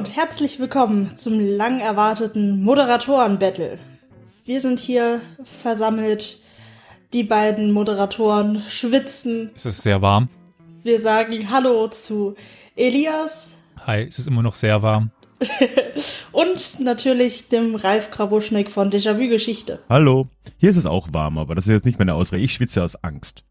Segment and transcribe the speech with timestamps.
[0.00, 3.78] Und herzlich willkommen zum lang erwarteten Moderatoren-Battle.
[4.46, 6.40] Wir sind hier versammelt.
[7.12, 9.50] Die beiden Moderatoren schwitzen.
[9.54, 10.30] Es ist sehr warm.
[10.82, 12.34] Wir sagen Hallo zu
[12.76, 13.50] Elias.
[13.86, 15.10] Hi, es ist immer noch sehr warm.
[16.32, 19.80] und natürlich dem Ralf Krabuschnik von Déjà-vu Geschichte.
[19.90, 20.28] Hallo.
[20.56, 22.42] Hier ist es auch warm, aber das ist jetzt nicht meine Ausrede.
[22.42, 23.44] Ich schwitze aus Angst.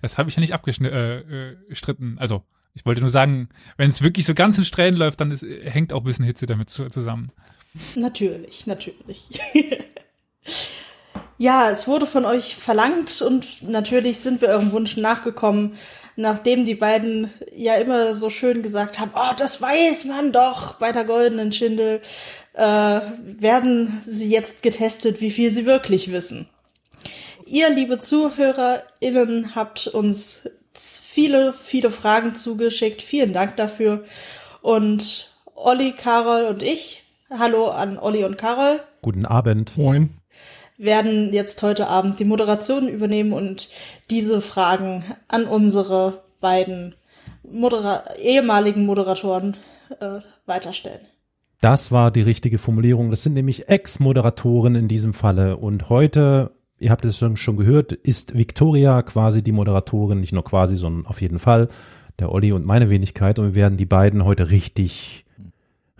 [0.00, 2.16] Das habe ich ja nicht abgestritten.
[2.16, 5.30] Äh, also, ich wollte nur sagen, wenn es wirklich so ganz in Strähnen läuft, dann
[5.30, 7.32] ist, hängt auch ein bisschen Hitze damit zusammen.
[7.94, 9.24] Natürlich, natürlich.
[11.38, 15.74] ja, es wurde von euch verlangt und natürlich sind wir eurem Wunsch nachgekommen,
[16.16, 20.90] nachdem die beiden ja immer so schön gesagt haben, oh, das weiß man doch bei
[20.90, 22.00] der goldenen Schindel,
[22.54, 26.48] äh, werden sie jetzt getestet, wie viel sie wirklich wissen.
[27.46, 30.48] Ihr, liebe ZuhörerInnen, habt uns
[30.80, 33.02] viele, viele Fragen zugeschickt.
[33.02, 34.04] Vielen Dank dafür.
[34.62, 38.80] Und Olli, Carol und ich, hallo an Olli und Carol.
[39.02, 39.76] Guten Abend.
[39.76, 40.18] Moin
[40.78, 43.68] werden jetzt heute Abend die Moderation übernehmen und
[44.10, 46.94] diese Fragen an unsere beiden
[47.42, 49.56] Modera ehemaligen Moderatoren
[50.00, 51.00] äh, weiterstellen.
[51.60, 53.10] Das war die richtige Formulierung.
[53.10, 55.56] Das sind nämlich Ex-Moderatoren in diesem Falle.
[55.56, 60.76] Und heute, ihr habt es schon gehört, ist Victoria quasi die Moderatorin, nicht nur quasi,
[60.76, 61.68] sondern auf jeden Fall
[62.18, 63.38] der Olli und meine Wenigkeit.
[63.38, 65.24] Und wir werden die beiden heute richtig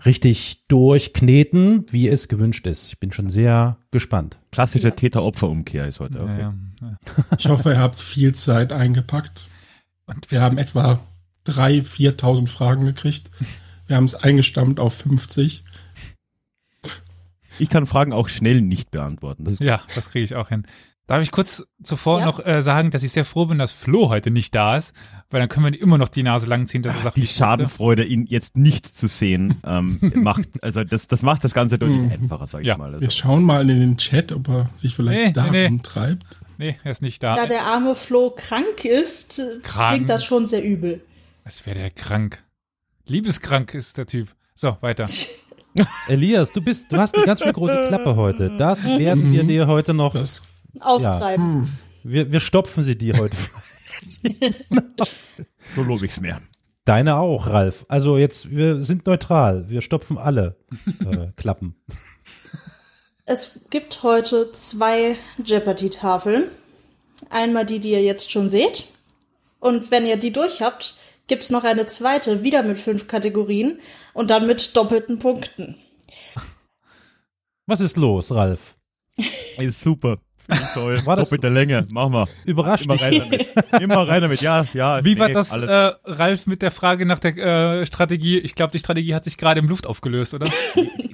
[0.05, 2.89] richtig durchkneten, wie es gewünscht ist.
[2.89, 4.37] Ich bin schon sehr gespannt.
[4.51, 6.21] Klassische Täter-Opfer-Umkehr ist heute.
[6.21, 6.39] Okay.
[6.39, 6.97] Ja, ja.
[7.37, 9.49] Ich hoffe, ihr habt viel Zeit eingepackt.
[10.05, 10.99] Und wir haben etwa
[11.43, 13.29] drei, 4.000 Fragen gekriegt.
[13.87, 15.63] Wir haben es eingestammt auf 50.
[17.59, 19.43] Ich kann Fragen auch schnell nicht beantworten.
[19.45, 20.65] Das ja, das kriege ich auch hin.
[21.09, 22.25] Darf ich kurz zuvor ja.
[22.27, 24.93] noch äh, sagen, dass ich sehr froh bin, dass Flo heute nicht da ist,
[25.31, 28.03] weil dann können wir immer noch die Nase lang ziehen, dass er sagt, die Schadenfreude,
[28.05, 32.11] ihn jetzt nicht zu sehen, ähm, macht, also das, das macht das Ganze deutlich mhm.
[32.11, 32.73] einfacher, sag ja.
[32.73, 32.89] ich mal.
[32.89, 33.01] Also.
[33.01, 36.37] Wir schauen mal in den Chat, ob er sich vielleicht nee, da nee, umtreibt.
[36.59, 37.35] Nee, er ist nicht da.
[37.35, 39.95] Da der arme Flo krank ist, krank.
[39.95, 41.01] klingt das schon sehr übel.
[41.43, 42.43] Als wäre der krank.
[43.07, 44.35] Liebeskrank ist der Typ.
[44.53, 45.07] So, weiter.
[46.07, 48.51] Elias, du bist, du hast eine ganz schön große Klappe heute.
[48.57, 50.43] Das werden wir dir heute noch das
[50.79, 51.45] austreiben.
[51.45, 51.61] Ja.
[51.61, 51.69] Hm.
[52.03, 53.35] Wir, wir stopfen sie dir heute.
[55.75, 56.41] so lobe ich's mir.
[56.85, 57.85] Deine auch, Ralf.
[57.87, 59.69] Also jetzt, wir sind neutral.
[59.69, 60.55] Wir stopfen alle
[61.05, 61.75] äh, Klappen.
[63.25, 66.49] Es gibt heute zwei Jeopardy-Tafeln.
[67.29, 68.87] Einmal die, die ihr jetzt schon seht.
[69.59, 70.95] Und wenn ihr die durch habt,
[71.29, 73.79] gibt's noch eine zweite, wieder mit fünf Kategorien
[74.13, 75.75] und dann mit doppelten Punkten.
[77.65, 78.75] Was ist los, Ralf?
[79.57, 80.17] Ist super.
[80.73, 80.99] Toll.
[81.05, 81.85] War das Doppelte Länge.
[81.91, 82.25] Mach mal.
[82.45, 82.85] Überrascht.
[82.85, 83.47] Immer rein damit.
[83.81, 84.41] Immer rein damit.
[84.41, 85.03] Ja, ja.
[85.05, 88.39] Wie nee, war das, äh, Ralf, mit der Frage nach der äh, Strategie?
[88.39, 90.47] Ich glaube, die Strategie hat sich gerade im Luft aufgelöst, oder?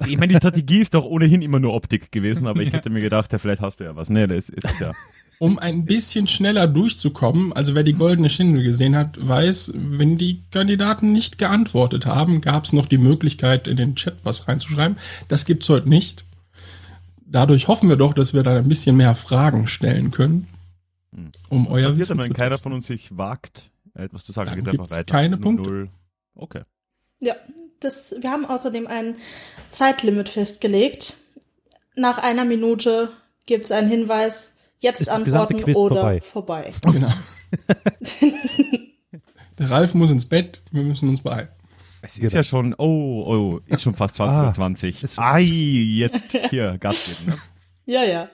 [0.06, 3.02] ich meine, die Strategie ist doch ohnehin immer nur Optik gewesen, aber ich hätte mir
[3.02, 4.08] gedacht, ja, vielleicht hast du ja was.
[4.08, 4.92] Nee, das ist es ja.
[5.38, 10.42] Um ein bisschen schneller durchzukommen, also wer die goldene Schindel gesehen hat, weiß, wenn die
[10.50, 14.96] Kandidaten nicht geantwortet haben, gab es noch die Möglichkeit, in den Chat was reinzuschreiben.
[15.28, 16.24] Das gibt's heute nicht
[17.26, 20.48] dadurch hoffen wir doch, dass wir da ein bisschen mehr Fragen stellen können,
[21.14, 21.32] hm.
[21.48, 22.70] um euer Was Wissen aber, wenn keiner testen.
[22.70, 25.04] von uns sich wagt, etwas zu sagen, dann geht einfach weiter.
[25.04, 25.68] Keine Punkte.
[25.68, 25.88] Null.
[26.34, 26.62] Okay.
[27.20, 27.34] Ja,
[27.80, 29.16] das, wir haben außerdem ein
[29.70, 31.14] Zeitlimit festgelegt.
[31.94, 33.10] Nach einer Minute
[33.46, 36.20] gibt es einen Hinweis, jetzt Ist antworten oder vorbei.
[36.20, 36.72] vorbei.
[36.92, 37.12] Genau.
[39.58, 41.48] Der Ralf muss ins Bett, wir müssen uns beeilen.
[42.02, 47.06] Es ist ja schon, oh, oh, ist schon fast 20 ah, Ai, jetzt hier Gas
[47.06, 47.30] geben.
[47.30, 47.38] Ne?
[47.88, 48.28] Ja, ja.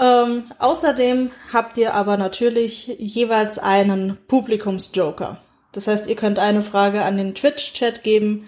[0.00, 5.42] Ähm, außerdem habt ihr aber natürlich jeweils einen Publikumsjoker.
[5.72, 8.46] Das heißt, ihr könnt eine Frage an den Twitch-Chat geben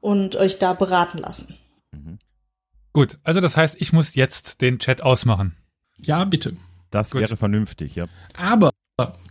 [0.00, 1.56] und euch da beraten lassen.
[1.92, 2.18] Mhm.
[2.92, 5.56] Gut, also das heißt, ich muss jetzt den Chat ausmachen.
[6.04, 6.56] Ja, bitte.
[6.90, 7.20] Das Gut.
[7.20, 8.06] wäre vernünftig, ja.
[8.36, 8.70] Aber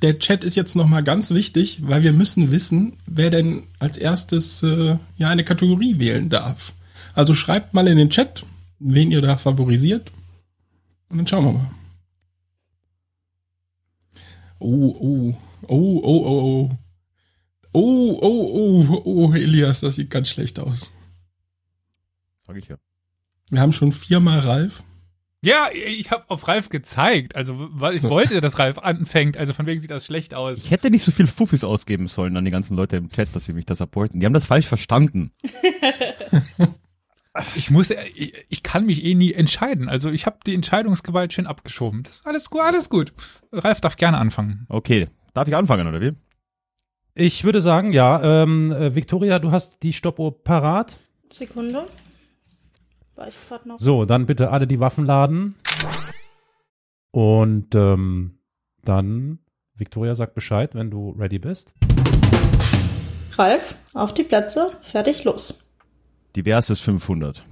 [0.02, 4.64] der Chat ist jetzt nochmal ganz wichtig, weil wir müssen wissen, wer denn als erstes
[4.64, 6.74] äh, ja eine Kategorie wählen darf.
[7.14, 8.46] Also schreibt mal in den Chat,
[8.80, 10.12] wen ihr da favorisiert.
[11.10, 11.72] Und dann schauen wir mal.
[14.60, 15.38] Oh, oh,
[15.68, 16.78] oh, oh, oh, oh.
[17.72, 20.92] Oh, oh, oh, oh, Elias, das sieht ganz schlecht aus.
[22.48, 22.78] Sag ich ja.
[23.50, 24.84] Wir haben schon viermal Ralf.
[25.42, 27.36] Ja, ich habe auf Ralf gezeigt.
[27.36, 29.38] Also, weil ich wollte, dass Ralf anfängt.
[29.38, 30.58] Also von wegen sieht das schlecht aus.
[30.58, 33.46] Ich hätte nicht so viel Fuffis ausgeben sollen an die ganzen Leute im Chat, dass
[33.46, 34.20] sie mich da supporten.
[34.20, 35.32] Die haben das falsch verstanden.
[37.56, 39.88] ich muss, ich, ich, kann mich eh nie entscheiden.
[39.88, 42.04] Also ich habe die Entscheidungsgewalt schön abgeschoben.
[42.04, 43.14] Das ist alles gut, alles gut.
[43.54, 44.66] Ralf darf gerne anfangen.
[44.68, 46.12] Okay, darf ich anfangen oder wie?
[47.16, 51.00] Ich würde sagen, ja, ähm, äh, Victoria, du hast die Stoppuhr parat.
[51.32, 51.86] Sekunde.
[53.20, 53.78] War ich gerade noch.
[53.80, 55.56] So, dann bitte alle die Waffen laden.
[57.12, 58.40] Und ähm,
[58.86, 59.40] dann,
[59.76, 61.74] Victoria sagt Bescheid, wenn du ready bist.
[63.34, 65.70] Ralf, auf die Plätze, fertig, los.
[66.38, 67.44] Diverses 500.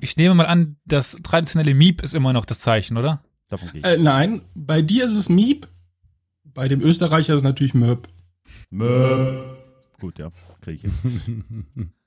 [0.00, 3.22] Ich nehme mal an, das traditionelle Miep ist immer noch das Zeichen, oder?
[3.48, 3.86] Davon gehe ich.
[3.86, 5.68] Äh, nein, bei dir ist es Miep,
[6.44, 8.08] bei dem Österreicher ist es natürlich Möb.
[8.70, 9.58] Möp.
[10.00, 10.30] Gut, ja,
[10.62, 10.92] kriege ich.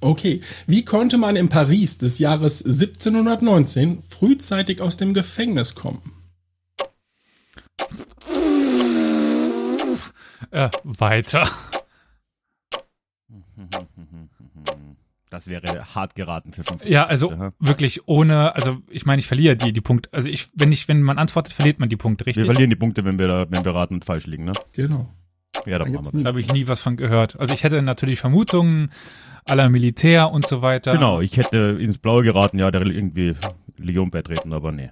[0.00, 6.12] Okay, wie konnte man in Paris des Jahres 1719 frühzeitig aus dem Gefängnis kommen?
[10.50, 11.48] Äh, weiter.
[15.30, 16.88] Das wäre hart geraten für 500.
[16.88, 17.52] Ja, also Aha.
[17.58, 20.10] wirklich ohne, also ich meine, ich verliere die, die Punkte.
[20.12, 22.46] Also ich, wenn ich, wenn man antwortet, verliert man die Punkte, Wir richtig?
[22.46, 24.52] verlieren die Punkte, wenn wir, da, wenn wir raten und falsch liegen, ne?
[24.72, 25.08] Genau.
[25.64, 27.40] Ja, wir Da habe ich nie was von gehört.
[27.40, 28.90] Also ich hätte natürlich Vermutungen
[29.46, 30.92] aller Militär und so weiter.
[30.92, 33.34] Genau, ich hätte ins Blaue geraten, ja, der irgendwie
[33.76, 34.90] Legion beitreten, aber nee.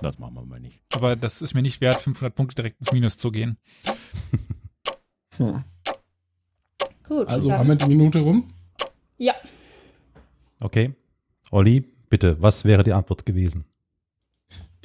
[0.00, 0.80] Das machen wir mal nicht.
[0.94, 3.56] Aber das ist mir nicht wert, 500 Punkte direkt ins Minus zu gehen.
[5.38, 5.64] Hm.
[7.08, 7.26] Gut.
[7.28, 8.52] Also haben wir die Minute rum?
[9.16, 9.34] Ja,
[10.60, 10.92] Okay.
[11.50, 13.64] Olli, bitte, was wäre die Antwort gewesen?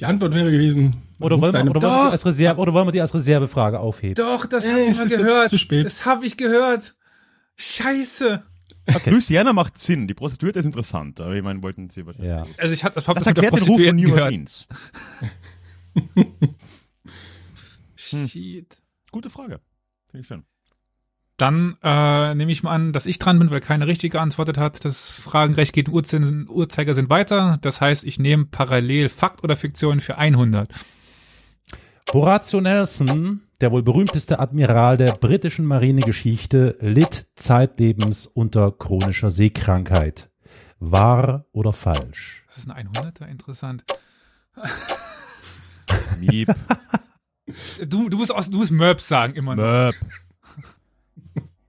[0.00, 1.02] Die Antwort wäre gewesen.
[1.20, 2.06] Oder wollen, wir, oder, wollen wir Doch.
[2.06, 4.14] die als Reserve, oder wollen wir die als Reservefrage aufheben?
[4.14, 5.50] Doch, das Äh, habe ich gehört.
[5.50, 5.86] zu spät.
[5.86, 6.94] Das habe ich gehört.
[7.56, 8.42] Scheiße.
[9.06, 12.30] Louisiana macht Sinn, die Prostituierte ist interessant, aber ich meine, wollten sie wahrscheinlich.
[12.30, 12.44] Ja.
[12.58, 14.24] Also ich habe das, hab Das das erklärt den Ruf von Prostituierten New gehört.
[14.24, 14.66] Orleans.
[17.96, 18.78] Shit.
[19.10, 19.60] Gute Frage.
[20.10, 20.44] Finde ich schön.
[21.36, 24.84] Dann äh, nehme ich mal an, dass ich dran bin, weil keine richtig geantwortet hat.
[24.84, 27.58] Das Fragenrecht geht Uhrzeiger, Uhrzeiger sind weiter.
[27.60, 30.72] Das heißt, ich nehme parallel Fakt oder Fiktion für 100.
[32.12, 40.30] Horatio Nelson, der wohl berühmteste Admiral der britischen Marinegeschichte, litt zeitlebens unter chronischer Seekrankheit.
[40.80, 42.44] Wahr oder falsch?
[42.48, 43.84] Das ist ein 100er, interessant.
[46.20, 46.54] Miep,
[47.86, 49.62] Du, du musst aus, du musst Merp sagen immer noch.
[49.62, 49.94] Möp.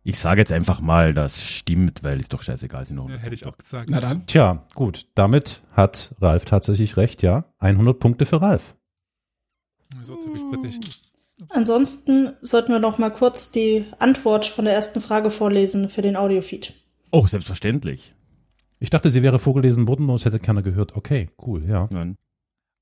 [0.03, 3.09] Ich sage jetzt einfach mal, das stimmt, weil ist doch scheißegal, sind noch.
[3.09, 3.89] Ja, hätte ich auch gesagt.
[3.89, 4.25] Na dann.
[4.25, 7.45] Tja, gut, damit hat Ralf tatsächlich recht, ja.
[7.59, 8.75] 100 Punkte für Ralf.
[10.01, 10.79] So typisch britisch.
[11.49, 16.15] Ansonsten sollten wir noch mal kurz die Antwort von der ersten Frage vorlesen für den
[16.15, 16.73] Audiofeed.
[17.11, 18.13] Oh, selbstverständlich.
[18.79, 20.95] Ich dachte, sie wäre vorgelesen worden und es hätte keiner gehört.
[20.95, 21.87] Okay, cool, ja.
[21.91, 22.15] Nein.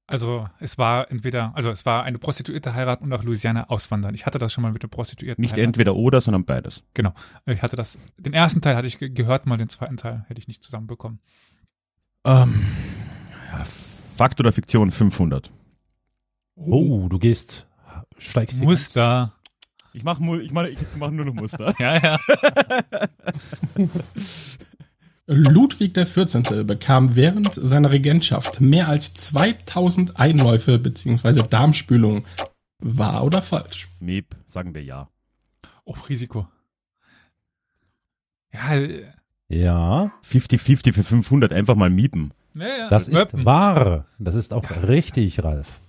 [0.10, 4.16] Also es war entweder, also es war eine Prostituierte heiraten und nach Louisiana auswandern.
[4.16, 5.42] Ich hatte das schon mal mit der Prostituierten.
[5.42, 5.66] Nicht heiraten.
[5.70, 6.84] entweder oder, sondern beides.
[6.94, 7.14] Genau.
[7.46, 10.40] Ich hatte das, den ersten Teil hatte ich ge- gehört, mal den zweiten Teil hätte
[10.40, 11.20] ich nicht zusammenbekommen.
[12.26, 12.66] Ähm,
[13.52, 13.64] ja,
[14.16, 15.52] Fakt oder Fiktion 500.
[16.56, 17.67] Oh, du gehst,
[18.18, 19.34] steigst hier Muster.
[19.94, 21.74] Ich mache ich mach, ich mach nur noch Muster.
[21.80, 22.18] Ja, ja.
[25.26, 26.66] Ludwig XIV.
[26.66, 31.44] bekam während seiner Regentschaft mehr als 2000 Einläufe bzw.
[31.50, 32.26] Darmspülungen.
[32.80, 33.90] Wahr oder falsch?
[34.00, 35.10] Miep, sagen wir ja.
[35.84, 36.48] Oh, Risiko.
[38.54, 39.06] Ja, äh,
[39.50, 42.34] Ja, 50-50 für 500, einfach mal miepen.
[42.54, 42.90] ja, ja.
[42.90, 44.06] das ist wahr.
[44.20, 45.80] Das ist auch richtig, Ralf.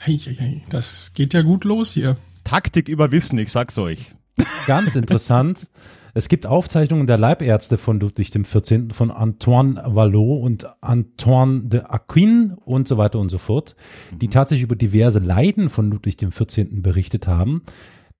[0.00, 2.16] Hey, hey, hey, das geht ja gut los hier.
[2.44, 4.12] Taktik über Wissen, ich sag's euch.
[4.66, 5.66] Ganz interessant.
[6.14, 8.92] Es gibt Aufzeichnungen der Leibärzte von Ludwig XIV.
[8.92, 13.74] von Antoine Vallot und Antoine de Aquin und so weiter und so fort,
[14.12, 16.68] die tatsächlich über diverse Leiden von Ludwig XIV.
[16.70, 17.62] berichtet haben.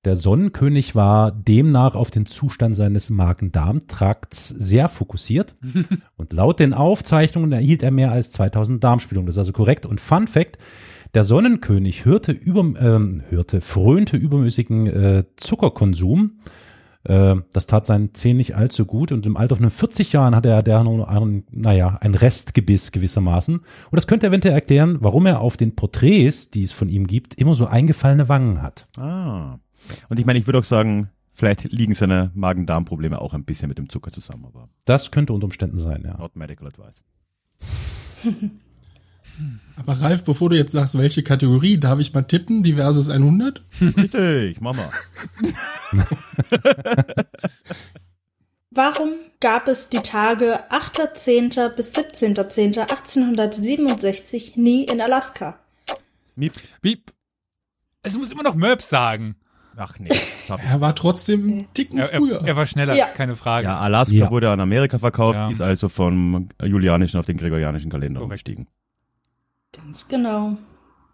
[0.05, 5.57] Der Sonnenkönig war demnach auf den Zustand seines Magen-Darm-Trakts sehr fokussiert.
[6.17, 9.27] und laut den Aufzeichnungen erhielt er mehr als 2000 Darmspülungen.
[9.27, 9.87] Das ist also korrekt.
[9.87, 10.59] Und Fun Fact,
[11.15, 16.39] der Sonnenkönig hörte, über, ähm, hörte frönte übermäßigen äh, Zuckerkonsum.
[17.05, 20.51] Äh, das tat seinen Zähnen nicht allzu gut und im Alter von 40 Jahren hatte
[20.51, 23.57] er der noch einen, naja, ein Restgebiss gewissermaßen.
[23.57, 27.35] Und das könnte eventuell erklären, warum er auf den Porträts, die es von ihm gibt,
[27.35, 28.89] immer so eingefallene Wangen hat.
[28.99, 29.59] Ah.
[30.09, 33.79] Und ich meine, ich würde auch sagen, vielleicht liegen seine Magen-Darm-Probleme auch ein bisschen mit
[33.79, 36.19] dem Zucker zusammen, aber Das könnte unter Umständen sein, ja.
[36.19, 37.03] not medical advice.
[39.77, 42.63] Aber Ralf, bevor du jetzt sagst, welche Kategorie, darf ich mal tippen?
[42.63, 43.63] Diverses 100?
[43.81, 44.91] Richtig, Mama.
[48.71, 51.71] Warum gab es die Tage 8.10.
[51.71, 55.59] bis 17.10.1867 nie in Alaska?
[56.37, 56.53] Miep.
[56.83, 57.13] Piep.
[58.03, 59.37] Es muss immer noch Merp sagen.
[59.77, 60.11] Ach nee.
[60.49, 62.43] Er war trotzdem einen Ticken Er, er, früher.
[62.45, 63.07] er war schneller, Ja.
[63.07, 63.69] keine Frage.
[63.69, 64.31] Ja, Alaska Ja.
[64.31, 65.51] wurde an Amerika verkauft, Ja.
[65.51, 68.49] ist also vom julianischen auf den gregorianischen Kalender Korrekt.
[68.49, 68.67] umgestiegen.
[69.73, 70.57] Ganz genau.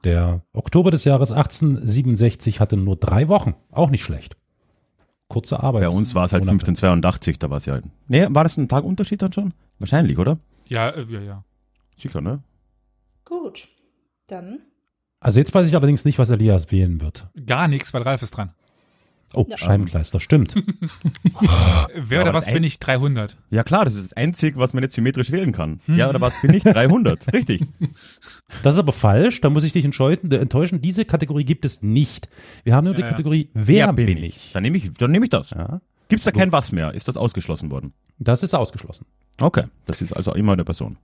[0.04, 3.54] Der Oktober des Jahres 1867 hatte nur drei Wochen.
[3.70, 4.36] Auch nicht schlecht.
[5.28, 5.82] kurze Arbeit.
[5.82, 7.80] Bei uns war es halt 1582, da war es ja.
[8.08, 9.54] Nee, war das ein Tagunterschied dann schon?
[9.78, 10.38] Wahrscheinlich, oder?
[10.66, 11.44] Ja, äh, ja, ja.
[11.96, 12.40] Sicher, ne?
[13.24, 13.68] Gut.
[14.26, 14.60] Dann.
[15.20, 17.26] Also jetzt weiß ich allerdings nicht, was Elias wählen wird.
[17.46, 18.52] Gar nichts, weil Ralf ist dran.
[19.36, 19.56] Oh, Ja.
[19.56, 20.54] Scheibenkleister, stimmt.
[21.94, 22.78] Wer oder was bin ich?
[22.78, 23.36] 300.
[23.50, 25.80] Ja klar, das ist das Einzige, was man jetzt symmetrisch wählen kann.
[25.86, 26.62] Ja, oder was bin ich?
[26.62, 27.62] 300, richtig.
[28.62, 30.80] Das ist aber falsch, da muss ich dich entscheiden, enttäuschen.
[30.80, 32.28] Diese Kategorie gibt es nicht.
[32.64, 33.12] Wir haben nur die Ja, ja.
[33.12, 34.50] Kategorie Wer bin ich?
[34.52, 35.50] Dann nehme ich, dann nehme ich das.
[35.50, 36.92] Ja, Gibt's da kein Was mehr?
[36.94, 37.92] Ist das ausgeschlossen worden?
[38.18, 39.06] das ist ausgeschlossen.
[39.40, 40.96] Okay, das ist also immer eine Person.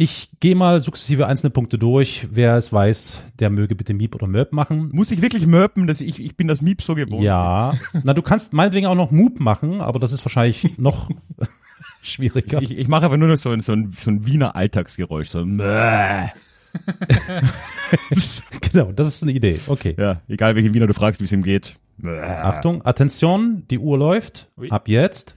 [0.00, 2.26] Ich gehe mal sukzessive einzelne Punkte durch.
[2.30, 4.88] Wer es weiß, der möge bitte Miep oder Möb machen.
[4.94, 7.22] Muss ich wirklich mörpen, dass ich, ich bin das Miep so gewohnt?
[7.22, 11.10] Ja, na du kannst meinetwegen auch noch Moop machen, aber das ist wahrscheinlich noch
[12.02, 12.62] schwieriger.
[12.62, 15.28] Ich, ich mache aber nur noch so ein, so ein, so ein Wiener Alltagsgeräusch.
[15.28, 16.30] So Mäh.
[18.72, 19.60] genau, das ist eine Idee.
[19.66, 19.94] Okay.
[19.98, 21.76] Ja, egal welchen Wiener du fragst, wie es ihm geht.
[21.98, 22.18] Mäh.
[22.18, 24.48] Achtung, Attention, die Uhr läuft.
[24.56, 24.70] Ui.
[24.70, 25.36] Ab jetzt.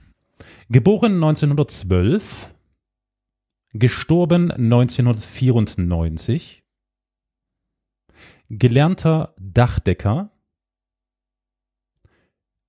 [0.70, 2.53] Geboren 1912.
[3.74, 6.62] Gestorben 1994.
[8.48, 10.30] Gelernter Dachdecker.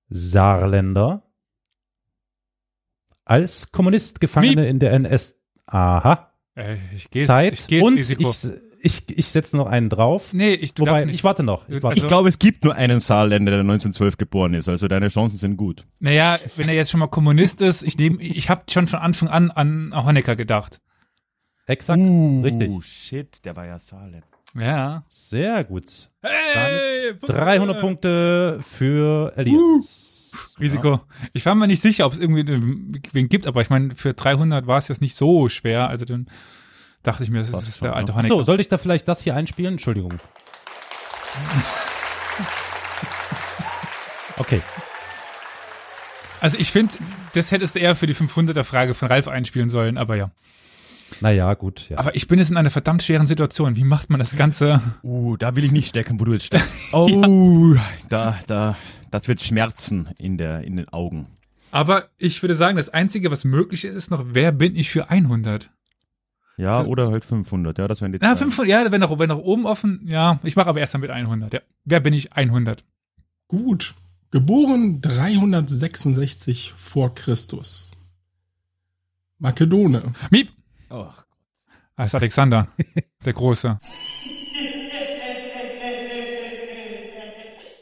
[0.08, 1.22] Saarländer.
[3.24, 4.70] Als Kommunist Gefangene Miep.
[4.70, 5.40] in der NS.
[5.66, 6.32] Aha.
[6.56, 7.52] Äh, ich gehe Zeit.
[7.54, 8.28] ich geh Und Risiko.
[8.28, 8.48] ich,
[8.80, 10.32] ich, ich setze noch einen drauf.
[10.32, 11.68] nee, ich du Wobei, ich warte noch.
[11.68, 12.00] Ich warte.
[12.00, 14.68] Ich glaube, es gibt nur einen Saarländer, der 1912 geboren ist.
[14.68, 15.86] Also deine Chancen sind gut.
[16.00, 19.28] Naja, wenn er jetzt schon mal Kommunist ist, ich nehme, ich habe schon von Anfang
[19.28, 20.80] an an Honecker gedacht.
[21.66, 22.00] Exakt.
[22.00, 22.70] Richtig.
[22.70, 24.26] Uh, shit, der war ja Saarländer.
[24.54, 25.04] Ja.
[25.08, 26.10] Sehr gut.
[26.22, 30.32] Hey, 300 Punkte für Elias.
[30.60, 31.00] Risiko.
[31.32, 32.46] Ich war mir nicht sicher, ob es irgendwie
[33.12, 35.88] wen gibt, aber ich meine, für 300 war es jetzt nicht so schwer.
[35.88, 36.26] Also dann
[37.02, 38.18] dachte ich mir, das Passt ist schon, der alte ne?
[38.18, 38.36] Honecker.
[38.36, 39.74] So, sollte ich da vielleicht das hier einspielen?
[39.74, 40.14] Entschuldigung.
[44.38, 44.62] Okay.
[46.40, 46.94] Also ich finde,
[47.32, 50.30] das hättest du eher für die 500er Frage von Ralf einspielen sollen, aber ja.
[51.20, 51.88] Naja, gut.
[51.88, 51.98] Ja.
[51.98, 53.76] Aber ich bin jetzt in einer verdammt schweren Situation.
[53.76, 54.80] Wie macht man das Ganze?
[55.02, 56.76] Uh, da will ich nicht stecken, wo du jetzt steckst.
[56.92, 57.74] Oh,
[58.08, 58.76] da, da,
[59.10, 61.26] das wird schmerzen in der, in den Augen.
[61.70, 65.10] Aber ich würde sagen, das Einzige, was möglich ist, ist noch, wer bin ich für
[65.10, 65.70] 100?
[66.56, 67.76] Ja, oder halt 500.
[67.78, 68.44] Ja, das wären die Na, zwei.
[68.44, 70.40] 500, ja, wenn nach, wenn nach oben offen, ja.
[70.42, 71.60] Ich mache aber erst mal mit 100, ja.
[71.84, 72.32] Wer bin ich?
[72.32, 72.82] 100.
[73.48, 73.94] Gut.
[74.30, 77.90] Geboren 366 vor Christus.
[79.38, 80.14] Makedone.
[80.30, 80.48] Miep!
[80.90, 81.08] Oh,
[81.96, 82.68] Das ist Alexander,
[83.24, 83.78] der Große.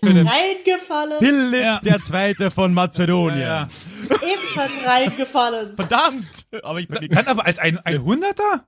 [0.02, 1.18] Reingefallen.
[1.18, 1.80] Philipp, Ja.
[1.80, 3.40] der Zweite von Mazedonien.
[3.40, 3.68] Ja, ja.
[4.16, 5.76] Ebenfalls reingefallen.
[5.76, 6.46] Verdammt!
[6.62, 8.64] Aber ich bin Dann aber als ein 100er?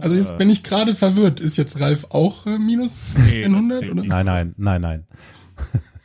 [0.00, 1.40] Also jetzt bin ich gerade verwirrt.
[1.40, 3.82] Ist jetzt Ralf auch äh, minus Nee, 100?
[3.82, 4.02] das Oder?
[4.04, 5.06] Nein, nein, nein, nein.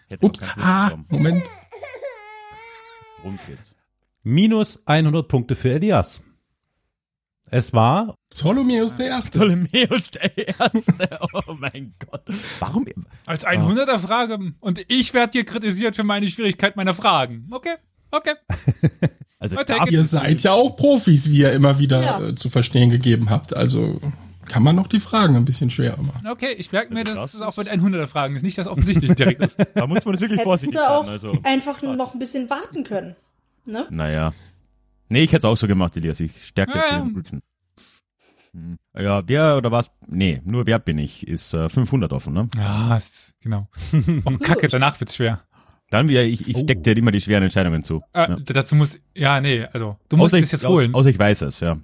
[0.10, 0.41] Hätte Ups.
[0.58, 0.91] Ah.
[1.10, 1.44] Moment.
[3.24, 3.68] Rund geht's.
[4.23, 6.21] Minus 100 Punkte für Elias.
[7.51, 9.39] Es war, Ptolomäus der Erste.
[9.39, 11.19] Ptolemäus der Erste.
[11.33, 12.21] Oh mein Gott.
[12.59, 12.85] Warum?
[13.25, 14.53] Als 100er Frage.
[14.59, 17.47] Und ich werde hier kritisiert für meine Schwierigkeit meiner Fragen.
[17.51, 17.75] Okay,
[18.11, 18.33] okay.
[19.41, 19.55] Also
[19.89, 22.21] Ihr seid ja auch Profis, wie ihr immer wieder Ja.
[22.21, 23.55] äh, zu verstehen gegeben habt.
[23.55, 24.01] Also
[24.49, 26.27] kann man noch die Fragen ein bisschen schwerer machen.
[26.27, 28.43] Okay, ich merke mir, Also dass das es auch mit 100er Fragen ist.
[28.43, 29.57] Nicht, dass offensichtlich direkt ist.
[29.75, 31.07] da muss man das wirklich Hättest vorsichtig sein.
[31.07, 31.31] Also.
[31.43, 33.15] einfach nur noch ein bisschen warten können.
[33.66, 33.88] Ne?
[33.89, 34.34] Naja.
[35.10, 36.20] Nee, ich hätte es auch so gemacht, Elias.
[36.20, 37.00] Ich stärke Ja.
[37.00, 37.42] den Rücken.
[38.54, 38.78] Hm.
[38.98, 39.92] Ja, wer oder was?
[40.08, 41.28] Nee, nur wer bin ich?
[41.28, 42.50] Ist äh, 500 offen, ne?
[42.56, 43.68] Ja, ist, genau.
[44.25, 45.42] Oh, Kacke, danach wird's schwer.
[45.92, 46.63] Dann wieder, ich, ich Oh.
[46.63, 48.01] steck dir immer die schweren Entscheidungen zu.
[48.13, 48.36] Äh, ja.
[48.38, 50.94] Dazu muss, ja, nee, also, du musst es jetzt holen.
[50.94, 51.78] Außer ich weiß es, ja.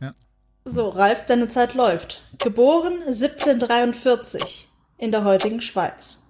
[0.66, 2.22] So, Ralf, deine Zeit läuft.
[2.40, 4.68] Geboren 1743
[4.98, 6.30] in der heutigen Schweiz.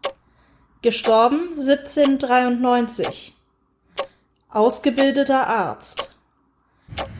[0.81, 3.34] Gestorben 1793.
[4.55, 6.15] Ausgebildeter Arzt.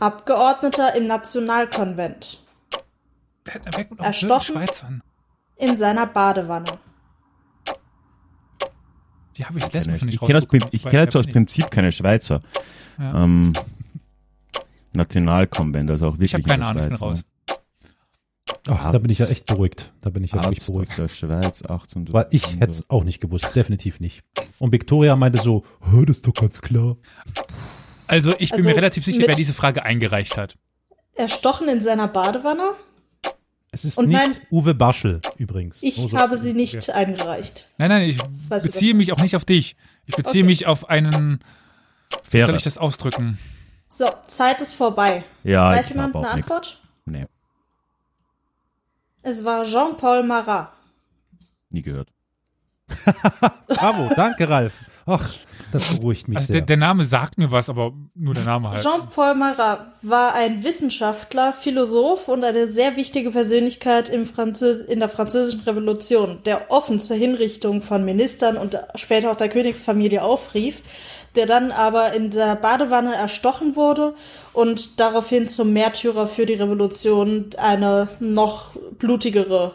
[0.00, 2.42] Abgeordneter im Nationalkonvent.
[3.98, 5.02] Erstochen?
[5.56, 6.66] In seiner Badewanne.
[9.36, 10.68] Die habe ich letztes Mal Ich, schon nicht ich kenne aus, rausbekommen.
[10.72, 12.40] ich kenn also aus Prinzip keine Schweizer.
[12.98, 13.24] Ja.
[13.24, 13.52] Ähm,
[14.94, 17.22] Nationalkonvent, also auch wirklich Ich habe keine in Ahnung, ich bin raus.
[18.68, 19.92] Ach, da bin ich ja echt beruhigt.
[20.00, 20.90] Da bin ich ja wirklich beruhigt.
[20.92, 22.12] aus der Schweiz, 18.
[22.12, 24.22] Weil ich hätte es auch nicht gewusst, definitiv nicht.
[24.58, 26.96] Und Victoria meinte so, "Hä, das ist doch ganz klar.
[28.06, 30.56] Also, ich bin Also, mir relativ sicher, wer diese Frage eingereicht hat.
[31.14, 32.70] Erstochen in seiner Badewanne?
[33.72, 35.82] Es ist Und nicht mein- Uwe Baschel übrigens.
[35.82, 37.68] Ich so- habe sie nicht eingereicht.
[37.78, 39.76] Nein, nein, ich Weiß beziehe mich auch nicht auf dich.
[40.06, 40.50] Ich beziehe Okay.
[40.50, 41.40] mich auf einen,
[42.30, 43.38] wie soll ich das ausdrücken?
[43.88, 45.24] So, Zeit ist vorbei.
[45.42, 46.50] Ja, Weiß ich jemand eine auch nichts.
[46.52, 46.80] Antwort?
[47.06, 47.26] Nee,
[49.28, 50.68] Es war Jean-Paul Marat.
[51.70, 52.08] nie gehört.
[53.66, 54.74] Bravo, danke Ralf.
[55.04, 55.34] Ach,
[55.72, 56.56] das beruhigt mich Also sehr.
[56.60, 58.84] der, der Name sagt mir was, aber nur der Name halt.
[58.84, 65.08] Jean-Paul Marat war ein Wissenschaftler, Philosoph und eine sehr wichtige Persönlichkeit im Französ in der
[65.08, 70.82] französischen Revolution, der offen zur Hinrichtung von Ministern und später auch der Königsfamilie aufrief,
[71.36, 74.14] der dann aber in der Badewanne erstochen wurde
[74.52, 79.74] und daraufhin zum Märtyrer für die Revolution eine noch blutigere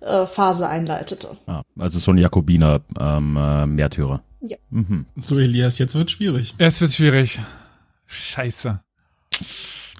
[0.00, 1.36] äh, Phase einleitete.
[1.46, 4.22] Ah, also so ein Jakobiner ähm, äh, Märtyrer.
[4.40, 4.56] Ja.
[4.70, 5.06] Mhm.
[5.16, 6.54] So, Elias, jetzt wird schwierig.
[6.58, 7.38] Es wird schwierig.
[8.06, 8.80] Scheiße.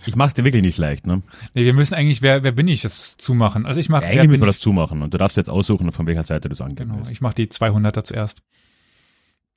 [0.05, 1.23] Ich mach's dir wirklich nicht leicht, ne?
[1.55, 3.67] Nee, wir müssen eigentlich, wer, wer bin ich, das zumachen.
[3.67, 5.49] Also ich mache, Ja, wer eigentlich müssen bin wir das zumachen und du darfst jetzt
[5.49, 7.13] aussuchen, von welcher Seite du es angehen Genau, willst.
[7.13, 8.43] ich mache die 200er zuerst.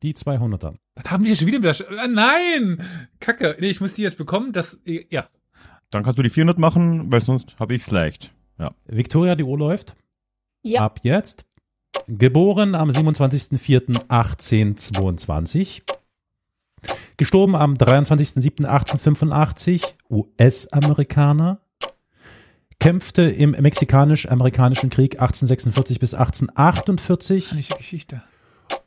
[0.05, 0.75] Die 200er.
[0.93, 2.79] Was haben wir schon wieder mit der Sch äh, Nein!
[3.19, 3.57] Kacke.
[3.59, 5.27] Nee, ich muss die jetzt bekommen, das, ja.
[5.89, 8.31] Dann kannst du die 400 machen, weil sonst habe ich's leicht.
[8.59, 8.69] Ja.
[8.85, 9.95] Victoria, die Uhr läuft.
[10.62, 11.45] Ja, Ab jetzt.
[12.07, 15.81] Geboren am 27.04.1822.
[17.17, 19.85] Gestorben am 23.07.1885.
[20.12, 21.62] US-Amerikaner.
[22.79, 27.53] Kämpfte im Mexikanisch-Amerikanischen Krieg 1846 bis 1848.
[27.53, 28.21] Nicht Geschichte.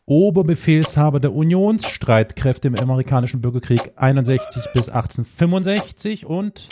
[0.08, 6.70] Oberbefehlshaber der Unionsstreitkräfte im amerikanischen Bürgerkrieg 61 bis 1865 und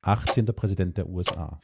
[0.00, 0.46] 18.
[0.46, 1.60] Präsident der USA.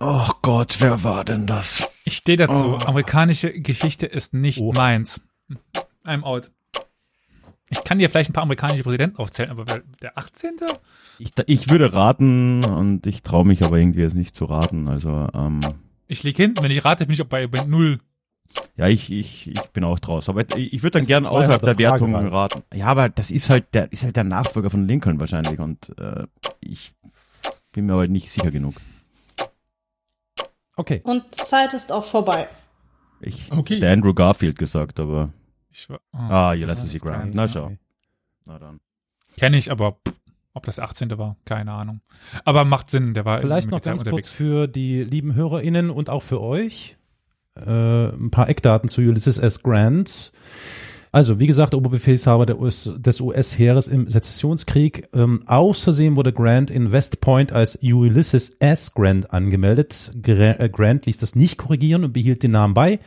[0.00, 2.02] Oh Gott, wer war denn das?
[2.06, 2.78] Ich stehe dazu.
[2.80, 2.86] Oh.
[2.86, 4.72] Amerikanische Geschichte ist nicht Oh.
[4.72, 5.20] meins.
[6.06, 6.50] I'm out.
[7.68, 9.64] Ich kann dir vielleicht ein paar amerikanische Präsidenten aufzählen, aber
[10.00, 10.52] der 18.?
[11.18, 14.88] Ich, ich würde raten und ich traue mich aber irgendwie jetzt nicht zu raten.
[14.88, 15.60] Also, ähm,
[16.06, 16.62] Ich lieg hinten.
[16.62, 17.98] Wenn ich rate, bin ich auch bei, bei null.
[18.76, 20.28] Ja, ich, ich, ich bin auch draus.
[20.28, 22.26] Aber ich, würde dann Das gern ist außerhalb der 200er Frage Wertung rein.
[22.28, 22.62] raten.
[22.74, 26.26] Ja, aber das ist halt der, ist halt der Nachfolger von Lincoln wahrscheinlich und äh,
[26.60, 26.94] ich
[27.72, 28.74] bin mir aber nicht sicher genug.
[30.76, 31.00] Okay.
[31.04, 32.48] und Zeit ist auch vorbei.
[33.20, 33.78] Ich Okay.
[33.80, 35.32] der Andrew Garfield gesagt, aber
[35.70, 36.98] Ich, war- ah, oh, Ulysses das E.
[36.98, 37.16] Grant.
[37.22, 37.72] kann- Na schau.
[38.44, 38.80] Na dann.
[39.36, 40.14] Kenn ich, aber pff,
[40.52, 41.16] ob das der 18.
[41.18, 42.00] war, keine Ahnung.
[42.44, 44.32] Aber macht Sinn, der war Vielleicht noch ganz kurz unterwegs.
[44.32, 46.96] für die lieben HörerInnen und auch für euch
[47.56, 49.62] äh, ein paar Eckdaten zu Ulysses S.
[49.62, 50.32] Grant.
[51.12, 55.08] Also, wie gesagt, Oberbefehlshaber des US-Heeres im Sezessionskrieg.
[55.14, 58.94] Ähm, aus wurde Grant in West Point als Ulysses S.
[58.94, 60.10] Grant angemeldet.
[60.20, 62.98] Gra äh, Grant ließ das nicht korrigieren und behielt den Namen bei.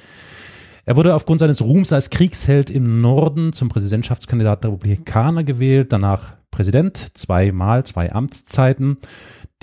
[0.85, 6.37] Er wurde aufgrund seines Ruhms als Kriegsheld im Norden zum Präsidentschaftskandidaten der Republikaner gewählt, danach
[6.49, 8.97] Präsident, zweimal, zwei Amtszeiten.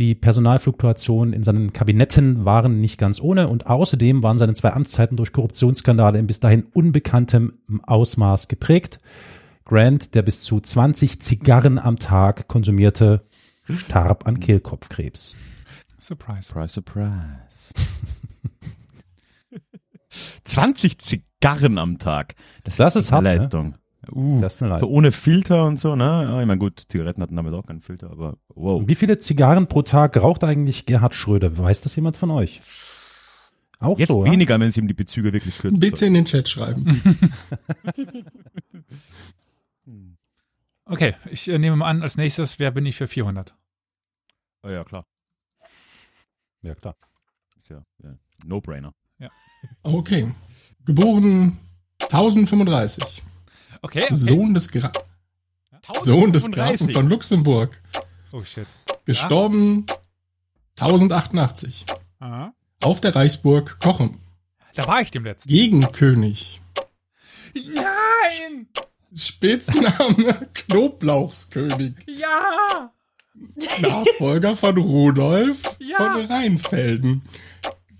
[0.00, 5.16] Die Personalfluktuationen in seinen Kabinetten waren nicht ganz ohne und außerdem waren seine zwei Amtszeiten
[5.16, 8.98] durch Korruptionsskandale in bis dahin unbekanntem Ausmaß geprägt.
[9.64, 13.28] Grant, der bis zu 20 Zigarren am Tag konsumierte,
[13.62, 15.36] starb an Kehlkopfkrebs.
[16.00, 16.42] Surprise.
[16.42, 17.72] Surprise, surprise.
[20.44, 22.34] 20 Zigarren am Tag.
[22.64, 23.74] Das ist echt hart, eine ne?
[24.12, 24.90] Uh, Das ist eine so Leistung.
[24.90, 26.04] ohne Filter und so, ne?
[26.04, 28.82] Ja, ich meine, gut, Zigaretten hatten damit auch keinen Filter, aber wow.
[28.86, 31.56] Wie viele Zigarren pro Tag raucht eigentlich Gerhard Schröder?
[31.56, 32.60] Weiß das jemand von euch?
[33.80, 35.80] Auch Jetzt so, weniger, wenn sie ihm die Bezüge wirklich kürzen.
[35.80, 37.00] Bitte in den Chat schreiben.
[40.86, 43.54] Okay, ich äh, nehme mal an, als nächstes, wer bin ich für 400?
[44.62, 45.06] Oh ja, klar.
[46.62, 46.96] Ja, klar.
[47.56, 48.14] Ist ja, ja
[48.46, 48.92] No-Brainer.
[49.82, 50.34] Okay.
[50.84, 51.58] Geboren
[52.02, 53.22] 1035.
[53.84, 54.14] Okay, okay.
[54.14, 54.90] Sohn des Gra
[56.02, 57.78] Sohn des Grafen von Luxemburg.
[58.32, 58.66] Oh shit.
[59.04, 59.84] Gestorben
[60.80, 61.84] 1088.
[62.18, 62.54] Aha.
[62.82, 64.20] Auf der Reichsburg Kochen.
[64.74, 65.50] Da war ich dem letzten.
[65.50, 66.62] Gegenkönig.
[67.54, 68.68] Nein!
[69.14, 71.94] Spitzname Knoblauchskönig.
[72.06, 72.90] Ja!
[73.80, 75.96] Nachfolger von Rudolf Ja.
[75.98, 77.22] von Rheinfelden.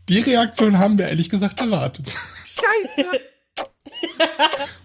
[0.09, 2.11] Die Reaktion haben wir ehrlich gesagt erwartet.
[2.47, 3.11] Scheiße!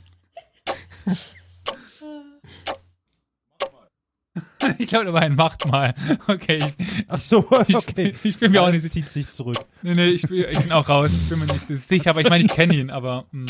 [4.78, 5.94] ich glaube, da war ein Macht mal.
[6.28, 8.16] Okay, ich, Ach so, ich, okay.
[8.24, 8.94] ich bin mir auch nicht sicher.
[8.94, 9.58] zieht sich zurück.
[9.82, 11.12] Nee, nee, ich bin, ich bin auch raus.
[11.12, 13.46] Ich bin mir nicht sicher, aber ich meine, ich kenne ihn, aber hm.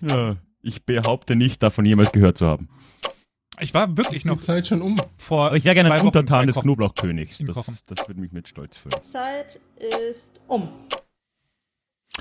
[0.00, 0.12] mh.
[0.12, 2.68] Ja, ich behaupte nicht, davon jemals gehört zu haben.
[3.60, 4.96] ich war wirklich die noch Zeit schon um?
[5.18, 5.48] vor.
[5.48, 6.56] Aber ich wäre gerne ein Untertan des.
[6.56, 7.38] Knoblauchkönigs.
[7.46, 9.00] Das, das würde mich mit Stolz füllen.
[9.02, 9.60] Zeit
[10.04, 10.68] ist um.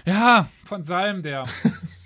[0.05, 1.45] Ja, von Salm, der.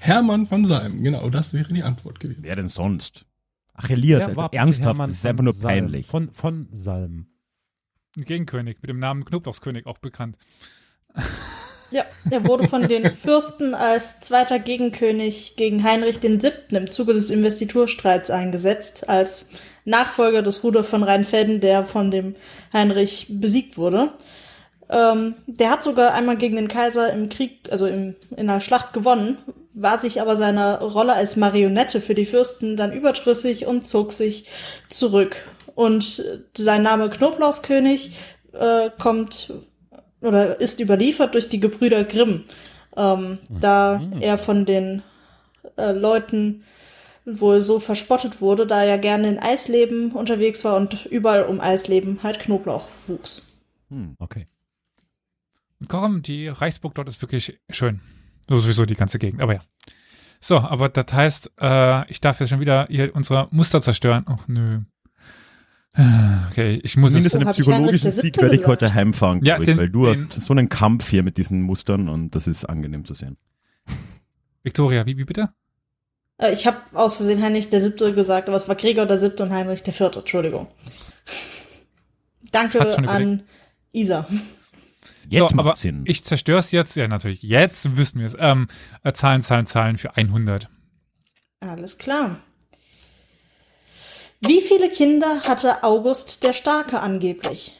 [0.00, 1.02] Hermann von Salm.
[1.02, 2.42] Genau, das wäre die Antwort gewesen.
[2.42, 3.26] Wer denn sonst?
[3.74, 5.84] Ach, Elias, also war ernsthaft, Hermann das ist von einfach nur Salm?
[5.84, 6.06] peinlich.
[6.06, 7.26] Von, von Salm.
[8.16, 10.36] Ein Gegenkönig mit dem Namen Knoblauchskönig auch bekannt.
[11.92, 16.52] Ja, er wurde von den Fürsten als zweiter Gegenkönig gegen Heinrich VII.
[16.70, 19.48] im Zuge des Investiturstreits eingesetzt, als
[19.84, 22.36] Nachfolger des Rudolf von Rheinfelden, der von dem
[22.72, 24.12] Heinrich besiegt wurde.
[24.88, 28.92] Ähm, der hat sogar einmal gegen den Kaiser im Krieg, also im, in einer Schlacht
[28.92, 29.38] gewonnen,
[29.72, 34.48] war sich aber seiner Rolle als Marionette für die Fürsten dann überdrüssig und zog sich
[34.88, 35.48] zurück.
[35.74, 36.22] Und
[36.56, 38.16] sein Name Knoblauchskönig
[38.52, 39.52] äh, kommt
[40.20, 42.44] oder ist überliefert durch die Gebrüder Grimm,
[42.96, 45.02] ähm, da er von den
[45.76, 46.64] äh, Leuten
[47.24, 52.22] wohl so verspottet wurde, da er gerne in Eisleben unterwegs war und überall um Eisleben
[52.22, 53.42] halt Knoblauch wuchs.
[53.88, 54.16] Hm.
[54.18, 54.46] Okay.
[55.80, 58.00] Und Korum, die Reichsburg dort ist wirklich schön.
[58.48, 59.60] So sowieso die ganze Gegend, aber ja.
[60.40, 64.24] So, aber das heißt, äh, ich darf jetzt schon wieder hier unsere Muster zerstören.
[64.26, 64.80] Ach nö.
[66.50, 67.40] Okay, ich muss Zumindest es.
[67.40, 70.40] So einen psychologischen Sieg werde ich heute heimfahren, Ja, ich, den- weil du den- hast
[70.42, 73.36] so einen Kampf hier mit diesen Mustern und das ist angenehm zu sehen.
[74.62, 75.50] Victoria, wie, wie bitte?
[76.38, 79.42] Äh, ich habe aus Versehen Heinrich der Siebte gesagt, aber es war Gregor der Siebte
[79.42, 80.68] und Heinrich der Vierte, Entschuldigung.
[82.52, 83.42] Danke an
[83.92, 84.26] Isa.
[85.28, 86.02] Jetzt so, macht aber Sinn.
[86.06, 86.96] ich zerstöre es jetzt.
[86.96, 87.42] Ja, natürlich.
[87.42, 88.36] Jetzt wissen wir es.
[88.38, 88.68] Ähm,
[89.04, 90.68] äh, Zahlen, Zahlen, Zahlen für 100.
[91.60, 92.38] Alles klar.
[94.40, 97.76] Wie viele Kinder hatte August der Starke angeblich?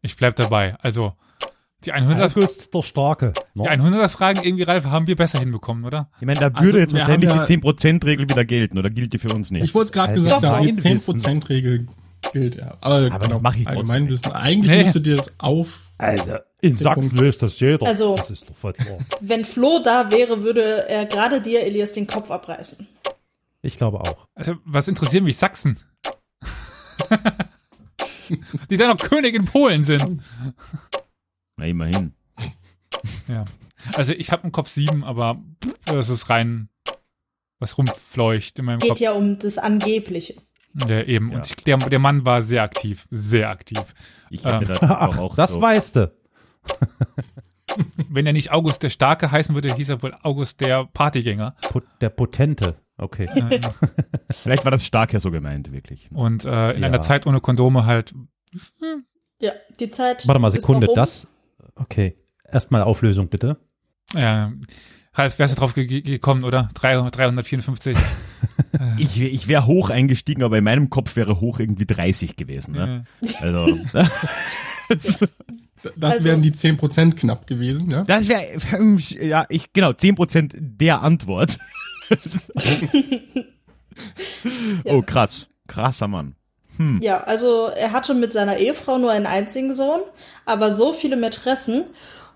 [0.00, 0.76] Ich bleib dabei.
[0.80, 1.12] Also,
[1.84, 3.34] die 100, August der Starke.
[3.54, 6.08] die 100er Fragen irgendwie, Ralf, haben wir besser hinbekommen, oder?
[6.18, 9.18] ich meine, da würde Also, jetzt wahrscheinlich ja- die 10%-Regel wieder gelten, oder gilt die
[9.18, 9.64] für uns nicht?
[9.64, 11.16] Ich wollte es gerade Also gesagt haben, die Wissen.
[11.18, 11.86] 10%-Regel
[12.32, 12.76] gilt, ja.
[12.80, 14.32] Aber, Aber das mach ich allgemein wissen.
[14.32, 14.84] Eigentlich Nee.
[14.84, 15.80] müsstet ihr es auf.
[15.98, 17.86] Also, in Sachsen löst das jeder.
[17.86, 18.98] Also- das ist doch voll klar.
[19.20, 22.86] Wenn Flo da wäre, würde er gerade dir, Elias, den Kopf abreißen.
[23.62, 24.26] Ich glaube auch.
[24.34, 25.78] Also, was interessieren mich Sachsen?
[28.70, 30.22] die dann noch König in Polen sind.
[31.56, 32.14] Na, immerhin.
[33.28, 33.44] Ja.
[33.94, 35.42] Also, ich habe im Kopf sieben, aber
[35.84, 36.68] das ist rein,
[37.58, 39.00] was rumfleucht in meinem Geht Kopf.
[39.00, 40.34] ja um das Angebliche.
[40.88, 41.30] Ja, eben.
[41.30, 41.36] Ja.
[41.36, 43.06] Und ich, der, der Mann war sehr aktiv.
[43.10, 43.82] Sehr aktiv.
[44.30, 45.62] Ich hätte das Ach, auch das so.
[45.62, 46.12] weißt du.
[48.08, 51.54] Wenn er nicht August der Starke heißen würde, hieß er wohl August der Partygänger.
[51.62, 52.76] Pot- Der Potente.
[52.96, 53.24] Okay.
[53.34, 53.60] Äh,
[54.42, 56.08] Vielleicht war das stark ja so gemeint, wirklich.
[56.12, 56.86] Und äh, in Ja.
[56.88, 58.14] einer Zeit ohne Kondome halt.
[59.40, 60.26] Ja, die Zeit.
[60.28, 60.86] Warte mal, ist Sekunde.
[60.86, 60.96] noch um.
[60.96, 61.26] Das.
[61.74, 62.16] Okay.
[62.52, 63.56] Erstmal Auflösung, bitte.
[64.14, 64.46] Äh,
[65.14, 66.68] Ralf, wärst du drauf ge ge gekommen, oder?
[66.74, 67.96] 300, 354.
[68.98, 72.72] Ich, ich wäre hoch eingestiegen, aber in meinem Kopf wäre hoch irgendwie 30 gewesen.
[72.74, 73.04] Ne?
[73.20, 73.78] Äh, Also,
[75.82, 78.02] Das Also- wären die 10% knapp gewesen, ja.
[78.04, 78.44] das wäre,
[79.26, 81.58] ja, ich, genau, 10% der Antwort.
[84.84, 85.48] Oh, krass.
[85.66, 86.34] Krasser Mann.
[87.00, 90.00] Ja, also er hatte mit seiner Ehefrau nur einen einzigen Sohn,
[90.44, 91.84] aber so viele Mätressen,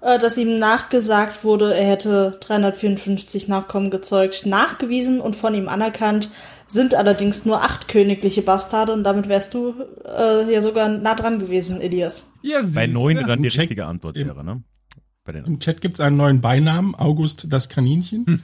[0.01, 6.31] dass ihm nachgesagt wurde, er hätte 354 Nachkommen gezeugt, nachgewiesen und von ihm anerkannt,
[6.69, 11.39] sind allerdings nur acht königliche Bastarde und damit wärst du äh, ja sogar nah dran
[11.39, 12.27] gewesen, Elias.
[12.43, 14.29] ja, Bei neun dann die Check- richtige Antwort eben.
[14.29, 14.63] wäre, ne?
[15.25, 18.43] Bei den, Im Chat gibt's einen neuen Beinamen, August das Kaninchen.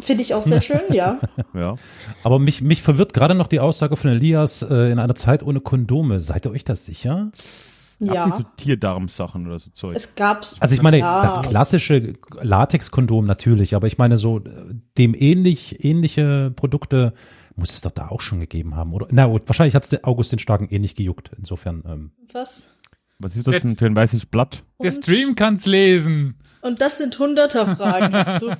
[0.00, 1.20] Finde ich auch sehr schön, ja.
[1.54, 1.76] ja.
[2.24, 5.60] Aber mich, mich verwirrt gerade noch die Aussage von Elias äh, in einer Zeit ohne
[5.60, 6.18] Kondome.
[6.18, 7.30] Seid ihr euch das sicher?
[8.12, 8.26] Ja.
[8.26, 9.96] nicht so Tierdarmsachen oder so Zeug.
[9.96, 11.22] Es gab Also ich meine, Ja.
[11.22, 14.50] das klassische Latex-Kondom natürlich, aber ich meine so äh,
[14.98, 17.14] dem ähnlich ähnliche Produkte
[17.56, 19.06] muss es doch da auch schon gegeben haben, oder?
[19.10, 21.30] Na gut, wahrscheinlich hat es August den Starken eh nicht gejuckt.
[21.38, 22.74] Insofern, ähm, was.
[23.20, 24.64] Was ist das denn für ein weißes Blatt?
[24.82, 26.34] Der Stream kann's lesen.
[26.62, 28.12] Und das sind hunderter Fragen.
[28.14, 28.54] Hast du?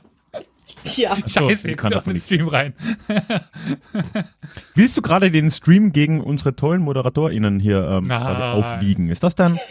[0.97, 1.17] Ja.
[1.27, 2.19] Scheiße, den ihr kommt er auf den.
[2.19, 2.75] Stream rein.
[4.75, 9.09] Willst du gerade den Stream gegen unsere tollen ModeratorInnen hier ähm, quasi aufwiegen?
[9.09, 9.59] Ist das dann?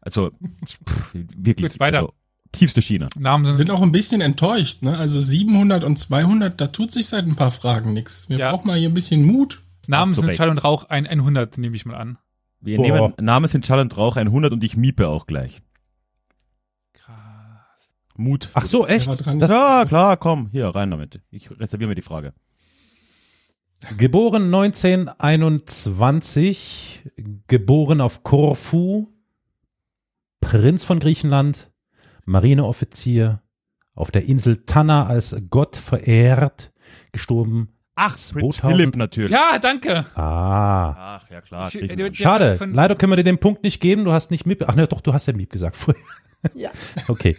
[0.00, 0.30] Also,
[0.64, 1.72] pff, wirklich.
[1.72, 1.98] Gut, weiter.
[1.98, 2.12] Also,
[2.52, 3.08] tiefste Schiene.
[3.18, 4.96] Namen sind, Sind auch ein bisschen enttäuscht, ne?
[4.96, 8.28] Also 700 und 200, da tut sich seit ein paar Fragen nix.
[8.28, 8.50] Wir Ja.
[8.52, 9.62] brauchen mal hier ein bisschen Mut.
[9.88, 10.32] Namen sind.
[10.34, 12.18] Schall und Rauch ein 100, nehme ich mal an.
[12.60, 12.82] Wir Boah.
[12.86, 15.60] nehmen, Name sind Schall und Rauch 100 und ich miepe auch gleich.
[18.18, 18.50] Mut.
[18.54, 19.08] ach so, echt?
[19.26, 21.20] ja, klar, komm, hier, rein damit.
[21.30, 22.32] Ich reserviere mir die Frage.
[23.98, 27.02] Geboren 1921,
[27.46, 29.08] geboren auf Korfu,
[30.40, 31.70] Prinz von Griechenland,
[32.24, 33.42] Marineoffizier,
[33.94, 36.72] auf der Insel Tanna als Gott verehrt,
[37.12, 37.68] gestorben.
[37.96, 39.32] Ach, 2000 Philipp natürlich.
[39.32, 40.06] Ja, danke.
[40.14, 41.70] Ah, Ach, ja klar.
[42.12, 42.58] Schade.
[42.72, 44.04] Leider können wir dir den Punkt nicht geben.
[44.04, 44.64] Du hast nicht Miep.
[44.68, 46.02] Ach ne, doch, du hast ja Miep gesagt vorher.
[46.54, 46.70] Ja.
[47.08, 47.36] Okay.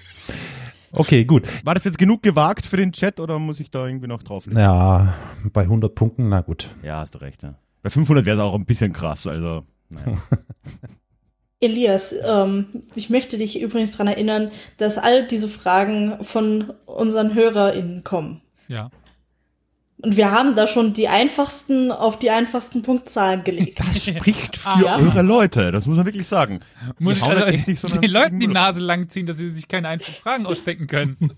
[0.99, 1.43] Okay, gut.
[1.63, 4.59] War das jetzt genug gewagt für den Chat oder muss ich da irgendwie noch drauflegen?
[4.59, 5.13] Ja,
[5.53, 6.69] bei 100 Punkten, na gut.
[6.83, 7.43] Ja, hast du recht.
[7.43, 7.55] Ja.
[7.83, 9.63] Bei 500 wäre es auch ein bisschen krass, also.
[9.89, 10.17] Naja.
[11.59, 18.03] Elias, ähm, ich möchte dich übrigens daran erinnern, dass all diese Fragen von unseren HörerInnen
[18.03, 18.41] kommen.
[18.67, 18.91] Ja.
[19.99, 23.79] Und wir haben da schon die einfachsten auf die einfachsten Punktzahlen gelegt.
[23.79, 24.97] Das spricht für Ah, ja.
[24.97, 26.59] eure Leute, das muss man wirklich sagen.
[26.99, 29.37] Muss ich hauen also halt echt nicht so den Leuten die Nase lang ziehen, dass
[29.37, 31.17] sie sich keine einfachen Fragen ausdenken können.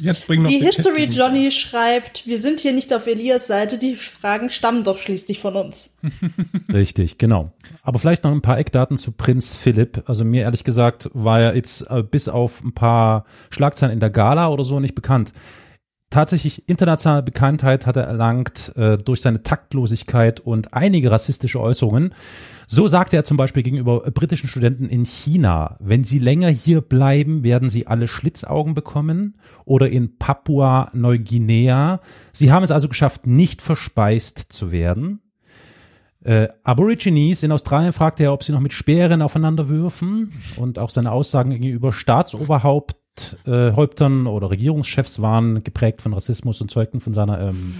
[0.00, 3.78] Jetzt bring noch Die History Chat- Johnny schreibt, wir sind hier nicht auf Elias Seite,
[3.78, 5.96] die Fragen stammen doch schließlich von uns.
[6.72, 7.52] Richtig, genau.
[7.82, 10.02] Aber vielleicht noch ein paar Eckdaten zu Prinz Philipp.
[10.06, 14.10] Also mir ehrlich gesagt war er jetzt äh, bis auf ein paar Schlagzeilen in der
[14.10, 15.32] Gala oder so nicht bekannt.
[16.08, 22.14] Tatsächlich internationale Bekanntheit hat er erlangt äh, durch seine Taktlosigkeit und einige rassistische Äußerungen.
[22.68, 26.80] So sagte er zum Beispiel gegenüber äh, britischen Studenten in China, wenn sie länger hier
[26.80, 29.36] bleiben, werden sie alle Schlitzaugen bekommen.
[29.64, 32.00] Oder in Papua-Neuguinea.
[32.32, 35.22] Sie haben es also geschafft, nicht verspeist zu werden.
[36.22, 40.90] Äh, Aborigines in Australien fragte er, ob sie noch mit Speeren aufeinander würfen und auch
[40.90, 42.96] seine Aussagen gegenüber Staatsoberhaupt
[43.46, 47.74] äh, Häuptern oder Regierungschefs waren geprägt von Rassismus und zeugten von seiner ähm,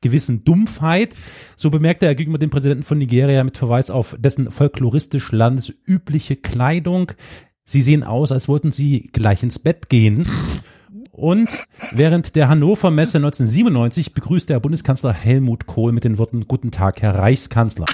[0.00, 1.14] gewissen Dumpfheit.
[1.56, 7.12] So bemerkte er gegenüber dem Präsidenten von Nigeria mit Verweis auf dessen folkloristisch landesübliche Kleidung.
[7.64, 10.26] Sie sehen aus, als wollten sie gleich ins Bett gehen.
[11.12, 16.70] Und während der Hannover Messe 1997 begrüßte er Bundeskanzler Helmut Kohl mit den Worten Guten
[16.70, 17.86] Tag, Herr Reichskanzler.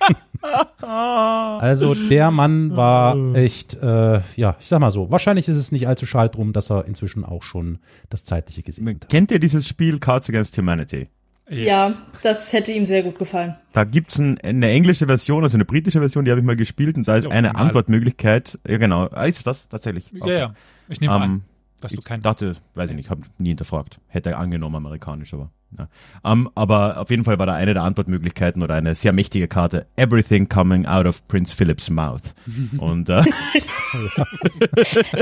[0.80, 5.86] also der Mann war echt, äh, ja, ich sag mal so, wahrscheinlich ist es nicht
[5.88, 9.08] allzu schade drum, dass er inzwischen auch schon das Zeitliche gesehen hat.
[9.08, 11.08] Kennt ihr dieses Spiel Cards Against Humanity?
[11.48, 13.56] Ja, das hätte ihm sehr gut gefallen.
[13.72, 16.96] Da gibt's ein, eine englische Version, also eine britische Version, die habe ich mal gespielt
[16.96, 17.56] und da ist Ja, eine.
[17.56, 20.06] Antwortmöglichkeit, ja genau, ah, ist das tatsächlich?
[20.12, 20.54] Ja, ja.
[20.88, 21.44] Ich nehme Ähm, an,
[21.80, 22.22] dass du ich keinen.
[22.22, 23.98] dachte, weiß ich nicht, habe nie hinterfragt.
[24.06, 25.88] Hätte angenommen amerikanisch, aber ja.
[26.24, 29.86] Ähm, aber auf jeden Fall war da eine der Antwortmöglichkeiten oder eine sehr mächtige Karte
[29.96, 32.34] Everything coming out of Prince Philip's mouth.
[32.78, 33.22] Und äh,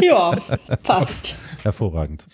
[0.03, 0.37] Ja,
[0.83, 1.39] passt.
[1.63, 2.27] Hervorragend.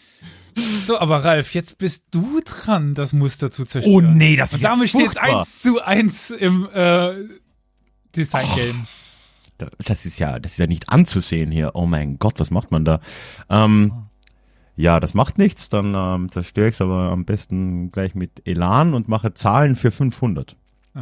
[0.87, 3.95] So, aber Ralf, jetzt bist du dran, das Muster zu zerstören.
[3.97, 5.39] Oh nee, das Und ist ja damit steht es furchtbar.
[5.41, 7.13] 1 zu 1 im äh,
[8.15, 8.87] Design-Game.
[9.85, 11.73] das ist ja, das ist ja nicht anzusehen hier.
[11.75, 13.01] Oh mein Gott, was macht man da?
[13.51, 14.07] Ähm,
[14.77, 18.95] ja, das macht nichts, dann ähm, zerstöre ich es aber am besten gleich mit Elan
[18.95, 20.57] und mache Zahlen für 500.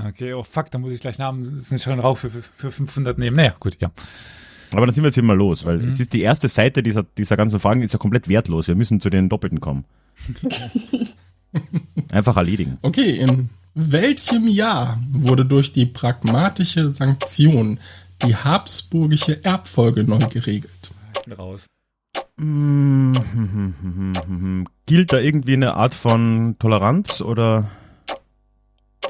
[0.09, 3.19] Okay, oh fuck, da muss ich gleich Namen, ist schon Rauch für, für, für 500
[3.19, 3.37] nehmen.
[3.37, 3.91] Naja, gut, ja.
[4.73, 5.91] Aber dann sind wir jetzt hier mal los, weil Mhm.
[5.91, 8.69] es ist die erste Seite dieser, dieser ganzen Fragen ist ja komplett wertlos.
[8.69, 9.85] Wir müssen zu den Doppelten kommen.
[12.11, 12.79] Einfach erledigen.
[12.83, 17.79] Okay, in welchem Jahr wurde durch die pragmatische Sanktion
[18.25, 20.71] die habsburgische Erbfolge neu geregelt?
[21.39, 21.67] Raus.
[24.87, 27.71] Gilt da irgendwie eine Art von Toleranz oder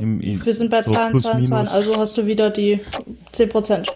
[0.01, 1.69] im, im, Wir sind bei so Zahlen, plus, Zahlen, Zahlen.
[1.69, 2.81] Also hast du wieder die
[3.33, 3.89] 10 Prozent.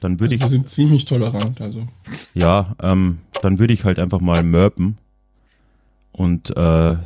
[0.00, 1.86] Dann würde ich, Wir sind ziemlich tolerant, also.
[2.34, 4.98] ja, ähm, dann würde ich halt einfach mal mörpen
[6.12, 6.96] und äh,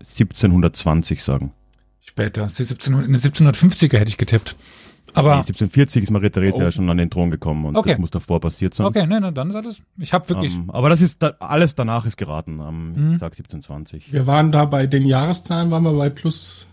[0.00, 1.52] 1720 sagen.
[2.00, 4.56] Später, 17, in den 1750er hätte ich getippt.
[5.08, 6.64] Nee, Aber, 1740 ist Maria Theresia Oh.
[6.64, 7.90] ja schon an den Thron gekommen und Okay.
[7.92, 8.86] das muss davor passiert sein.
[8.86, 11.74] okay, nein, nein, dann ist alles, ich habe wirklich, Ähm, aber das ist da, alles
[11.74, 12.60] danach ist geraten.
[12.60, 13.12] Ähm, Mhm.
[13.14, 14.12] Ich sag 1720.
[14.12, 16.68] Wir waren da bei den Jahreszahlen, waren wir bei plus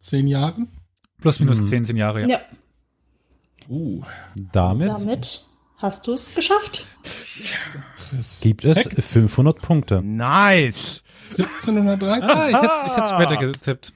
[0.00, 0.68] 10 Jahren.
[1.20, 1.66] plus minus Mhm.
[1.66, 2.28] 10 sind Jahre, ja.
[2.28, 2.40] Ja,
[3.68, 4.02] Uh,
[4.52, 5.44] Damit damit
[5.78, 6.84] hast du es geschafft.
[8.42, 9.04] gibt es Respekt.
[9.04, 10.02] 500 Punkte.
[10.02, 11.02] Nice!
[11.28, 12.22] 1713.
[12.28, 13.92] Ah, ich hätte ich hätte später getippt.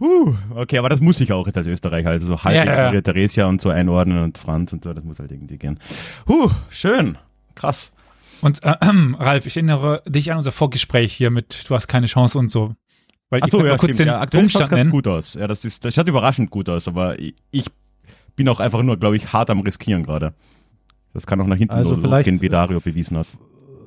[0.00, 3.00] Huh, okay, aber das muss ich auch jetzt als Österreicher, also so halbwegs Ja, ja,
[3.02, 5.78] Theresia und so einordnen und Franz und so, das muss halt irgendwie gehen.
[6.26, 7.18] Huh, schön.
[7.54, 7.92] Krass.
[8.40, 8.76] Und äh,
[9.18, 12.74] Ralf, ich erinnere dich an unser Vorgespräch hier mit Du hast keine Chance und so.
[13.28, 14.00] Weil Ach ich so, ja, mal kurz stimmt.
[14.00, 14.90] den Ja, aktuell Umstand ganz nennen.
[14.90, 15.34] gut aus.
[15.34, 17.66] Ja, das ist, das schaut überraschend gut aus, aber ich, ich
[18.36, 20.32] bin auch einfach nur, glaube ich, hart am Riskieren gerade.
[21.12, 23.26] Das kann auch nach hinten Also losgehen, wie Dario bewiesen hat.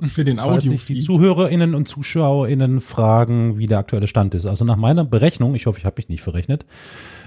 [0.07, 1.05] Für den Falls sich die Audio.
[1.05, 4.45] ZuhörerInnen und ZuschauerInnen fragen, wie der aktuelle Stand ist.
[4.45, 6.65] Also nach meiner Berechnung, ich hoffe, ich habe mich nicht verrechnet,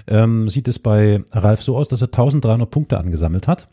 [0.07, 3.69] ähm, sieht es bei Ralf so aus, dass er 1300 Punkte angesammelt hat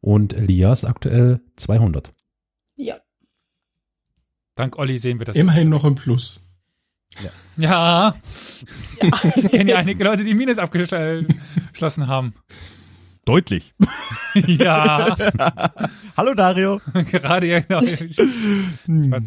[0.00, 2.12] und Elias aktuell 200.
[2.76, 2.96] Ja.
[4.54, 5.36] Dank Olli sehen wir das.
[5.36, 6.40] Immerhin noch im Plus.
[7.56, 8.14] Ja.
[9.00, 12.34] Ich kenne ja einige Leute, die Minus abgeschlossen haben.
[13.24, 13.74] Deutlich.
[14.34, 15.14] Ja,
[16.16, 16.80] Hallo Dario.
[17.10, 17.82] gerade ja genau.
[18.86, 19.20] Na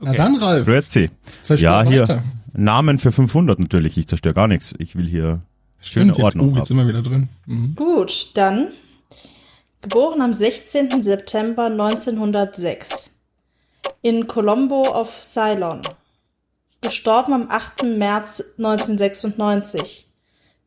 [0.00, 0.16] Okay.
[0.16, 0.66] dann, Ralf.
[0.66, 1.08] Grüezi.
[1.56, 2.02] Ja, hier.
[2.02, 2.24] weiter.
[2.52, 3.96] Namen für 500 natürlich.
[3.96, 4.74] Ich zerstöre gar nichts.
[4.78, 5.42] Ich will hier
[5.80, 6.66] schöne Stimmt, jetzt, Ordnung oh, jetzt haben.
[6.66, 7.28] sind wir wieder drin.
[7.46, 7.76] Mhm.
[7.76, 8.72] Gut, dann.
[9.82, 11.00] Geboren am 16.
[11.00, 13.10] September 1906.
[14.02, 15.82] In Colombo auf Ceylon.
[16.80, 17.84] Gestorben am 8.
[17.84, 20.08] März 1996.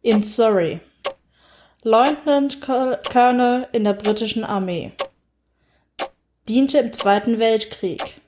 [0.04, 0.80] In Surrey.
[1.84, 4.92] Lieutenant Col- Colonel in der britischen Armee.
[6.48, 8.20] Diente im Zweiten Weltkrieg.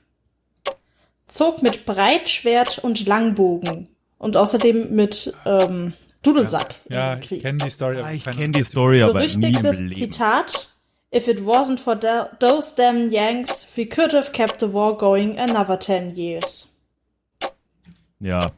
[1.26, 3.88] Zog mit Breitschwert und Langbogen.
[4.18, 5.92] Und außerdem mit ähm,
[6.22, 7.42] Dudelsack Ja, im ich Krieg.
[7.42, 7.98] kenne die Story.
[7.98, 9.94] aber Ah, ich kenne die Story, aber nie im Berüchtigtes Leben.
[9.94, 10.72] Zitat.
[11.14, 15.38] If it wasn't for tho- those damn Yanks, we could have kept the war going
[15.38, 16.68] another 10 years.
[18.18, 18.50] Ja,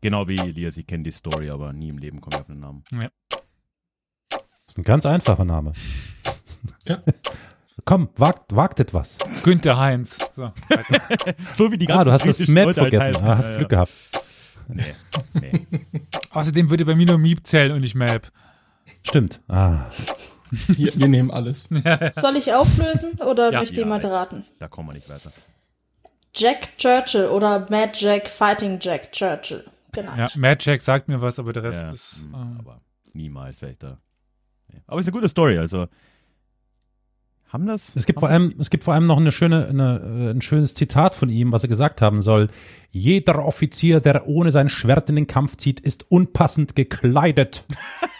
[0.00, 2.60] genau wie Elias, ich kenne die Story, aber nie im Leben komme ich auf den
[2.60, 2.82] Namen.
[2.90, 3.41] Das
[4.72, 5.72] ist ein ganz einfacher Name.
[6.88, 6.98] Ja.
[7.84, 9.18] Komm, wagt, wagt etwas.
[9.42, 10.16] Günther Heinz.
[10.36, 10.52] So.
[11.54, 13.24] So wie die Ah, du hast das Map Leute halt vergessen.
[13.26, 13.76] Ah, hast Ja, Glück ja.
[13.84, 13.92] gehabt.
[14.68, 14.94] Nee,
[15.34, 15.66] nee.
[16.30, 18.30] Außerdem würde bei mir nur Miep zählen und nicht Map.
[19.02, 19.40] Stimmt.
[19.48, 19.86] Ah,
[20.76, 21.64] Hier, wir nehmen alles.
[22.20, 23.58] Soll ich auflösen oder Ja.
[23.60, 24.44] möchte Ja, jemand raten?
[24.58, 25.32] Da kommen wir nicht weiter.
[26.34, 29.64] Jack Churchill oder Mad Jack Fighting Jack Churchill.
[29.92, 30.14] Genau.
[30.16, 32.26] Ja, Mad Jack sagt mir was, aber der Rest Ja, ist.
[32.30, 32.80] mm, äh, aber
[33.12, 33.98] niemals wäre ich da.
[34.86, 35.86] Aber es ist eine gute Story, also.
[37.48, 37.94] Haben das?
[37.96, 40.72] Es gibt vor allem, es gibt vor allem noch eine schöne, eine, äh, ein schönes
[40.74, 42.48] Zitat von ihm, was er gesagt haben soll.
[42.90, 47.64] Jeder Offizier, der ohne sein Schwert in den Kampf zieht, ist unpassend gekleidet.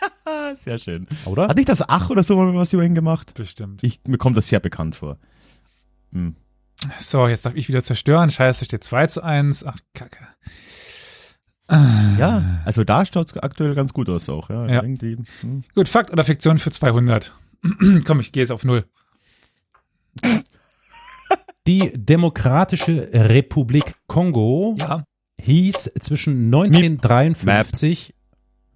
[0.64, 1.06] Sehr schön.
[1.24, 1.48] Oder?
[1.48, 3.32] Hat nicht das Ach oder so mal was über ihn gemacht?
[3.34, 3.82] bestimmt.
[3.82, 5.18] Ich, mir kommt das sehr bekannt vor.
[6.12, 6.36] Hm.
[7.00, 8.30] So, jetzt darf ich wieder zerstören.
[8.30, 9.64] Scheiße, steht 2 zu 1.
[9.64, 10.26] Ach, Kacke.
[12.18, 14.50] Ja, also da schaut es aktuell ganz gut aus auch.
[14.50, 14.82] Ja, Ja.
[14.82, 15.64] Irgendwie, hm.
[15.74, 17.34] Gut, Fakt oder Fiktion für 200.
[18.04, 18.84] Komm, ich gehe jetzt auf Null.
[21.66, 25.04] Die Demokratische Republik Kongo Ja.
[25.40, 28.14] hieß zwischen 1953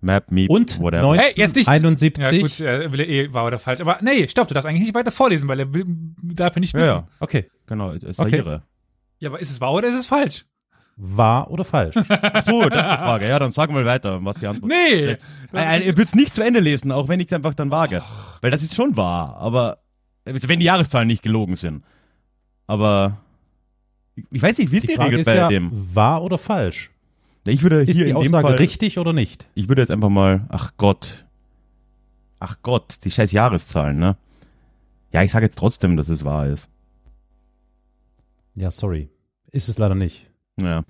[0.01, 1.17] Map, Meep, und whatever.
[1.17, 1.69] Hey, jetzt nicht.
[1.69, 2.59] 1971.
[2.61, 3.81] Ja, gut, äh, wahr oder falsch.
[3.81, 5.67] Aber nee, stopp, du darfst eigentlich nicht weiter vorlesen, weil er
[6.23, 6.89] darf ja nicht Ja, wissen.
[6.89, 7.93] ja, Okay, genau.
[7.93, 8.13] äh, Okay.
[8.13, 8.63] Saire.
[9.19, 10.45] Ja, aber ist es wahr oder ist es falsch?
[10.97, 11.97] Wahr oder falsch?
[12.09, 13.29] Ach so, das ist die Frage.
[13.29, 15.13] Ja, dann sag mal weiter, was die Antwort Nee.
[15.13, 15.27] ist.
[15.53, 18.03] Äh, äh, Ihr würd's nicht zu Ende lesen, auch wenn ich es einfach dann wage.
[18.41, 19.79] Weil das ist schon wahr, aber
[20.25, 21.85] also wenn die Jahreszahlen nicht gelogen sind.
[22.67, 23.19] Aber
[24.31, 25.71] ich, weiß nicht, wie ist die, Die Frage Regel ist bei ja, dem?
[25.95, 26.91] wahr oder falsch?
[27.45, 29.47] Ich würde Ist hier die in dem Aussage Fall, richtig oder nicht?
[29.55, 31.25] ich würde jetzt einfach mal, ach Gott,
[32.41, 34.17] ach Gott, die scheiß Jahreszahlen, ne?
[35.13, 36.69] Ja, ich sage jetzt trotzdem, dass es wahr ist.
[38.55, 39.09] Ja, sorry.
[39.53, 40.27] Ist es leider nicht.
[40.61, 40.83] Ja,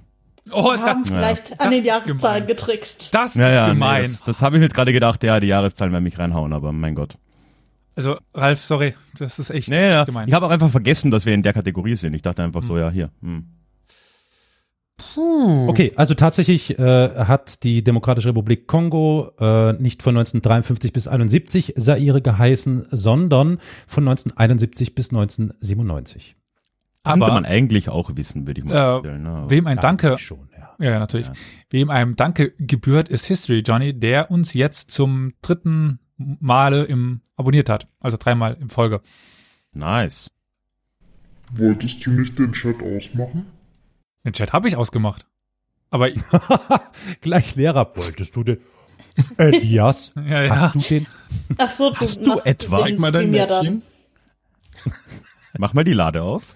[0.52, 2.46] Oh, Wir haben das, vielleicht an Das den Jahreszahlen gemein.
[2.46, 3.12] getrickst.
[3.12, 4.02] das ja, ist ja nee, gemein.
[4.04, 6.70] das, das habe ich mir jetzt gerade gedacht, ja, die Jahreszahlen werden mich reinhauen, aber
[6.70, 7.18] mein Gott.
[7.96, 10.04] Also, Ralf, sorry, das ist echt Nee, ja.
[10.04, 10.28] gemein.
[10.28, 12.14] Ich habe auch einfach vergessen, dass wir in der Kategorie sind.
[12.14, 13.10] Ich dachte einfach so, ja, hier.
[13.22, 13.46] Hm.
[15.68, 21.74] Okay, also tatsächlich äh, hat die Demokratische Republik Kongo äh, nicht von 1953 bis 71
[21.76, 26.36] Zaire geheißen, sondern von 1971 bis 1997.
[27.06, 29.22] Könnte aber man eigentlich auch wissen, würde ich mal Äh, vorstellen.
[29.22, 29.44] Ne?
[29.48, 30.74] Wem ein Danke, Schon, ja.
[30.78, 31.32] ja, natürlich, Ja.
[31.70, 37.68] wem einem Danke gebührt, ist History Johnny, der uns jetzt zum dritten Male im abonniert
[37.68, 37.88] hat.
[38.00, 39.00] Also dreimal in Folge.
[39.74, 40.30] Nice.
[41.52, 43.46] Wolltest du nicht den Chat ausmachen?
[44.24, 45.26] Den Chat habe ich ausgemacht.
[45.90, 46.20] Aber ich-
[47.20, 48.58] Gleich Lehrer, wolltest du den?
[49.38, 50.56] Elias, ja, ja.
[50.56, 51.06] hast du den?
[51.58, 53.30] Ach so, du Hast du etwa- den mal dein.
[53.30, 53.82] Mäppchen.
[55.58, 56.54] Mach mal die Lade auf.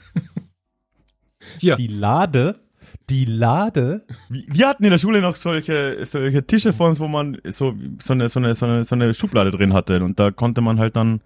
[1.59, 1.77] Hier.
[1.77, 2.61] Die Lade,
[3.09, 4.05] die Lade.
[4.29, 7.75] Wir wir hatten in der Schule noch solche, solche Tische vor uns, wo man so,
[8.03, 10.03] so, eine, so, eine, so, eine, so eine Schublade drin hatte.
[10.03, 11.21] Und da konnte man halt dann.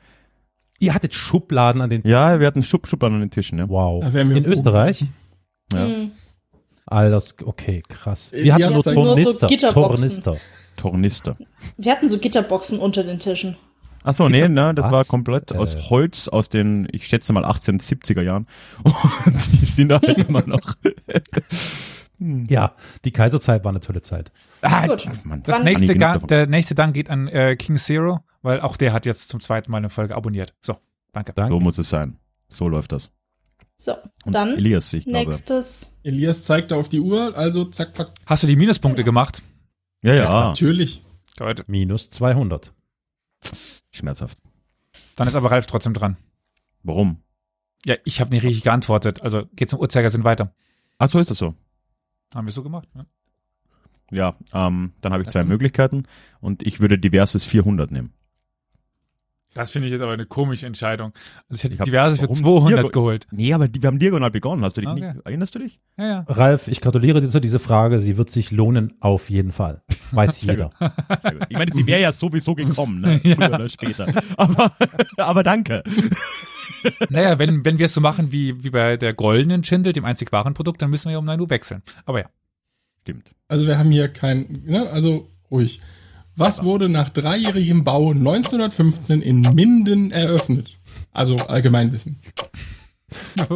[0.81, 2.03] Ihr hattet Schubladen an den.
[2.07, 3.69] Ja, wir hatten Schub, Schubladen an den Tischen, ja.
[3.69, 4.05] Wow.
[4.13, 4.45] Wir In.
[4.47, 5.05] Österreich?
[5.73, 5.87] ja.
[5.87, 6.11] Hm.
[6.87, 8.31] All das, okay, krass.
[8.33, 9.47] Äh, Wir hatten nur hatten so Tornister.
[9.47, 10.23] Gitterboxen.
[10.23, 10.37] Tornister.
[10.77, 11.37] Tornister.
[11.79, 13.57] Wir hatten so Gitterboxen unter den Tischen.
[14.07, 14.93] Ach so, nee, ne, das Was?
[14.93, 15.57] war komplett Äh.
[15.57, 18.47] aus Holz aus den, ich schätze mal 1870er Jahren.
[18.85, 20.77] Und die sind da halt immer noch.
[22.19, 24.31] Ja, die Kaiserzeit war eine tolle Zeit.
[24.63, 25.05] Ah, Gut.
[25.25, 26.29] Mann, Das nächste genug Ga davon.
[26.29, 29.71] der nächste Dank geht an äh, King Zero, weil auch der hat jetzt zum zweiten
[29.73, 30.55] Mal eine Folge abonniert.
[30.61, 30.77] So,
[31.13, 31.33] danke.
[31.35, 31.53] Danke.
[31.53, 32.17] So muss es sein.
[32.49, 33.11] So läuft das.
[33.79, 35.31] So, Und dann Elias, ich glaube.
[35.31, 35.99] nächstes.
[36.05, 38.13] Elias zeigte auf die Uhr, also zack, zack.
[38.27, 39.43] Hast du die Minuspunkte gemacht?
[40.03, 40.45] Ja, ja.
[40.49, 41.03] Natürlich.
[41.37, 41.65] Gut.
[41.67, 42.73] Minus 200.
[43.95, 44.39] Schmerzhaft.
[45.17, 46.17] Dann ist aber Ralf trotzdem dran.
[46.83, 47.23] Warum?
[47.87, 49.23] Ja, ich habe nicht richtig geantwortet.
[49.23, 50.55] Also geht zum Uhrzeigersinn weiter.
[50.99, 51.55] Ach, so ist das so.
[52.35, 52.89] Haben wir so gemacht?
[52.95, 53.07] Ja.
[54.11, 56.05] Ja, ähm, dann habe ich zwei Möglichkeiten
[56.41, 58.13] und ich würde diverses 400 nehmen.
[59.55, 61.13] Das finde ich jetzt aber eine komische Entscheidung.
[61.49, 62.37] Also ich hätte Ich hab- diverse für warum?
[62.37, 63.27] 200 Hier- geholt.
[63.31, 64.65] Nee, aber die, wir haben diagonal begonnen.
[64.65, 65.13] Hast du dich Okay.
[65.15, 65.81] nicht, erinnerst du dich?
[65.97, 66.25] Ja, ja.
[66.29, 68.01] Ralf, ich gratuliere dir zu dieser Frage.
[68.01, 69.83] Sie wird sich lohnen, auf jeden Fall.
[70.11, 70.71] Weiß jeder.
[71.49, 73.21] Ich meine, sie wäre ja sowieso gekommen, ne?
[73.23, 74.09] Früher oder später.
[74.37, 74.73] Aber,
[75.17, 75.83] aber danke.
[77.09, 80.33] Naja, wenn, wenn wir es so machen wie, wie bei der goldenen Schindel, dem einzig
[80.33, 81.83] wahren Produkt, dann müssen wir ja um 9 Uhr wechseln.
[82.05, 82.27] Aber ja.
[83.03, 83.31] Stimmt.
[83.49, 85.81] Also wir haben hier kein, ne, also ruhig.
[86.37, 90.79] Was wurde nach dreijährigem Bau 1915 in Minden eröffnet?
[91.13, 92.19] Also Allgemeinwissen.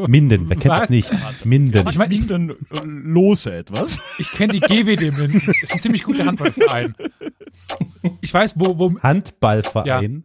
[0.06, 0.80] Minden, wer kennt Was?
[0.82, 1.10] das nicht?
[1.44, 1.88] Minden.
[1.88, 3.98] Ich meine, ich, dann lose etwas.
[4.18, 5.42] ich kenne die GWD Minden.
[5.46, 6.94] Das ist ein ziemlich guter Handballverein.
[8.20, 10.24] Ich weiß, wo, wo, Handballverein.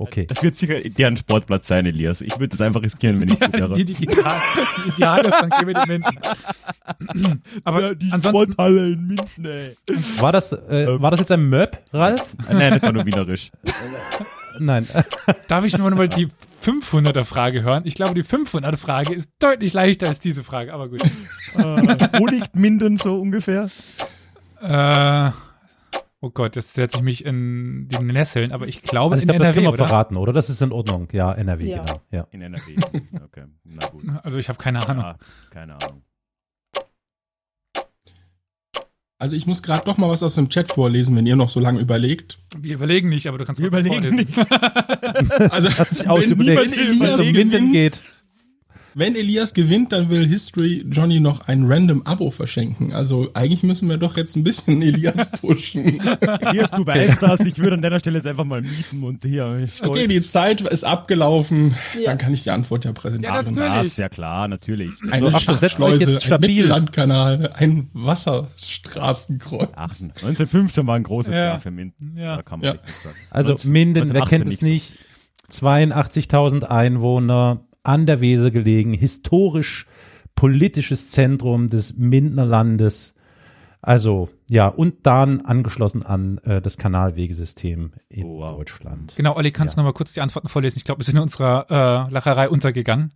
[0.00, 0.24] Okay.
[0.24, 2.22] Das wird sicher deren Sportplatz sein, Elias.
[2.22, 3.74] Ich würde das einfach riskieren, wenn ich Ja, wäre.
[3.74, 4.40] die digital,
[4.86, 7.42] die ideale dann gehen wir den Minden.
[7.64, 9.76] Aber ansonsten, Sporthalle in Minden, ey.
[10.18, 12.34] War das, äh, war das jetzt ein Möb, Ralf?
[12.50, 13.50] Nein, das war nur wienerisch.
[14.58, 14.86] Nein.
[15.48, 16.28] darf ich nur mal die
[16.64, 17.82] 500er Frage hören?
[17.84, 21.02] Ich glaube, die 500er Frage ist deutlich leichter als diese Frage, aber gut.
[21.54, 23.68] Wo liegt Minden so ungefähr?
[24.62, 25.30] Äh,
[26.20, 29.36] oh Gott, jetzt setze ich mich in die Nesseln, aber ich glaube Also ich in
[29.36, 29.86] glaube, das können wir oder?
[29.88, 30.32] verraten, oder?
[30.32, 31.08] Das ist in Ordnung.
[31.12, 31.78] Ja, NRW, Ja.
[31.84, 32.00] genau.
[32.10, 32.26] Ja.
[32.30, 32.76] In NRW.
[33.24, 34.04] Okay, na gut.
[34.22, 35.04] Also ich habe keine Ahnung.
[35.04, 35.18] Ah,
[35.50, 36.02] keine Ahnung.
[39.18, 41.60] Also ich muss gerade doch mal was aus dem Chat vorlesen, wenn ihr noch so
[41.60, 42.38] lange überlegt.
[42.58, 44.34] Wir überlegen nicht, aber du kannst Wir überlegen vorlesen.
[45.50, 48.00] Also Hat sich auch wenn, überlegt, wenn, wenn um Minden gewinnt, geht.
[48.94, 52.92] Wenn Elias gewinnt, dann will History Johnny noch ein random Abo verschenken.
[52.92, 56.00] Also eigentlich müssen wir doch jetzt ein bisschen Elias pushen.
[56.00, 57.40] Elias, du weißt das.
[57.40, 59.44] Ich würde an deiner Stelle jetzt einfach mal mieten und hier.
[59.68, 61.74] stolz- Okay, die Zeit ist abgelaufen.
[61.94, 62.06] Ja.
[62.06, 63.34] Dann kann ich die Antwort ja Ja, präsentieren.
[63.44, 63.68] natürlich.
[63.68, 64.90] Das ist ja klar, natürlich.
[65.10, 66.40] Eine So, Schachtschleuse, jetzt ein.
[66.40, 69.68] Mittellandkanal, ein Wasserstraßenkreuz.
[69.74, 71.40] Ach, 1915 war ein großes Ja.
[71.44, 72.16] Jahr für Minden.
[72.16, 72.36] Ja.
[72.36, 72.72] Da kann man Ja.
[72.74, 73.16] nichts sagen.
[73.30, 74.92] Also 19- Minden, wer 1918 kennt es nicht?
[75.50, 79.86] 82.000 Einwohner, an der Weser gelegen, historisch
[80.34, 83.14] politisches Zentrum des Mindener Landes.
[83.82, 88.56] Also ja, und dann angeschlossen an äh, das Kanalwegesystem in Oh, wow.
[88.56, 89.14] Deutschland.
[89.16, 90.76] Genau, Olli, kannst du noch mal kurz die Antworten vorlesen?
[90.78, 91.66] Ich glaube, wir sind in unserer
[92.08, 93.12] äh, Lacherei untergegangen.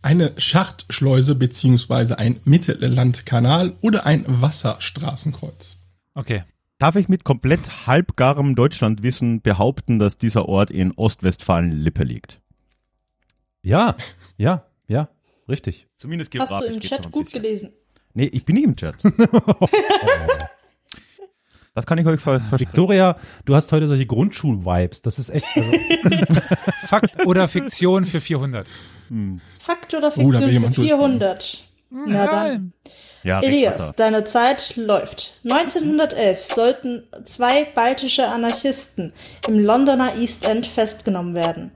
[0.00, 5.78] Eine Schachtschleuse beziehungsweise ein Mittellandkanal oder ein Wasserstraßenkreuz.
[6.14, 6.44] Okay.
[6.78, 12.40] Darf ich mit komplett halbgarem Deutschlandwissen behaupten, dass dieser Ort in Ostwestfalen-Lippe liegt?
[13.62, 13.96] Ja,
[14.36, 15.08] ja, ja,
[15.48, 15.88] richtig.
[15.96, 16.74] Zumindest Hast du geografisch.
[16.76, 17.42] im Chat gut bisschen.
[17.42, 17.72] gelesen?
[18.14, 18.94] Nee, ich bin nicht im Chat.
[21.74, 22.60] Das kann ich euch ver versprechen.
[22.66, 25.00] Victoria, du hast heute solche Grundschul-Vibes.
[25.02, 25.46] Das ist echt.
[25.54, 25.70] Also,
[26.88, 28.66] Fakt oder Fiktion für 400?
[29.60, 31.64] Fakt oder Oh, da Fiktion will für jemand 400?
[31.90, 32.72] Na dann.
[33.22, 35.40] Ja, Elias, deine Zeit läuft.
[35.44, 39.12] 1911 sollten zwei baltische Anarchisten
[39.46, 41.72] im Londoner East End festgenommen werden.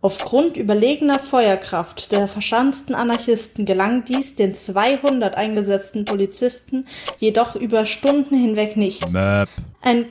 [0.00, 6.86] Aufgrund überlegener Feuerkraft der verschanzten Anarchisten gelang dies den 200 eingesetzten Polizisten
[7.18, 9.10] jedoch über Stunden hinweg nicht.
[9.10, 9.48] Möp.
[9.80, 10.06] Ein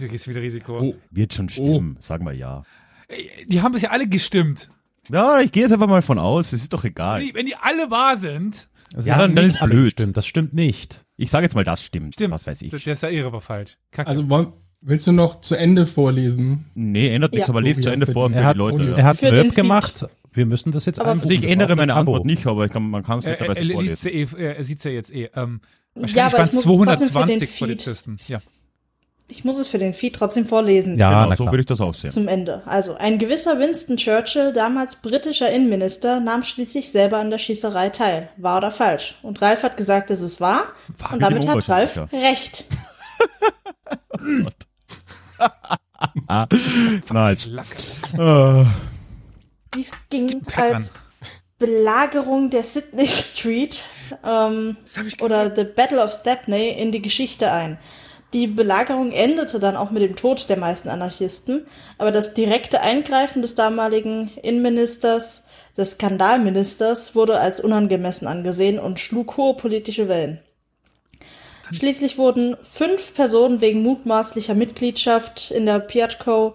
[0.00, 0.80] Du gehst wieder Risiko.
[0.80, 0.94] Oh.
[1.10, 2.62] Wird schon stimmen, sagen wir ja.
[3.46, 4.70] Die haben bisher alle gestimmt.
[5.10, 7.20] Ja, ich gehe jetzt einfach mal von aus, es ist doch egal.
[7.20, 9.84] Wenn die, wenn die alle wahr sind, sie Ja, dann- dann ist blöd.
[9.84, 10.16] gestimmt.
[10.16, 11.04] Das stimmt nicht.
[11.16, 12.14] Ich sage jetzt mal, das stimmt.
[12.14, 12.32] stimmt.
[12.32, 12.70] Was weiß ich.
[12.70, 13.76] Der ist ja irre, aber falsch.
[13.90, 14.08] Kacke.
[14.08, 16.66] Also wollen, willst du noch zu Ende vorlesen?
[16.74, 17.52] Nee, ändert nichts, Ja.
[17.52, 18.94] aber lest zu Ende vor für Er hat, die Leute.
[18.96, 19.54] er hat Feed.
[19.54, 20.06] gemacht.
[20.32, 21.10] Wir müssen das jetzt Aber.
[21.10, 21.94] Also ich ändere meine.
[21.94, 24.36] Antwort nicht, aber ich kann, man kann es er, nicht er, er, dabei liest vorlesen.
[24.36, 25.30] ja eh, er sieht's ja jetzt eh.
[25.34, 25.60] Ähm,
[25.94, 27.58] wahrscheinlich Ja, waren ich es muss es trotzdem für den 220 Feed.
[27.58, 28.16] Polizisten.
[28.28, 28.40] Ja.
[29.30, 30.96] Ich muss es für den Feed trotzdem vorlesen.
[30.98, 31.52] Ja, Genau, na so klar.
[31.52, 32.10] würde ich das auch sehen.
[32.10, 32.62] Zum Ende.
[32.64, 38.30] Also, ein gewisser Winston Churchill, damals britischer Innenminister, nahm schließlich selber an der Schießerei teil.
[38.38, 39.16] Wahr oder falsch?
[39.22, 40.62] Und Ralf hat gesagt, es ist wahr.
[40.98, 42.64] War und damit hat Ralf recht.
[47.10, 47.50] Nice.
[49.74, 50.92] Dies ging als
[51.58, 53.82] Belagerung der Sydney Street
[54.24, 54.76] ähm,
[55.20, 57.78] oder The Battle of Stepney in die Geschichte ein.
[58.34, 61.66] Die Belagerung endete dann auch mit dem Tod der meisten Anarchisten,
[61.96, 65.46] aber das direkte Eingreifen des damaligen Innenministers,
[65.78, 70.40] des Skandalministers, wurde als unangemessen angesehen und schlug hohe politische Wellen.
[71.72, 76.54] Schließlich wurden fünf Personen wegen mutmaßlicher Mitgliedschaft in der Piatko,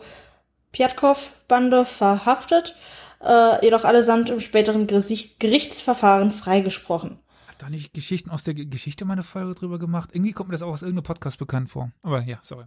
[0.72, 2.76] Piatkov-Bande verhaftet,
[3.24, 7.23] äh, jedoch allesamt im späteren Gerichtsverfahren freigesprochen.
[7.64, 10.10] Da nicht Geschichten aus der Ge- Geschichte mal eine Folge drüber gemacht?
[10.12, 11.92] Irgendwie kommt mir das auch aus irgendeinem Podcast bekannt vor.
[12.02, 12.66] Aber ja, sorry.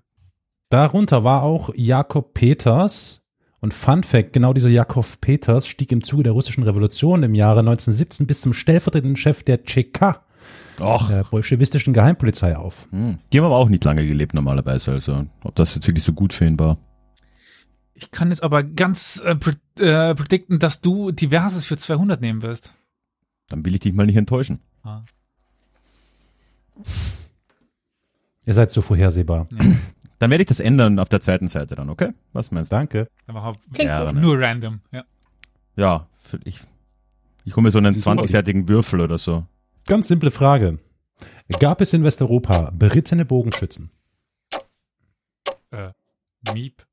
[0.71, 3.23] Darunter war auch Jakob Peters.
[3.61, 7.59] Und Fun Fact, genau dieser Jakob Peters stieg im Zuge der russischen Revolution im Jahre
[7.61, 10.23] 1917 bis zum stellvertretenden Chef der CK,
[10.81, 12.89] Och, der bolschewistischen Geheimpolizei auf.
[12.91, 13.19] hm.
[13.33, 16.33] die haben aber auch nicht lange gelebt normalerweise, also ob das jetzt wirklich so gut
[16.33, 16.79] für ihn war.
[17.95, 22.43] Ich kann jetzt aber ganz äh, pre äh, predikten, dass du Diverses für 200 nehmen
[22.43, 22.73] wirst.
[23.49, 24.61] Dann will ich dich mal nicht enttäuschen.
[28.45, 29.49] Ihr seid so vorhersehbar.
[30.19, 32.13] Dann werde ich das ändern auf der zweiten Seite dann, okay?
[32.33, 32.77] Was meinst du?
[32.77, 33.09] Danke.
[33.73, 34.81] Klingt Ja, nur random.
[34.93, 35.05] Ja.
[35.77, 36.07] Ja,
[36.45, 36.61] ich,
[37.45, 39.45] ich hole mir so einen 20-seitigen Würfel oder so.
[39.87, 40.79] Ganz simple Frage.
[41.61, 43.91] Gab es in Westeuropa berittene Bogenschützen?
[45.71, 45.91] Äh,
[46.53, 46.87] Miep.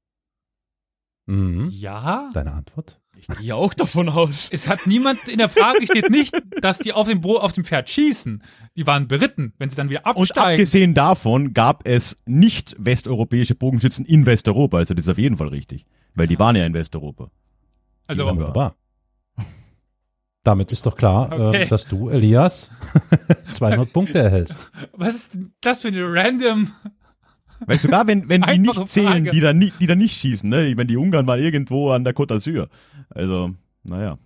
[1.25, 1.69] Mhm.
[1.71, 2.29] Ja?
[2.33, 2.99] Deine Antwort?
[3.29, 4.49] Ich gehe auch davon aus.
[4.51, 7.63] Es hat niemand in der Frage steht nicht, dass die auf dem, Bo auf dem
[7.63, 8.43] Pferd schießen.
[8.75, 10.51] Die waren beritten, wenn sie dann wieder Und absteigen.
[10.61, 14.77] abgesehen davon gab es nicht westeuropäische Bogenschützen in Westeuropa.
[14.77, 15.85] Also das ist auf jeden Fall richtig.
[16.15, 17.29] Weil die waren ja in Westeuropa.
[18.07, 18.31] also Ja.
[18.31, 18.75] Wunderbar.
[20.43, 21.63] Damit ist doch klar, Okay.
[21.63, 22.69] äh, dass du, Elias,
[23.51, 24.59] 200 Punkte erhältst.
[24.91, 26.71] was ist denn das für eine random?
[27.65, 30.67] Weil sogar wenn, wenn die nicht zählen, die da, nicht, die da nicht schießen, ne?
[30.67, 32.67] Ich meine, die Ungarn waren irgendwo an der Côte d'Azur.
[33.09, 33.51] Also,
[33.83, 34.17] naja.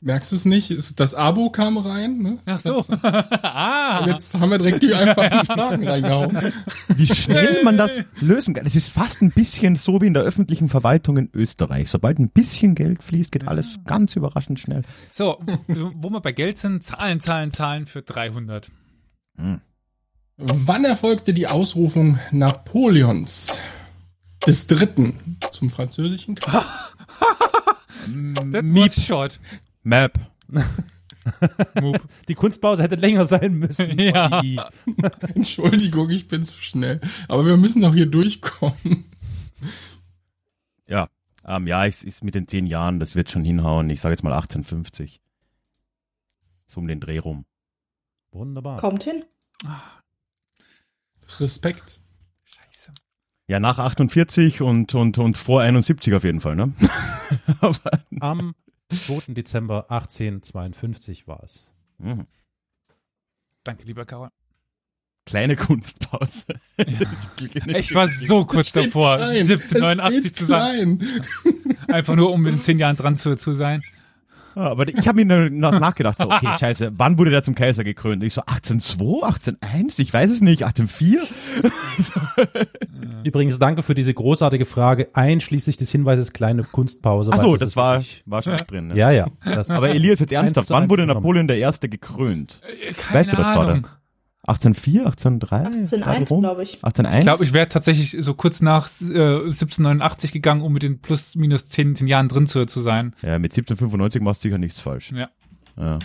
[0.00, 1.00] Merkst du es nicht?
[1.00, 2.38] Das Abo kam rein, ne?
[2.46, 2.74] Ach so.
[2.74, 2.88] Das,
[3.42, 3.98] ah.
[3.98, 6.38] und jetzt haben wir direkt die einfachen Fragen reingehauen.
[6.94, 8.64] Wie schnell man das lösen kann.
[8.64, 11.90] Es ist fast ein bisschen so wie in der öffentlichen Verwaltung in Österreich.
[11.90, 14.82] Sobald ein bisschen Geld fließt, geht alles ganz überraschend schnell.
[15.10, 18.70] So, wo wir bei Geld sind, Zahlen, Zahlen, Zahlen für 300.
[20.38, 23.58] Wann erfolgte die Ausrufung Napoleons
[24.46, 26.36] des Dritten zum französischen
[28.06, 28.76] Miep.
[28.76, 29.40] was short.
[29.82, 30.18] Map.
[32.28, 33.98] Die Kunstpause hätte länger sein müssen.
[33.98, 34.40] Ja.
[35.34, 37.00] Entschuldigung, ich bin zu schnell.
[37.28, 39.04] Aber wir müssen doch hier durchkommen.
[40.86, 41.08] Ja.
[41.44, 43.90] Ähm, ja, es ist mit den zehn Jahren, das wird schon hinhauen.
[43.90, 45.20] Ich sage jetzt mal 1850.
[46.66, 47.44] So um den Dreh rum.
[48.30, 48.78] Wunderbar.
[48.78, 49.24] Kommt hin.
[51.40, 52.00] Respekt.
[52.44, 52.92] Scheiße.
[53.48, 56.72] Ja, nach 48 und, und, und vor 71 auf jeden Fall, ne?
[58.20, 58.54] Am
[58.90, 59.32] 2.
[59.34, 61.70] Dezember 1852 war es.
[61.98, 62.26] mhm.
[63.64, 64.30] Danke, lieber Kauer.
[65.26, 66.44] Kleine Kunstpause.
[67.66, 69.42] Ich war so kurz davor, Klein.
[69.50, 70.98] 1789 Es zu sagen.
[70.98, 71.76] klein.
[71.88, 73.82] Einfach nur, um in zehn Jahren dran zu, zu sein.
[74.58, 77.84] Ja, aber ich habe mir nach, nachgedacht, so, okay, scheiße, wann wurde der zum Kaiser
[77.84, 78.24] gekrönt?
[78.24, 81.22] Ich so, 1802, 1801, ich weiß es nicht, 1804?
[83.24, 87.30] Übrigens, danke für diese großartige Frage, einschließlich des Hinweises kleine Kunstpause.
[87.32, 88.88] Ach so, ist das war, wirklich- war schon drin.
[88.88, 88.96] Ne?
[88.96, 89.26] Ja, ja.
[89.44, 91.20] Das, Aber Elias, jetzt ernsthaft, wann wurde genommen.
[91.20, 92.60] Napoleon der Erste gekrönt?
[92.66, 93.86] Äh, Keine Weißt du das Ahnung.
[94.48, 94.66] Gerade?
[94.68, 95.56] 1804, 1803?
[95.56, 96.40] 1801, Rum?
[96.40, 96.74] glaube ich.
[96.76, 97.18] 1801?
[97.18, 101.34] Ich glaube, ich wäre tatsächlich so kurz nach äh, 1789 gegangen, um mit den plus
[101.36, 103.14] minus 10, 10 Jahren drin zu, zu sein.
[103.22, 105.12] ja, mit 1795 machst du sicher nichts falsch.
[105.12, 105.30] Ja.
[105.76, 105.98] Ja.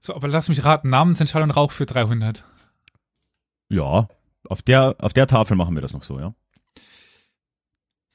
[0.00, 2.44] So, aber lass mich raten, Namensentscheidung Rauch für 300.
[3.68, 4.08] ja,
[4.48, 6.32] auf der, auf der Tafel machen wir das noch so, ja.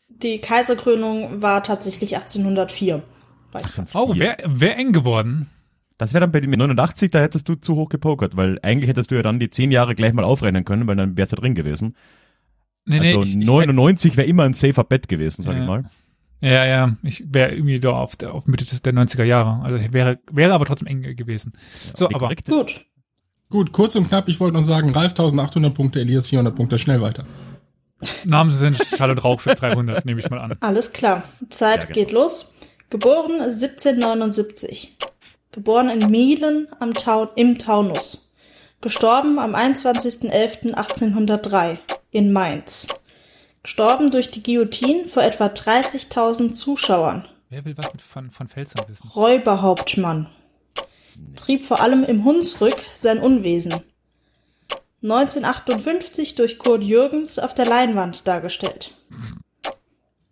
[0.07, 3.03] Die Kaiserkrönung war tatsächlich 1804.
[3.51, 3.95] Weiß ich.
[3.95, 5.49] Oh, wäre wär eng geworden.
[6.01, 9.11] Das wäre dann bei dem 89, da hättest du zu hoch gepokert, weil eigentlich hättest
[9.11, 11.53] du ja dann die 10 Jahre gleich mal aufrechnen können, weil dann wär's ja drin
[11.53, 11.95] gewesen.
[12.85, 15.61] Nee, nee, also ich, ich, 99 wäre immer ein safer Bet gewesen, sag Ja.
[15.61, 15.83] ich mal.
[16.41, 19.63] Ja, ja, ich wäre irgendwie da auf, der, auf Mitte der 90er Jahre.
[19.63, 21.53] Also wäre, wäre aber trotzdem eng gewesen.
[21.95, 22.83] so, Die aber korrekte- Gut.
[23.51, 26.99] Gut, kurz und knapp, ich wollte noch sagen, Ralf 1800 Punkte, Elias 400 Punkte, schnell
[27.01, 27.25] weiter.
[28.25, 30.57] Namensentscheidung Rauch für 300, nehme ich mal an.
[30.61, 31.23] Alles klar.
[31.49, 31.93] Zeit Ja, genau.
[31.93, 32.55] geht los.
[32.89, 34.97] Geboren 1779.
[35.51, 38.31] Geboren in Mielen am Tau im Taunus.
[38.79, 41.77] Gestorben am 21.11.1803
[42.11, 42.87] in Mainz.
[43.61, 47.27] Gestorben durch die Guillotine vor etwa 30.000 Zuschauern.
[47.49, 49.09] Wer will was mit von, von Felsern wissen?
[49.09, 50.29] Räuberhauptmann.
[51.35, 53.73] Trieb vor allem im Hunsrück sein Unwesen.
[55.03, 58.93] 1958 durch Kurt Jürgens auf der Leinwand dargestellt.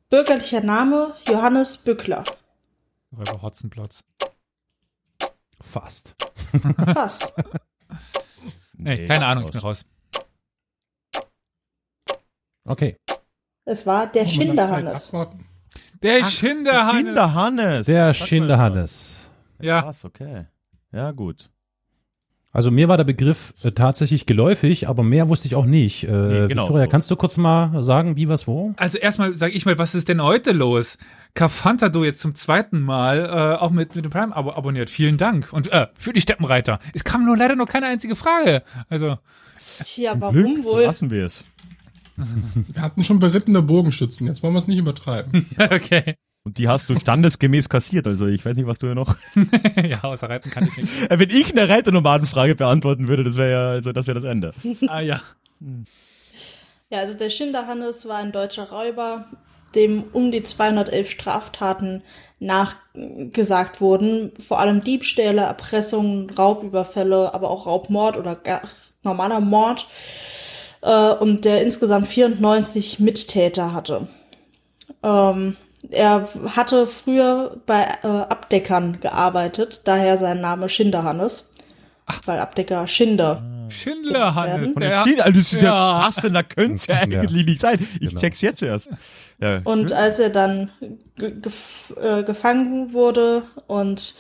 [0.10, 2.24] Bürgerlicher Name Johannes Bückler.
[3.12, 4.06] Räuber Hotzenplotz.
[5.62, 6.16] Fast.
[6.86, 7.34] Passt.
[8.82, 9.86] Nee, keine Ahnung, ich bin raus.
[12.64, 12.98] Okay.
[13.66, 15.12] Es war der Zeit Schinderhannes.
[16.02, 17.86] Der Schinderhannes.
[17.88, 18.28] Der Sag mal.
[18.28, 19.20] Schinderhannes.
[19.60, 19.82] Ja.
[19.82, 20.46] Krass, okay.
[20.94, 21.50] Ja, gut.
[22.52, 26.06] Also mir war der Begriff äh, tatsächlich geläufig, aber mehr wusste ich auch nicht.
[26.06, 26.64] Äh, Nee, genau.
[26.64, 28.74] Victoria, kannst du kurz mal sagen, wie was wo?
[28.78, 30.98] Also erstmal sage ich mal, was ist denn heute los?
[31.36, 34.90] Kafantado jetzt zum zweiten Mal äh, auch mit, mit dem Prime-Abo abonniert.
[34.90, 35.54] Vielen Dank.
[35.54, 36.80] Und äh, für die Steppenreiter.
[36.94, 38.64] Es kam nur leider noch keine einzige Frage.
[38.90, 39.18] Also,
[39.84, 40.82] Tja, Zum warum Glück wohl?
[40.84, 41.46] lassen wir es.
[42.18, 45.46] Wir hatten schon berittene Bogenschützen, jetzt wollen wir es nicht übertreiben.
[45.58, 46.16] okay.
[46.44, 48.08] Und die hast du standesgemäß kassiert.
[48.08, 49.16] Also ich weiß nicht, was du ja noch.
[49.84, 51.12] ja, außer Reiten kann ich nicht.
[51.12, 54.54] Äh, Wenn ich eine Reiternomadenfrage beantworten würde, das wäre ja, also das wäre das Ende.
[54.88, 55.20] Ah ja.
[56.90, 59.26] Ja, also der Schinderhannes war ein deutscher Räuber,
[59.76, 62.02] dem um die 211 Straftaten
[62.40, 64.32] nachgesagt wurden.
[64.40, 68.62] Vor allem Diebstähle, Erpressungen, Raubüberfälle, aber auch Raubmord oder gar
[69.04, 69.88] normaler Mord.
[70.82, 74.08] Äh, und der insgesamt 94 Mittäter hatte.
[75.04, 75.58] Ähm,
[75.92, 81.50] er hatte früher bei äh, Abdeckern gearbeitet, daher sein Name Schinderhannes.
[82.26, 84.72] Weil Abdecker Schinder Schindler, Hannes.
[84.74, 85.04] Von der Ja.
[85.04, 87.88] Schiene, also das ist ja, krass, denn da könnte es ja eigentlich nicht sein.
[88.02, 88.20] Ich Genau.
[88.20, 88.90] check's jetzt erst.
[89.40, 89.98] Ja, Und schön.
[89.98, 90.72] als er dann
[91.16, 94.16] ge gef äh, gefangen wurde und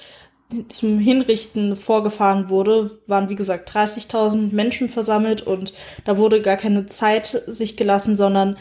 [0.67, 5.73] zum Hinrichten vorgefahren wurde, waren wie gesagt 30.000 Menschen versammelt und
[6.05, 8.57] da wurde gar keine Zeit sich gelassen, sondern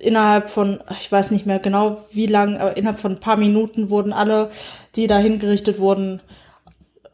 [0.00, 3.90] innerhalb von, ich weiß nicht mehr genau wie lang, aber innerhalb von ein paar Minuten
[3.90, 4.50] wurden alle,
[4.96, 6.20] die da hingerichtet wurden,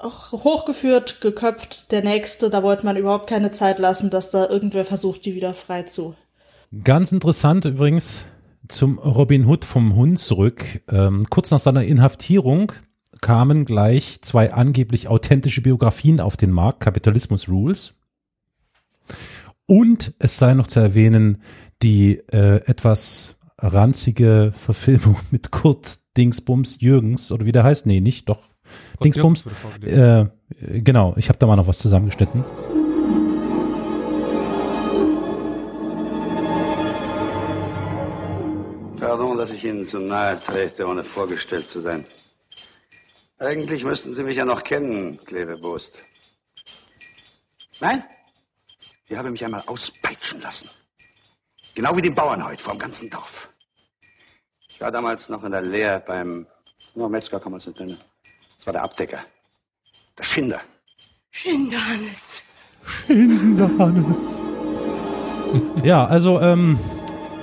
[0.03, 1.93] hochgeführt, geköpft.
[1.93, 5.55] Der nächste, da wollte man überhaupt keine Zeit lassen, dass da irgendwer versucht, die wieder
[5.55, 6.15] frei zu
[6.83, 8.25] Ganz interessant übrigens
[8.69, 10.83] zum Robin Hood vom Hund zurück.
[10.91, 12.73] Ähm, kurz nach seiner Inhaftierung
[13.25, 17.95] kamen gleich zwei angeblich authentische Biografien auf den Markt, Kapitalismus Rules.
[19.65, 21.41] Und es sei noch zu erwähnen,
[21.83, 28.29] die äh, etwas ranzige Verfilmung mit Kurt Dingsbums Jürgens, oder wie der heißt, nee, nicht,
[28.29, 28.43] doch,
[29.03, 29.47] Dingsbums.
[29.47, 30.31] wurde vorgelesen.
[30.61, 32.45] Äh, genau, ich habe da mal noch was zusammengeschnitten.
[39.01, 42.05] Pardon, dass ich Ihnen zu nahe trete, ohne vorgestellt zu sein.
[43.45, 46.03] Eigentlich müssten Sie mich ja noch kennen, Klebebost.
[47.81, 48.03] Nein?
[49.07, 50.71] Ich habe mich einmal auspeitschen lassen.
[51.75, 53.51] Genau wie den Bauern heute vor dem ganzen Dorf.
[54.69, 56.47] Ich war damals noch in der Lehre beim,
[56.95, 57.99] nur Metzger kann man es nicht nennen.
[58.57, 59.21] Das war der Abdecker.
[60.17, 60.61] Der Schinder.
[61.31, 62.43] Schinderhannes.
[65.83, 66.79] Ja, also ähm,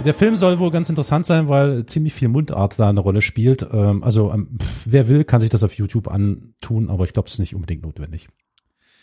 [0.02, 3.66] der Film soll wohl ganz interessant sein, weil ziemlich viel Mundart da eine Rolle spielt.
[3.72, 7.34] Ähm, also ähm, wer will, kann sich das auf YouTube antun, aber ich glaube, es
[7.36, 8.28] ist nicht unbedingt notwendig.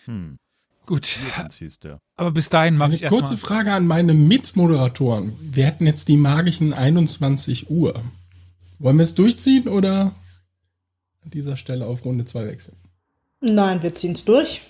[0.05, 0.39] Hm.
[0.87, 2.01] Gut, Ganz hieß der.
[2.17, 3.57] aber bis dahin mache Eine ich kurze erstmal.
[3.57, 5.33] Frage an meine Mitmoderatoren.
[5.43, 7.95] Wir hätten jetzt die magischen 21 Uhr.
[8.79, 10.13] Wollen wir es durchziehen oder
[11.25, 12.77] an dieser Stelle auf Runde 2 wechseln?
[13.41, 14.63] Nein, wir ziehen's durch.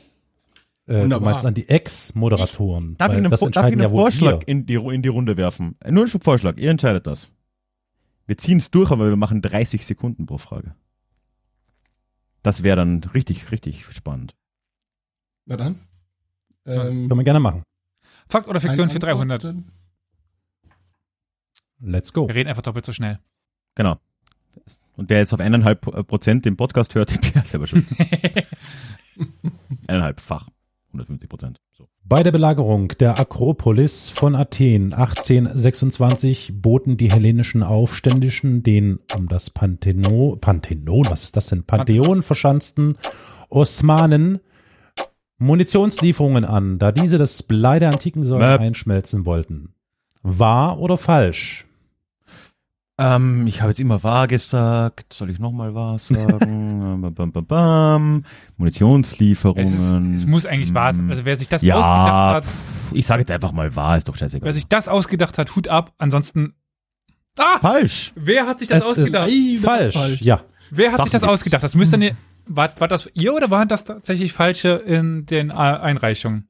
[0.88, 1.30] Äh, du Wunderbar.
[1.32, 2.96] meinst an die Ex-Moderatoren.
[2.96, 5.36] Darf ich einen, das darf ich entscheiden einen ja Vorschlag in die, in die Runde
[5.36, 5.76] werfen?
[5.80, 7.30] Äh, Nur einen Vorschlag, ihr entscheidet das.
[8.26, 10.74] Wir ziehen es durch, aber wir machen 30 Sekunden pro Frage.
[12.42, 14.34] Das wäre dann richtig, richtig spannend.
[15.44, 15.80] Na dann.
[16.64, 17.62] Ähm, Können wir gerne machen.
[18.30, 19.44] Fakt oder Fiktion für eine 300?
[19.44, 19.64] Antwort?
[21.80, 22.28] Let's go.
[22.28, 23.18] Wir reden einfach doppelt so schnell.
[23.74, 23.98] Genau.
[24.96, 27.86] Und wer jetzt auf eineinhalb Prozent den Podcast hört, der ist selber schon.
[29.86, 30.48] eineinhalb Fach.
[30.88, 31.60] 150 Prozent.
[31.72, 31.88] So.
[32.04, 39.50] Bei der Belagerung der Akropolis von Athen 1826 boten die hellenischen Aufständischen den um das
[39.50, 41.64] Panthenon, Panthenon, was ist das denn?
[41.64, 42.96] Pantheon verschanzten
[43.50, 44.40] Osmanen
[45.38, 48.60] Munitionslieferungen an, da diese das Blei der antiken Säulen Möp.
[48.60, 49.74] einschmelzen wollten.
[50.22, 51.67] Wahr oder falsch?
[53.00, 55.12] Ähm, ich habe jetzt immer wahr gesagt.
[55.12, 57.00] Soll ich nochmal wahr sagen?
[57.02, 58.24] bam, bam, bam, bam.
[58.24, 60.14] Es, Munitionslieferungen.
[60.14, 61.06] ist, es muss eigentlich wahr sein.
[61.06, 61.10] Mm.
[61.10, 64.08] Also wer sich das ja, ausgedacht hat, pff, ich sage jetzt einfach mal wahr, ist
[64.08, 64.44] doch scheißegal.
[64.44, 65.92] wer sich das ausgedacht hat, Hut ab.
[65.98, 66.54] Ansonsten.
[67.36, 67.58] Ah!
[67.60, 68.12] Falsch.
[68.16, 69.30] Wer hat sich das Es ausgedacht?
[69.62, 69.94] Falsch.
[69.94, 70.20] falsch.
[70.22, 70.42] Ja.
[70.70, 71.34] Wer hat Sachen sich das gibt's.
[71.34, 71.62] ausgedacht?
[71.62, 75.52] Das müsste ne, war, war das ihr oder waren das tatsächlich falsche in den äh,
[75.52, 76.48] Einreichungen?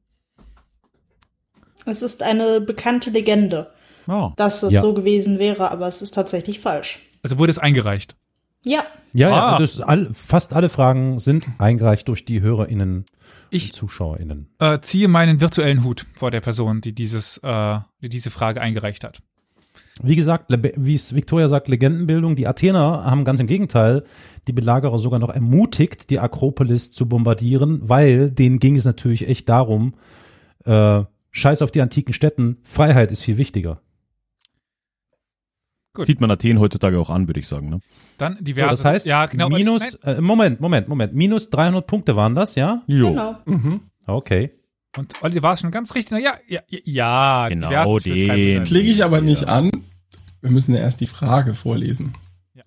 [1.85, 3.71] Es ist eine bekannte Legende,
[4.09, 4.33] Ja.
[4.37, 4.81] dass es Ja.
[4.81, 6.99] so gewesen wäre, aber es ist tatsächlich falsch.
[7.23, 8.17] Also wurde es eingereicht.
[8.65, 8.85] Ja,
[9.15, 9.59] Ja, ja, Ah.
[9.59, 13.07] das all, fast alle Fragen sind eingereicht durch die HörerInnen
[13.51, 14.49] Ich und ZuschauerInnen.
[14.59, 19.05] äh, ziehe meinen virtuellen Hut vor der Person, die dieses, äh, die diese Frage eingereicht
[19.05, 19.21] hat.
[20.03, 20.47] Wie gesagt,
[20.77, 22.37] wie es Victoria sagt, Legendenbildung.
[22.37, 24.05] Die Athener haben ganz im Gegenteil
[24.47, 29.49] die Belagerer sogar noch ermutigt, die Akropolis zu bombardieren, weil denen ging es natürlich echt
[29.49, 29.95] darum,
[30.65, 33.81] äh, scheiß auf die antiken Städten, Freiheit ist viel wichtiger.
[36.05, 37.71] Sieht man Athen heutzutage auch an, würde ich sagen.
[37.71, 37.81] Ne?
[38.19, 38.69] Dann So, diverse.
[38.71, 42.83] das heißt, ja, genau, minus, äh, Moment, Moment, Moment, minus 300 Punkte waren das, ja?
[42.87, 43.11] Jo.
[43.11, 43.37] genau.
[43.47, 43.81] Mhm.
[44.07, 44.51] Okay.
[44.97, 46.13] Und Olli war es schon ganz richtig.
[46.13, 48.29] Na, ja, ja, ja, Genau, den.
[48.29, 48.67] 300.
[48.69, 49.49] Klicke ich aber nicht Ja.
[49.49, 49.71] an.
[50.41, 52.15] Wir müssen ja erst die Frage vorlesen.
[52.55, 52.63] Ja.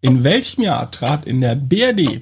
[0.00, 2.20] In welchem Jahr trat in der BRD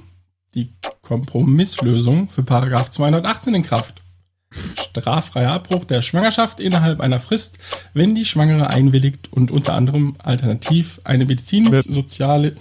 [0.54, 0.70] die
[1.02, 4.02] Kompromisslösung für Paragraph 218 in Kraft?
[4.50, 7.58] Straffreier Abbruch der Schwangerschaft innerhalb einer Frist,
[7.92, 12.56] wenn die Schwangere einwilligt und unter anderem alternativ eine medizinisch-soziale,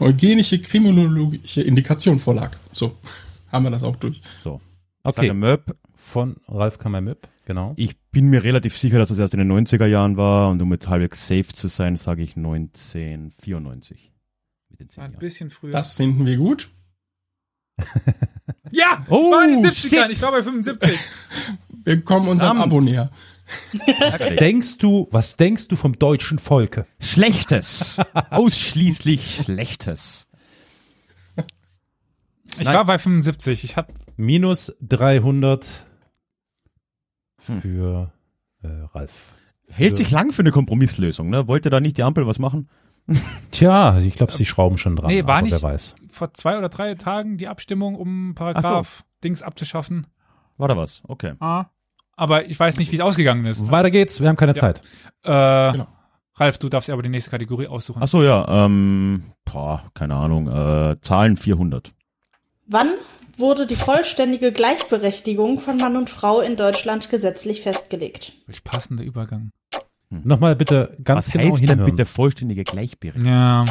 [0.00, 2.56] eugenische, kriminologische Indikation vorlag.
[2.72, 2.92] So,
[3.50, 4.20] haben wir das auch durch.
[4.42, 4.60] So.
[5.02, 5.32] Okay.
[5.32, 7.74] Möb, Von Ralf Kammermüpp, genau.
[7.76, 10.72] ich bin mir relativ sicher, dass es erst in den 90er Jahren war und um
[10.72, 14.12] jetzt halbwegs safe zu sein, sage ich 1994.
[14.68, 15.20] Mit den zehn Ein Jahren.
[15.20, 15.70] bisschen früher.
[15.70, 16.68] Das finden wir gut.
[18.70, 20.02] Ja, Oh, war in den 70ern.
[20.04, 20.10] shit.
[20.12, 20.98] Ich war bei 75.
[21.84, 22.60] Wir kommen unserem.
[22.60, 23.10] Abo näher.
[24.00, 26.86] Was denkst du, was denkst du vom deutschen Volke?
[26.98, 27.98] Schlechtes.
[28.30, 30.26] Ausschließlich Schlechtes.
[32.58, 32.74] Ich Nein.
[32.74, 33.64] war bei 75.
[33.64, 35.84] Ich hab, Minus 300
[37.46, 37.60] Hm.
[37.60, 38.12] für
[38.62, 39.34] äh, Ralf.
[39.68, 41.46] Hält sich lang für eine Kompromisslösung, ne?
[41.48, 42.68] Wollte da nicht die Ampel was machen?
[43.50, 45.08] Tja, ich glaube, sie schrauben schon dran.
[45.08, 45.94] Nee, war aber nicht- Wer weiß.
[46.10, 50.06] vor zwei oder drei Tagen die Abstimmung, um Paragraph Dings abzuschaffen.
[50.56, 51.02] War da was?
[51.06, 51.34] Okay.
[51.40, 51.66] Ah.
[52.16, 53.70] Aber ich weiß nicht, wie es ausgegangen ist.
[53.70, 54.80] Weiter geht's, wir haben keine Zeit.
[55.22, 55.86] Äh, Genau.
[56.38, 58.00] Ralf, du darfst ja aber die nächste Kategorie aussuchen.
[58.02, 61.92] Ach so, ja, ähm, boah, keine Ahnung, äh, Zahlen 400.
[62.66, 62.88] Wann
[63.38, 68.32] wurde die vollständige Gleichberechtigung von Mann und Frau in Deutschland gesetzlich festgelegt?
[68.46, 69.50] Welch passender Übergang.
[70.10, 71.90] Nochmal bitte ganz was genau heißt denn hinhören.
[71.90, 73.28] bitte vollständige Gleichberechtigung?
[73.28, 73.64] Ja.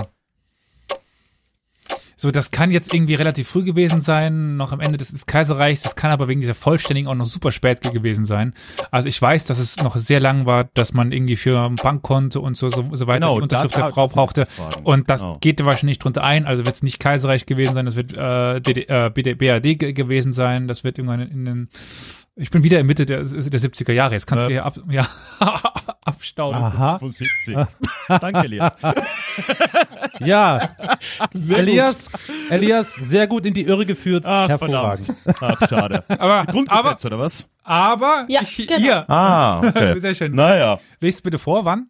[2.18, 5.82] So, das kann jetzt irgendwie relativ früh gewesen sein, noch am Ende des, Kaiserreichs.
[5.82, 8.54] Das kann aber wegen dieser Vollständigen auch noch super spät ge- gewesen sein.
[8.90, 12.40] Also ich weiß, dass es noch sehr lang war, dass man irgendwie für ein Bankkonto
[12.40, 14.48] und so, so, so weiter Genau, die Unterschrift der Frau brauchte.
[14.84, 15.38] Und das Genau.
[15.42, 16.46] geht wahrscheinlich nicht drunter ein.
[16.46, 20.32] Also wird es nicht Kaiserreich gewesen sein, das wird äh, DD, äh, BD, ge gewesen
[20.32, 20.70] sein.
[20.70, 21.70] Das wird irgendwann in den
[22.38, 24.14] ich bin wieder in Mitte der, der 70er Jahre.
[24.14, 24.48] Jetzt kannst Ja.
[24.48, 25.08] du hier ab, ja,
[26.06, 26.62] abstaunen.
[26.64, 27.00] Aha.
[27.00, 27.58] 75.
[28.08, 28.74] Danke, Elias.
[30.22, 30.70] Ja,
[31.34, 32.10] Sehr Elias,
[32.50, 34.24] Elias, sehr gut in die Irre geführt.
[34.26, 35.08] Ach, Hervorragend.
[35.08, 35.60] verdammt.
[35.62, 36.04] Ach, schade.
[36.08, 37.50] Aber, aber, Grundgesetz, oder was?
[37.64, 38.80] aber, Ja, ich, genau.
[38.80, 40.00] hier, Ah, okay.
[40.00, 40.34] sehr schön.
[40.34, 41.90] Naja, Lest bitte vor, wann?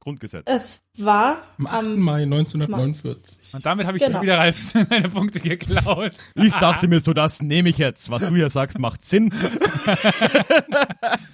[0.00, 0.42] Grundgesetz.
[0.44, 1.74] Es war Am 8.
[1.78, 3.54] am Mai 1949.
[3.54, 4.20] Und damit habe ich Genau.
[4.20, 6.12] wieder Ralf seine Punkte geklaut.
[6.34, 8.10] Ich dachte mir so, das nehme ich jetzt.
[8.10, 9.32] Was du hier sagst, macht Sinn.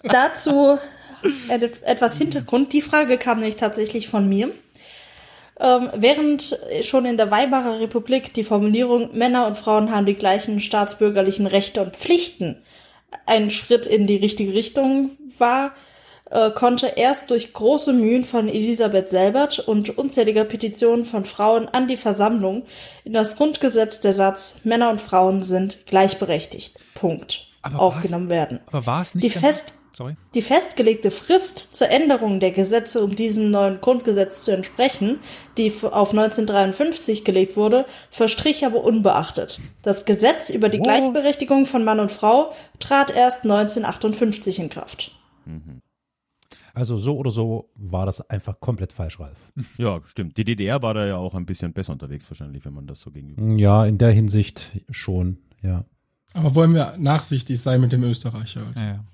[0.05, 0.79] Dazu
[1.49, 2.73] etwas Hintergrund.
[2.73, 4.51] Die Frage kam nämlich tatsächlich von mir.
[5.61, 10.61] Ähm, während schon in der Weimarer Republik die Formulierung Männer und Frauen haben die gleichen
[10.61, 12.63] staatsbürgerlichen Rechte und Pflichten
[13.27, 15.73] ein Schritt in die richtige Richtung war,
[16.31, 21.89] äh, konnte erst durch große Mühen von Elisabeth Selbert und unzähliger Petitionen von Frauen an
[21.89, 22.65] die Versammlung
[23.05, 26.79] in das Grundgesetz der Satz Männer und Frauen sind gleichberechtigt.
[26.95, 27.49] Punkt.
[27.61, 28.61] Aber aufgenommen werden.
[28.67, 29.25] Aber war es nicht?
[29.25, 30.15] Die fest Sorry.
[30.35, 35.19] die festgelegte Frist zur Änderung der Gesetze, um diesem neuen Grundgesetz zu entsprechen,
[35.59, 39.61] die auf 1953 gelegt wurde, verstrich aber unbeachtet.
[39.83, 45.13] Das Gesetz über die Gleichberechtigung von Mann und Frau trat erst 1958 in Kraft.
[46.75, 49.53] Also so oder so war das einfach komplett falsch, Ralf.
[49.77, 50.37] Ja, stimmt.
[50.37, 53.11] Die DDR war da ja auch ein bisschen besser unterwegs wahrscheinlich, wenn man das so
[53.11, 53.43] gegenüber.
[53.57, 55.85] Ja, in der Hinsicht schon, ja.
[56.35, 58.67] Aber wollen wir nachsichtig sein mit dem Österreicher?
[58.67, 58.81] Also.
[58.81, 59.05] Ja, ja.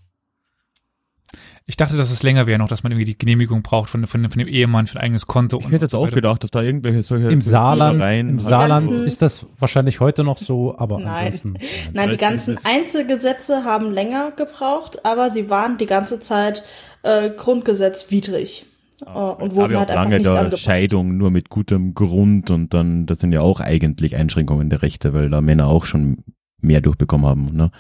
[1.67, 4.29] Ich dachte, dass es länger wäre noch, dass man irgendwie die Genehmigung braucht von, von,
[4.31, 5.59] von dem Ehemann für ein eigenes Konto.
[5.59, 6.15] Ich und hätte jetzt so auch weiter.
[6.17, 10.25] gedacht, dass da irgendwelche solche Im Saarland, Reihen im Saarland ganzen- ist das wahrscheinlich heute
[10.25, 11.27] noch so, aber Nein.
[11.27, 11.53] ansonsten.
[11.53, 11.63] Nein.
[11.93, 16.65] Nein, die ganzen Einzelgesetze haben länger gebraucht, aber sie waren die ganze Zeit
[17.03, 18.65] äh, grundgesetzwidrig.
[19.05, 20.63] Äh, und Es gab wurden ja halt auch einfach lange nicht da angepasst.
[20.63, 25.13] Scheidung nur mit gutem Grund und dann, das sind ja auch eigentlich Einschränkungen der Rechte,
[25.13, 26.25] weil da Männer auch schon
[26.61, 27.71] mehr durchbekommen haben, ne?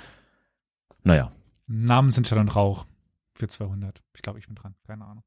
[1.04, 1.32] Naja.
[1.66, 2.84] Namen sind Schall und Rauch
[3.38, 4.02] für 200.
[4.14, 4.74] Ich glaube, ich bin dran.
[4.86, 5.24] Keine Ahnung.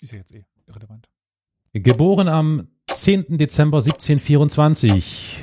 [0.00, 1.08] Ist ja jetzt eh irrelevant.
[1.72, 3.38] Geboren am 10.
[3.38, 5.40] Dezember 1724.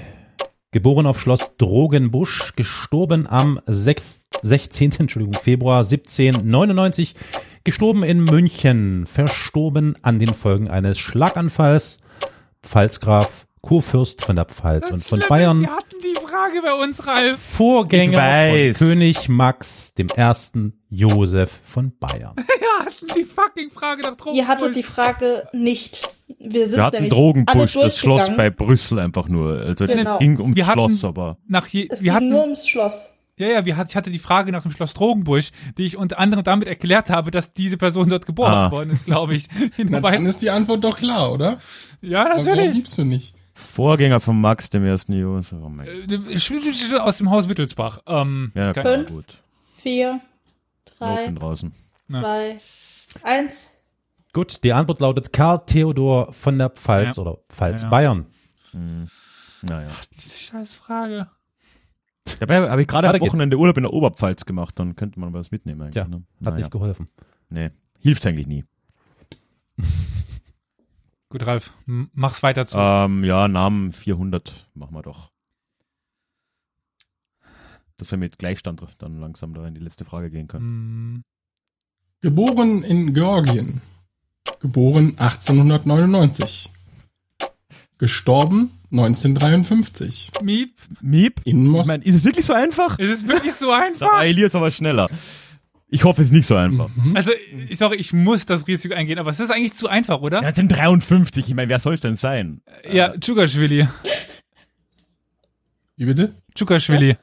[0.71, 4.91] Geboren auf Schloss Drogenbusch, gestorben am 6, 16.
[4.99, 7.15] Entschuldigung, Februar 1799,
[7.63, 11.97] gestorben in München, verstorben an den Folgen eines Schlaganfalls,
[12.61, 17.39] Pfalzgraf, Kurfürst von der Pfalz und von Bayern, Wir hatten die Frage bei uns, Ralf.
[17.39, 22.35] Vorgänger von König Max dem ersten Josef von Bayern.
[22.79, 24.35] Hatten die fucking Frage nach Drogen.
[24.37, 26.07] Ihr hattet die Frage nicht.
[26.39, 29.59] Wir sind Wir hatten alle das Schloss bei Brüssel einfach nur.
[29.61, 30.13] Also Genau.
[30.13, 32.67] es ging ums Wir hatten- Schloss, aber nach je, Es wir ging hatten, nur ums
[32.67, 33.09] Schloss.
[33.37, 36.19] ja, ja, wir hat, ich hatte die Frage nach dem Schloss Drogenbusch, die ich unter
[36.19, 38.71] anderem damit erklärt habe, dass diese Person dort geboren Ah.
[38.71, 39.45] worden ist, glaube ich.
[39.77, 41.57] Na, dann ist die Antwort doch klar, oder?
[42.01, 42.73] ja, Warum natürlich.
[42.75, 43.33] liebst du nicht?
[43.59, 45.59] Vorgänger von Max dem ersten Josef.
[45.61, 46.91] Oh mein Gott.
[46.91, 47.99] Äh, Aus dem Haus Wittelsbach.
[48.07, 49.09] Ähm, Ja, Fünf.
[49.09, 49.25] gut.
[49.77, 50.19] Vier,
[50.97, 51.73] drei, bin draußen.
[52.09, 52.57] zwei,
[53.23, 53.71] eins.
[54.33, 57.21] Gut, die Antwort lautet Karl Theodor von der Pfalz Ja.
[57.23, 57.89] oder Pfalz Ja.
[57.89, 58.25] Bayern.
[59.61, 59.89] Naja.
[60.23, 61.27] Diese scheiß Frage.
[62.39, 63.25] Dabei habe ich gerade am geht's.
[63.27, 65.93] Wochenende Urlaub in der Oberpfalz gemacht, dann könnte man was mitnehmen eigentlich.
[65.95, 66.17] Tja, ne?
[66.17, 66.57] hat naja.
[66.57, 67.09] nicht geholfen.
[67.49, 68.63] Nee, hilft eigentlich nie.
[71.29, 72.77] Gut, Ralf, mach's weiter zu.
[72.79, 75.29] Ähm, ja, Namen 400 machen wir doch.
[77.97, 80.63] Dass wir mit Gleichstand dann langsam da in die letzte Frage gehen können.
[80.63, 81.23] Hm,
[82.21, 83.81] Geboren in Georgien.
[84.59, 86.69] Geboren 1899.
[87.97, 90.31] Gestorben 1953.
[90.41, 91.41] Miep, Miep?
[91.45, 91.87] In Ich Moskau.
[91.87, 92.97] meine, ist es wirklich so einfach?
[92.97, 94.11] ist es wirklich so Da einfach?
[94.13, 95.07] war Elias aber schneller.
[95.91, 96.89] Ich hoffe, es ist nicht so einfach.
[97.15, 97.31] Also,
[97.67, 100.41] ich sorry, ich muss das Risiko eingehen, aber es ist eigentlich zu einfach, oder?
[100.43, 101.47] Ja, es sind 53.
[101.49, 102.61] Ich meine, wer soll es denn sein?
[102.91, 103.87] Ja, Tschugashvili.
[105.97, 106.35] Wie bitte?
[106.55, 107.17] Djukaschwili.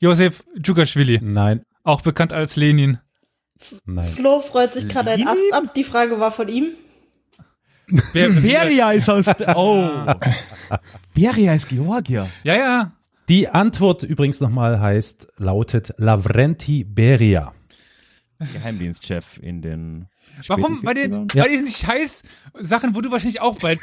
[0.00, 1.20] Josef Djukaschwili.
[1.22, 2.98] Nein, Auch bekannt als Lenin.
[3.84, 4.06] nein.
[4.08, 5.74] Flo freut sich gerade ein Ast ab.
[5.74, 6.68] Die Frage war von ihm.
[8.12, 9.90] Wer, Beria ist aus, oh.
[11.14, 12.28] Beria ist Georgier.
[12.44, 12.92] Ja, ja.
[13.28, 17.52] Die Antwort übrigens nochmal heißt, lautet Lavrenti Beria.
[18.38, 20.06] Geheimdienstchef in den
[20.46, 20.82] Warum?
[20.82, 21.36] Bei den, 40ern.
[21.36, 21.44] Ja.
[21.44, 22.22] bei diesen scheiß
[22.54, 23.80] Sachen, wo du wahrscheinlich auch bald.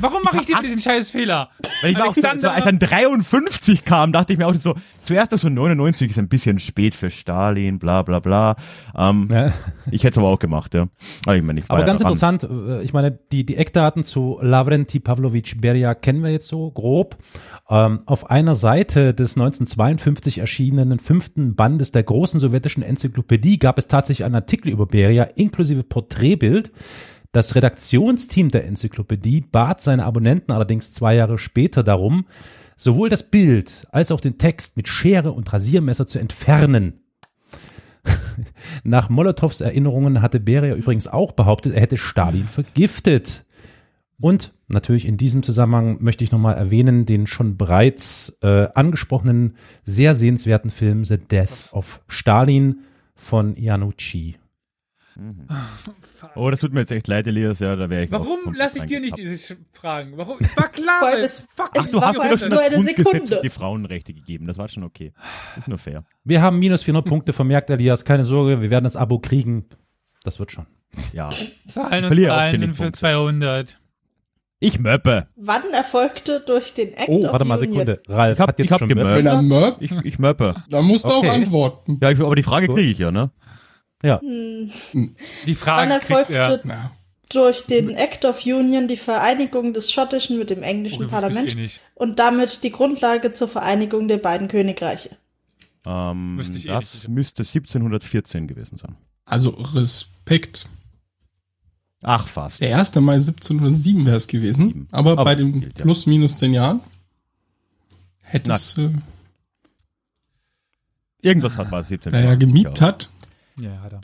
[0.00, 1.48] Warum mache ich dir diesen scheiß Fehler?
[1.82, 4.54] Weil ich war auch so, so, Alexander- als dann 53 kam, dachte ich mir auch
[4.54, 4.74] so,
[5.04, 8.56] zuerst noch so 99 ist ein bisschen spät für Stalin, bla bla bla.
[8.96, 9.52] Ähm, Ja.
[9.90, 10.88] Ich hätte es aber auch gemacht, ja.
[11.24, 12.12] Aber, ich meine, ich Aber ja ganz ran.
[12.12, 16.70] interessant, äh, ich meine, die, die Eckdaten zu Lavrenti Pavlovich Beria kennen wir jetzt so
[16.72, 17.16] grob.
[17.70, 23.88] Ähm, auf einer Seite des 1952 erschienenen fünften Bandes der großen sowjetischen Enzyklopädie gab es
[23.88, 26.70] tatsächlich einen Artikel über Beria inklusive Porträtbild.
[27.32, 32.26] Das Redaktionsteam der Enzyklopädie bat seine Abonnenten allerdings zwei Jahre später darum,
[32.76, 37.00] sowohl das Bild als auch den Text mit Schere und Rasiermesser zu entfernen.
[38.84, 43.44] Nach Molotows Erinnerungen hatte Beria übrigens auch behauptet, er hätte Stalin vergiftet.
[44.18, 50.14] Und natürlich in diesem Zusammenhang möchte ich nochmal erwähnen den schon bereits äh, angesprochenen, sehr
[50.14, 52.80] sehenswerten Film The Death of Stalin
[53.14, 53.56] von
[55.16, 55.46] Yanucci.
[56.34, 58.84] Oh, das tut mir jetzt echt leid, Elias, ja, da wäre ich Warum lasse ich
[58.84, 60.12] dir nicht diese Fragen?
[60.16, 60.36] Warum?
[60.40, 60.98] Es war klar.
[61.00, 62.60] Vor allem weil- es- fuck, es Ach, du war hast mir vor doch schon nur
[62.60, 63.36] eine Sekunde.
[63.36, 65.12] und die Frauenrechte gegeben, das war schon okay.
[65.56, 66.04] Ist nur fair.
[66.24, 69.66] Wir haben minus 400 Punkte vermerkt, Elias, keine Sorge, wir werden das Abo kriegen.
[70.24, 70.66] Das wird schon.
[71.12, 71.30] Ja.
[71.68, 72.92] Zahlen und Zahlen für Punkte.
[72.98, 73.78] 200.
[74.58, 75.28] Ich möppe.
[75.36, 78.00] Wann erfolgte durch den Act Oh, warte mal, Sekunde.
[78.08, 79.18] Ralf Ich hab- hat jetzt ich hab schon gemerkt.
[79.18, 80.54] Wenn er mörbt, Ich, ich möppe.
[80.70, 81.28] dann musst du Okay.
[81.28, 81.98] auch antworten.
[82.00, 83.30] Ja, ich, aber die Frage kriege ich ja, ne?
[84.06, 85.10] Ja, Die
[85.46, 86.60] Wann Frage kriegt erfolgte er.
[86.64, 86.90] Na,
[87.28, 91.56] durch den Act of Union die Vereinigung des Schottischen mit dem englischen Oh, wusste Parlament
[91.56, 95.10] eh und damit die Grundlage zur Vereinigung der beiden Königreiche?
[95.84, 97.08] Ähm, eh das nicht.
[97.08, 98.96] müsste 1714 gewesen sein.
[99.24, 100.68] also Respekt.
[102.02, 102.60] Ach, fast.
[102.60, 102.94] Der 1.
[102.96, 104.66] Mai 1707 wäre es gewesen.
[104.68, 104.88] Sieben.
[104.92, 105.84] Aber, Aber bei den gilt ja.
[105.84, 106.80] plus minus 10 Jahren
[108.22, 108.90] hätte es, äh,
[111.22, 112.12] Irgendwas hat es 17.
[112.12, 113.08] wer ja gemiebt hat,
[113.58, 114.00] Ja, hat er.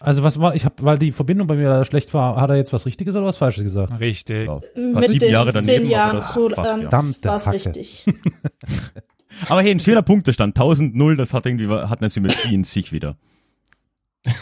[0.00, 2.56] also was war, ich habe, weil die Verbindung bei mir leider schlecht war, hat er
[2.56, 3.98] jetzt was Richtiges oder was Falsches gesagt?
[4.00, 4.46] Richtig.
[4.46, 4.60] Ja.
[4.76, 6.90] Mit sieben den Jahre zehn daneben, aber Jahren das fast, Roland ja.
[6.90, 7.56] Verdammte war es Hacke.
[7.56, 8.06] richtig.
[9.48, 10.56] Aber hey, ein schöner Punktestand.
[10.56, 13.16] 1000-0, das hat irgendwie, hat eine Symmetrie in sich wieder.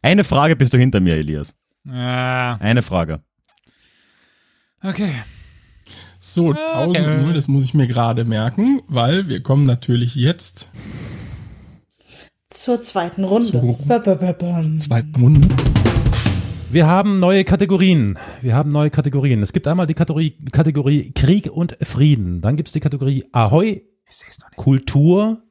[0.00, 1.54] Eine Frage bist du hinter mir, Elias.
[1.84, 3.20] Ja, Eine Frage.
[4.82, 5.10] okay.
[6.20, 10.70] So, 1000 Null, das muss ich mir gerade merken, weil wir kommen natürlich jetzt
[12.50, 13.46] Zur zweiten Runde.
[13.46, 13.78] So.
[13.86, 14.78] Ba, ba, ba, bam.
[14.78, 15.48] zweiten Runde.
[16.70, 18.18] Wir haben neue Kategorien.
[18.40, 19.42] Wir haben neue Kategorien.
[19.42, 22.40] Es gibt einmal die Kategorie, Kategorie Krieg und Frieden.
[22.40, 23.82] Dann gibt es die Kategorie Ahoi,
[24.56, 25.42] Kultur,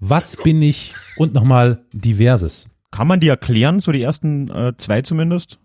[0.00, 2.68] Was bin ich und nochmal Diverses.
[2.90, 5.58] Kann man die erklären, so die ersten äh, zwei zumindest?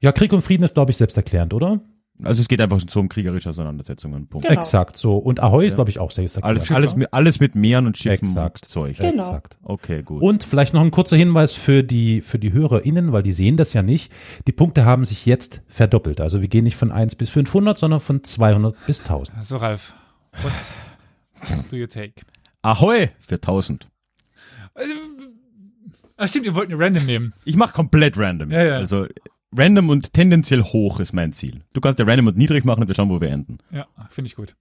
[0.00, 1.80] Ja, Krieg und Frieden ist, glaube ich, selbsterklärend, oder?
[2.24, 4.26] Also es geht einfach so um kriegerische Auseinandersetzungen.
[4.26, 4.46] Punkt.
[4.46, 4.60] Genau.
[4.60, 5.16] Exakt so.
[5.16, 6.60] Und Ahoi ist, glaube ich, auch selbsterklärend.
[6.60, 8.62] Alles, alles, mit, alles mit Meeren und Schiffen Exakt.
[8.62, 8.96] und Zeug.
[8.98, 9.26] Genau.
[9.26, 9.58] Exakt.
[9.62, 10.22] Okay, gut.
[10.22, 13.72] Und vielleicht noch ein kurzer Hinweis für die, für die HörerInnen, weil die sehen das
[13.72, 14.12] ja nicht.
[14.46, 16.20] Die Punkte haben sich jetzt verdoppelt.
[16.20, 19.44] Also wir gehen nicht von 1 bis 500, sondern von 200 bis 1000.
[19.44, 19.94] So, Ralf.
[20.42, 22.14] What do you take?
[22.62, 23.88] Ahoi für 1000.
[26.16, 27.34] Ah, stimmt, ihr wollt eine Random nehmen.
[27.44, 28.50] Ich mache komplett random.
[28.50, 28.76] Ja, ja.
[28.76, 29.06] Also
[29.56, 31.62] random und tendenziell hoch ist mein Ziel.
[31.72, 33.58] Du kannst ja random und niedrig machen und wir schauen, wo wir enden.
[33.70, 34.56] Ja, finde ich gut.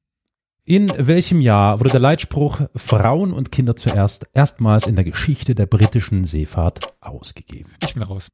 [0.65, 5.65] In welchem Jahr wurde der Leitspruch Frauen und Kinder zuerst erstmals in der Geschichte der
[5.65, 7.69] britischen Seefahrt ausgegeben?
[7.83, 8.29] Ich bin raus.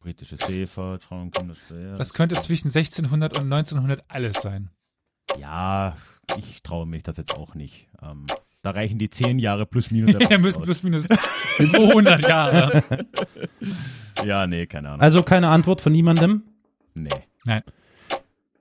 [0.00, 2.00] Britische Seefahrt, Frauen, Kinder, zuerst.
[2.00, 4.70] Das könnte zwischen 1600 und 1900 alles sein.
[5.38, 5.98] Ja,
[6.38, 7.88] ich traue mich das jetzt auch nicht.
[8.00, 8.26] Ähm,
[8.62, 10.14] da reichen die zehn Jahre plus minus.
[10.14, 11.04] einfach Wir müssen plus minus
[11.56, 12.82] 200 Jahre.
[14.24, 15.00] Ja, nee, keine Ahnung.
[15.00, 16.42] Also keine Antwort von niemandem?
[16.94, 17.08] nee.
[17.44, 17.62] Nein.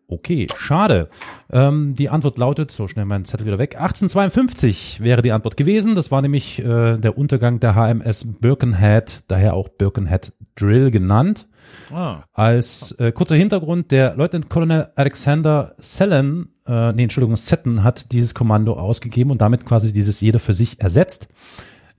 [0.10, 1.10] Okay, schade.
[1.52, 5.96] Ähm, die Antwort lautet, so schnell mein Zettel wieder weg, 1852 wäre die Antwort gewesen.
[5.96, 11.48] Das war nämlich äh, der Untergang der HMS Birkenhead, daher auch Birkenhead Drill genannt.
[11.92, 18.12] Ah, Als äh, kurzer Hintergrund, der Lieutenant Colonel Alexander Sellen, äh, nee, Entschuldigung, Seton hat
[18.12, 21.30] dieses Kommando ausgegeben und damit quasi dieses jeder für sich ersetzt.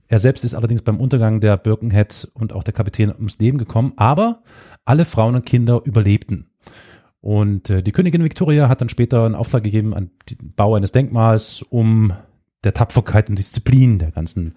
[0.07, 3.93] Er selbst ist allerdings beim Untergang der Birkenhead und auch der Kapitän ums Leben gekommen,
[3.97, 4.41] aber
[4.85, 6.49] alle Frauen und Kinder überlebten.
[7.21, 10.91] Und äh, die Königin Victoria hat dann später einen Auftrag gegeben an den Bau eines
[10.91, 12.13] Denkmals, um
[12.63, 14.55] der Tapferkeit und Disziplin der ganzen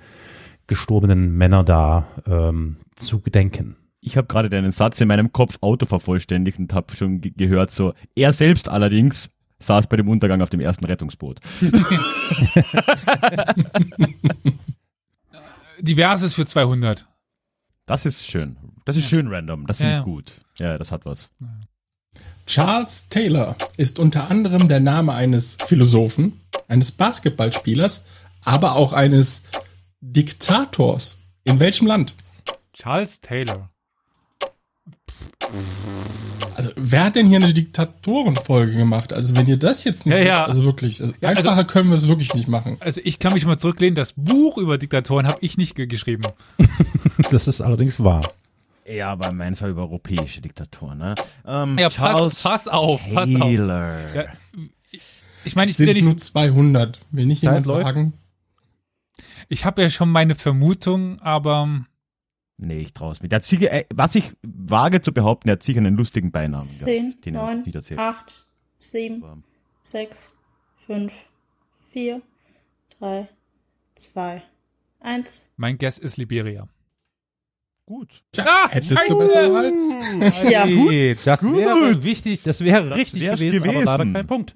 [0.67, 3.77] gestorbenen Männer da ähm, zu gedenken.
[4.01, 7.71] ich habe gerade deinen Satz in meinem Kopf Auto vervollständigt und habe schon ge gehört,
[7.71, 9.31] so, er selbst allerdings
[9.63, 11.41] saß bei dem Untergang auf dem ersten Rettungsboot.
[15.81, 17.07] Diverses für 200.
[17.87, 18.57] Das ist schön.
[18.85, 19.67] Das ist schön random.
[19.67, 20.13] Das finde Ja, ich ja.
[20.13, 20.33] gut.
[20.59, 21.31] Ja, das hat was.
[22.47, 28.05] Charles Taylor ist unter anderem der Name eines Philosophen, eines Basketballspielers,
[28.43, 29.45] aber auch eines
[30.01, 31.21] Diktators.
[31.45, 32.15] In welchem Land?
[32.73, 33.69] Charles Taylor.
[36.55, 39.13] Also, wer hat denn hier eine Diktatorenfolge gemacht?
[39.13, 40.39] Also, wenn ihr das jetzt nicht, Ja, ja.
[40.41, 42.77] wisst, also wirklich, also Ja, also- einfacher können wir es wirklich nicht machen.
[42.81, 46.25] Also ich kann mich mal zurücklehnen, das Buch über Diktatoren habe ich nicht ge geschrieben.
[47.31, 48.23] Das ist allerdings wahr.
[48.87, 51.15] Ja, aber meins war über europäische Diktatoren, ne?
[51.47, 53.51] Ähm, Ja, Charles pass, pass auf, pass auf.
[53.51, 54.25] Ja,
[55.45, 56.99] ich meine, Es ich will ja sind nur nicht, 200.
[57.11, 57.83] Will nicht jemand läuft.
[57.85, 58.13] fragen?
[59.49, 61.85] ich habe ja schon meine Vermutung, aber
[62.65, 63.29] Nee, ich traue es mir.
[63.29, 66.63] Der hat sicher, äh, was ich wage zu behaupten, der hat sicher einen lustigen Beinamen.
[66.63, 67.99] Zehn, gehabt, den er neun, nicht erzählt.
[68.01, 68.47] acht,
[68.79, 69.43] sieben, Aber-
[69.83, 70.33] sechs,
[70.87, 71.13] fünf,
[71.91, 72.23] vier,
[72.99, 73.29] drei,
[73.97, 74.43] zwei,
[75.01, 75.45] eins.
[75.57, 76.69] mein Guess ist Liberia.
[77.93, 78.09] Gut.
[78.33, 80.35] Tja, Ah, hättest du besser gewählt?
[80.51, 82.05] Ja, Hey, das wäre Gut.
[82.05, 83.85] wichtig, das wäre Das richtig wär's gewesen, aber gewesen.
[83.85, 84.55] leider kein Punkt.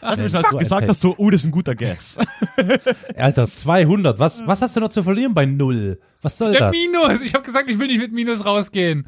[0.00, 2.18] Als du so das ein gesagt hast, so, oh, das ist ein guter Guess.
[3.16, 6.00] Alter, 200, was, was hast du noch zu verlieren bei Null?
[6.22, 6.76] Was soll Der das?
[6.76, 7.22] Minus!
[7.22, 9.06] Ich habe gesagt, ich will nicht mit Minus rausgehen.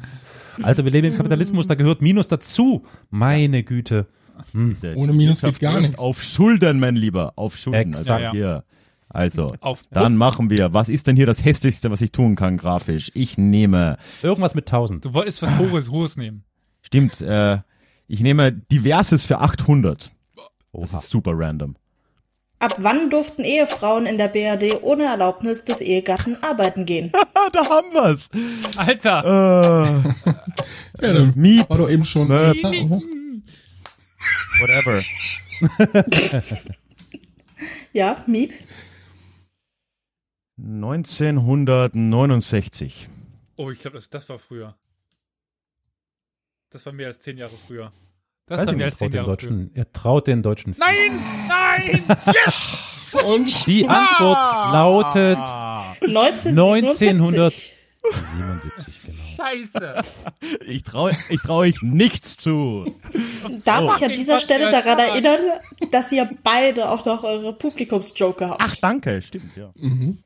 [0.63, 2.85] Alter, wir leben im Kapitalismus, da gehört Minus dazu.
[3.11, 4.07] Meine Güte.
[4.55, 5.99] Ohne Minus geht gar nichts.
[5.99, 7.33] Auf Schulden, mein Lieber.
[7.35, 7.93] Auf Schulden.
[7.93, 8.09] Exakt.
[8.25, 8.63] Also Ja, ja.
[9.15, 10.75] Also, Auf dann machen wir.
[10.75, 13.11] Was ist denn hier das Hässlichste, was ich tun kann, grafisch?
[13.15, 15.05] Ich nehme, Irgendwas mit 1000.
[15.05, 16.45] Du wolltest was Hohes, Hohes nehmen.
[16.83, 17.59] stimmt, äh,
[18.09, 20.11] ich nehme Diverses für 800.
[20.73, 20.99] Das Oha.
[20.99, 21.77] ist super random.
[22.59, 27.13] Ab wann durften Ehefrauen in der BRD ohne Erlaubnis des Ehegatten arbeiten gehen?
[27.53, 28.29] Da haben wir's.
[28.77, 29.85] Alter!
[29.85, 30.33] Äh,
[31.07, 32.29] Ja, dann Miep, war doch eben schon.
[32.29, 32.57] Möp.
[32.65, 33.03] Oh,
[34.61, 35.01] whatever.
[37.93, 38.53] Ja, Miep.
[40.57, 43.09] 1969.
[43.57, 44.77] Oh, ich glaube, das, das war früher.
[46.71, 47.93] Das war mehr als zehn Jahre früher.
[48.47, 49.37] Das Weiß war mehr als zehn Traut den Jahre früher.
[49.51, 50.75] Deutschen, er traut den Deutschen.
[50.79, 51.11] Nein!
[51.49, 52.03] Nein!
[52.27, 53.15] Yes!
[53.25, 55.39] Und Die Antwort lautet
[56.01, 57.73] 1977.
[58.13, 59.19] 77, genau.
[59.37, 60.03] Scheiße!
[60.67, 62.85] Ich traue ich trau euch nichts zu.
[63.65, 65.41] Darf ich an dieser Stelle daran erinnern,
[65.91, 68.61] dass ihr beide auch noch eure Publikumsjoker habt?
[68.61, 69.71] Ach, danke, stimmt, ja.
[69.77, 70.19] Mhm.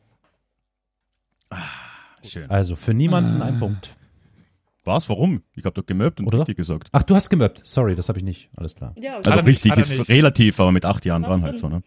[1.50, 1.58] Ah,
[2.24, 2.50] Schön.
[2.50, 3.96] Also für niemanden ein Punkt.
[4.84, 5.08] Was?
[5.08, 5.42] Warum?
[5.54, 6.38] Ich habe doch gemöbt und Oder?
[6.40, 6.88] richtig gesagt.
[6.92, 7.60] Ach, du hast gemöppt.
[7.66, 8.50] Sorry, das habe ich nicht.
[8.56, 8.94] Alles klar.
[8.98, 10.08] Ja, Also richtig ist nicht.
[10.08, 11.82] relativ, aber mit acht Jahren dran halt so, ne?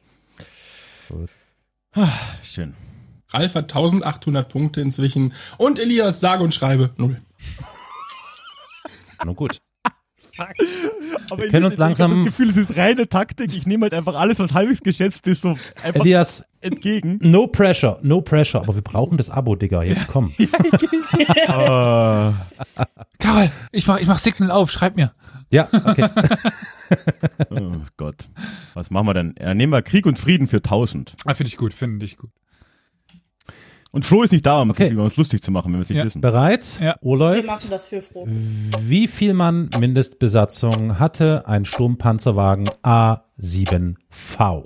[1.09, 1.29] Gut.
[1.93, 2.09] Ah,
[2.43, 2.75] Schön.
[3.29, 5.33] Ralf hat 1800 Punkte inzwischen.
[5.57, 7.19] Und Elias, sage und schreibe, null.
[9.25, 9.59] Nun gut.
[11.29, 13.55] Aber können uns ich langsam- hab das Gefühl, es ist reine Taktik.
[13.55, 15.49] Ich nehme halt einfach alles, was halbwegs geschätzt ist, so
[15.83, 17.19] einfach Elias, entgegen.
[17.21, 18.61] no pressure, no pressure.
[18.61, 19.83] Aber wir brauchen das Abo, Digga.
[19.83, 20.31] Jetzt komm.
[21.47, 22.33] Ah,
[23.19, 25.13] Karol, ich mach, ich mach Signal auf, schreib mir.
[25.51, 26.07] Ja, okay.
[27.49, 28.15] oh Gott.
[28.73, 29.35] Was machen wir denn?
[29.39, 31.13] Ja, nehmen wir Krieg und Frieden für 1000.
[31.25, 32.29] Ah, finde ich gut, finde ich gut.
[33.93, 34.87] Und Flo ist nicht da, um Okay.
[34.87, 36.05] es uns lustig zu machen, wenn wir es nicht Ja.
[36.05, 36.21] wissen.
[36.21, 36.79] Bereit?
[36.79, 36.95] Ja.
[37.01, 38.25] Uhr wir machen das für froh.
[38.27, 44.63] Wie viel Mann Mindestbesatzung hatte ein Sturmpanzerwagen A7V?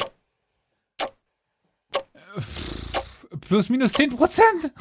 [3.41, 4.71] Plus minus 10 Prozent.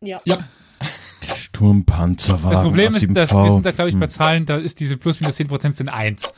[0.00, 0.20] Ja.
[0.24, 0.38] Ja,
[1.36, 2.50] Sturmpanzerwagen.
[2.52, 3.44] Das Problem ist, dass A7V.
[3.44, 4.10] wir sind da, glaube ich, bei Hm.
[4.10, 6.32] Zahlen, da ist diese plus minus 10 Prozent sind 1.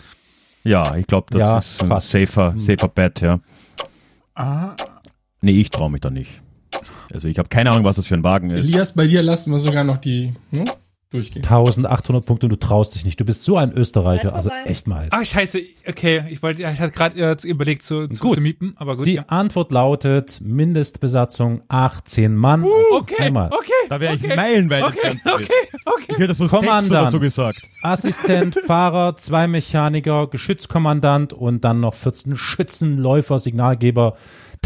[0.64, 2.10] Ja, ich glaube, das Ja, ist ein fast.
[2.10, 3.40] safer, safer Bet, ja.
[4.34, 4.74] Ah.
[5.40, 6.40] Nee, ich traue mich da nicht.
[7.12, 8.68] Also ich habe keine Ahnung, was das für ein Wagen ist.
[8.68, 10.64] Elias, bei dir lassen wir sogar noch die ne,
[11.10, 11.42] durchgehen.
[11.42, 13.18] 1800 Punkte und du traust dich nicht.
[13.18, 14.34] Du bist so ein Österreicher.
[14.34, 15.08] Also echt mal.
[15.10, 15.60] Ah, scheiße.
[15.88, 18.36] Okay, ich wollte, ich hatte gerade äh, überlegt zu, zu, Gut.
[18.36, 19.06] zu mieten, aber gut.
[19.06, 19.24] Die ja.
[19.28, 22.64] Antwort lautet Mindestbesatzung 18 Mann.
[22.92, 23.50] Okay, Einmal.
[23.52, 23.72] okay.
[23.88, 25.46] Da wäre ich okay, meilenweit Okay, okay,
[25.86, 26.12] okay.
[26.12, 27.10] Ich hätte so Kommandant.
[27.10, 27.62] So gesagt.
[27.82, 34.16] Assistent, Fahrer, zwei Mechaniker, Geschützkommandant und dann noch 14 Schützenläufer, Signalgeber,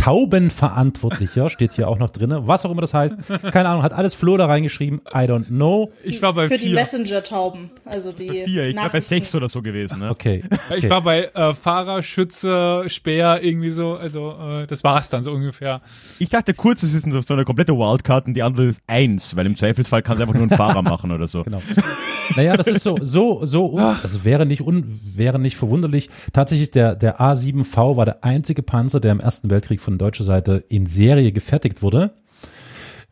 [0.03, 2.49] Taubenverantwortlicher, steht hier auch noch drinne.
[2.49, 3.17] Was auch immer das heißt.
[3.53, 5.01] Keine Ahnung, hat alles Flo da reingeschrieben.
[5.15, 5.93] I don't know.
[6.03, 6.75] Ich war bei Für die vier.
[6.75, 7.71] Messenger-Tauben.
[7.85, 10.01] Also die Vier, ich glaube bei sechs oder so gewesen.
[10.01, 10.11] Ne?
[10.11, 10.43] Okay.
[10.71, 10.91] Ich okay.
[10.91, 13.95] war bei äh, Fahrer, Schütze, Speer, irgendwie so.
[13.95, 15.83] Also äh, das war's dann so ungefähr.
[16.19, 19.47] Ich dachte kurz, es ist so eine komplette Wildcard und die andere ist eins, weil
[19.47, 21.43] im Zweifelsfall kann es einfach nur ein Fahrer machen oder so.
[21.45, 21.63] Genau.
[22.37, 26.09] Naja, das ist so, so, so, das wäre nicht un, wäre nicht verwunderlich.
[26.33, 30.65] Tatsächlich, der, der A7V war der einzige Panzer, der im Ersten Weltkrieg von deutscher Seite
[30.69, 32.13] in Serie gefertigt wurde.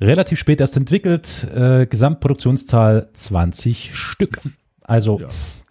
[0.01, 4.41] Relativ spät erst entwickelt, äh, Gesamtproduktionszahl 20 Stück.
[4.83, 5.29] Also Ja.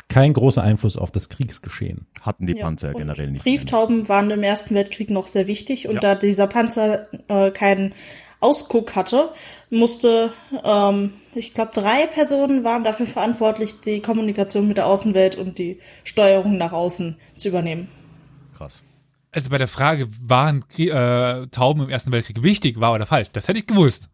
[0.08, 2.06] kein großer Einfluss auf das Kriegsgeschehen.
[2.22, 3.44] Hatten die Ja, Panzer generell nicht.
[3.44, 6.00] Brieftauben waren im Ersten Weltkrieg noch sehr wichtig und Ja.
[6.02, 7.94] da dieser Panzer äh, keinen
[8.42, 9.30] Ausguck hatte,
[9.70, 10.32] musste,
[10.64, 15.80] ähm, ich glaube, drei Personen waren dafür verantwortlich, die Kommunikation mit der Außenwelt und die
[16.06, 17.90] Steuerung nach außen zu übernehmen.
[18.58, 18.84] Krass.
[19.32, 23.30] Also bei der Frage, waren äh, Tauben im Ersten Weltkrieg wichtig, wahr oder falsch?
[23.32, 24.10] Das hätte ich gewusst.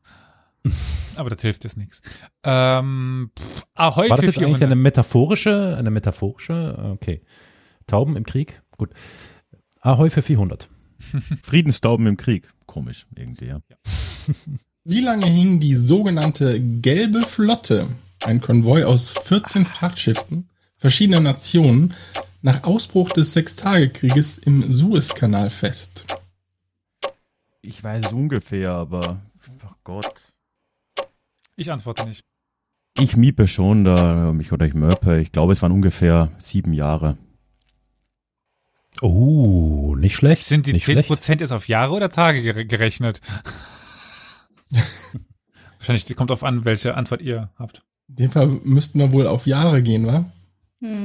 [1.16, 2.01] Aber das hilft jetzt nichts.
[2.43, 4.63] Ähm, pff, Ahoi War das jetzt eigentlich 400.
[4.63, 7.22] eine metaphorische, eine metaphorische, okay.
[7.88, 8.61] Tauben im Krieg?
[8.78, 8.89] Gut.
[9.80, 10.68] Ahoi für 400.
[11.43, 12.49] Friedenstauben im Krieg.
[12.66, 13.59] Komisch, irgendwie, ja.
[14.84, 17.88] Wie lange hing die sogenannte Gelbe Flotte,
[18.24, 21.93] ein Konvoi aus 14 Frachtschiffen verschiedener Nationen,
[22.46, 26.06] nach Ausbruch des Sechstagekrieges im Suezkanal fest?
[27.64, 29.20] Ich weiß es ungefähr, aber
[29.66, 30.32] ach Gott.
[31.56, 32.24] Ich antworte nicht.
[33.00, 35.20] Ich miepe schon da, mich oder ich mörpe.
[35.20, 37.18] Ich glaube, es waren ungefähr sieben Jahre.
[39.02, 40.46] Oh, nicht schlecht.
[40.46, 43.22] Sind die nicht 10% jetzt auf Jahre oder Tage gere- gerechnet?
[45.80, 47.82] Wahrscheinlich kommt auf an, welche Antwort ihr habt.
[48.08, 50.26] In dem Fall müssten wir wohl auf Jahre gehen, wa?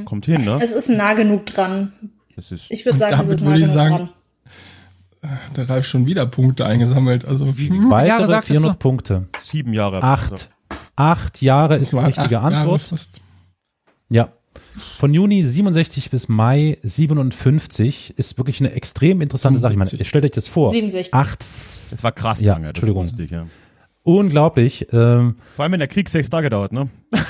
[0.04, 0.58] Kommt hin, ne?
[0.62, 1.92] Es ist nah genug dran.
[2.68, 4.08] Ich würde sagen, es ist nah genug sagen- dran.
[5.54, 7.24] Der Ralf schon wieder Punkte eingesammelt.
[7.26, 8.78] Also Wie- hm, Weitere sagtest 400 du?
[8.78, 9.26] Punkte.
[9.42, 10.02] sieben Jahre.
[10.02, 10.48] Acht.
[10.96, 12.80] Acht Jahre ist die richtige Antwort.
[12.80, 13.20] fast.
[14.08, 14.32] Ja.
[14.98, 19.72] Von Juni 67 bis Mai 57 ist wirklich eine extrem interessante Sache.
[19.74, 20.08] Ich meine, 75.
[20.08, 20.70] stellt euch das vor.
[20.70, 21.12] 67.
[21.14, 21.44] Acht,
[21.90, 22.68] Das war krass Ja, lange.
[22.68, 23.10] Entschuldigung.
[23.18, 23.46] ich, ja.
[24.02, 24.86] Unglaublich.
[24.92, 26.88] Ähm, Vor allem, wenn der Krieg sechs Tage dauert, ne?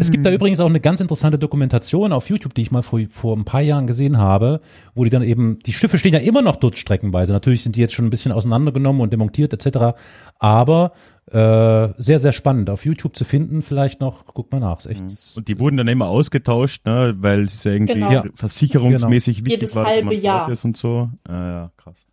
[0.00, 3.00] Es gibt da übrigens auch eine ganz interessante Dokumentation auf YouTube, die ich mal vor,
[3.10, 4.60] vor ein paar Jahren gesehen habe,
[4.94, 7.32] wo die dann eben, die Schiffe stehen ja immer noch dort streckenweise.
[7.32, 9.98] Natürlich sind die jetzt schon ein bisschen auseinandergenommen und demontiert etc.
[10.38, 10.92] Aber
[11.26, 12.70] äh, sehr, sehr spannend.
[12.70, 14.78] Auf YouTube zu finden, vielleicht noch, guck mal nach.
[14.78, 15.02] Ist echt,
[15.36, 17.16] Und die wurden dann immer ausgetauscht, ne?
[17.18, 18.22] Weil es ja irgendwie Genau.
[18.36, 20.48] Versicherungsmäßig wichtig Jedes war, dass halbe Jahr.
[20.62, 21.10] Und so.
[21.28, 22.06] Ja, ja, krass.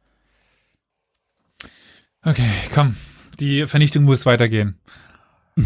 [2.26, 2.95] Okay, komm.
[3.39, 4.80] Die Vernichtung muss weitergehen.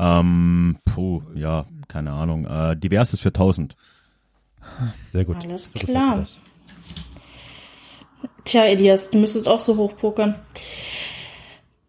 [0.00, 2.46] Ähm, puh, ja, keine Ahnung.
[2.46, 3.74] Äh, diverses für 1000.
[5.12, 5.36] sehr gut.
[5.44, 6.24] Alles klar.
[8.44, 10.36] Tja, Elias, du müsstest auch so hochpokern.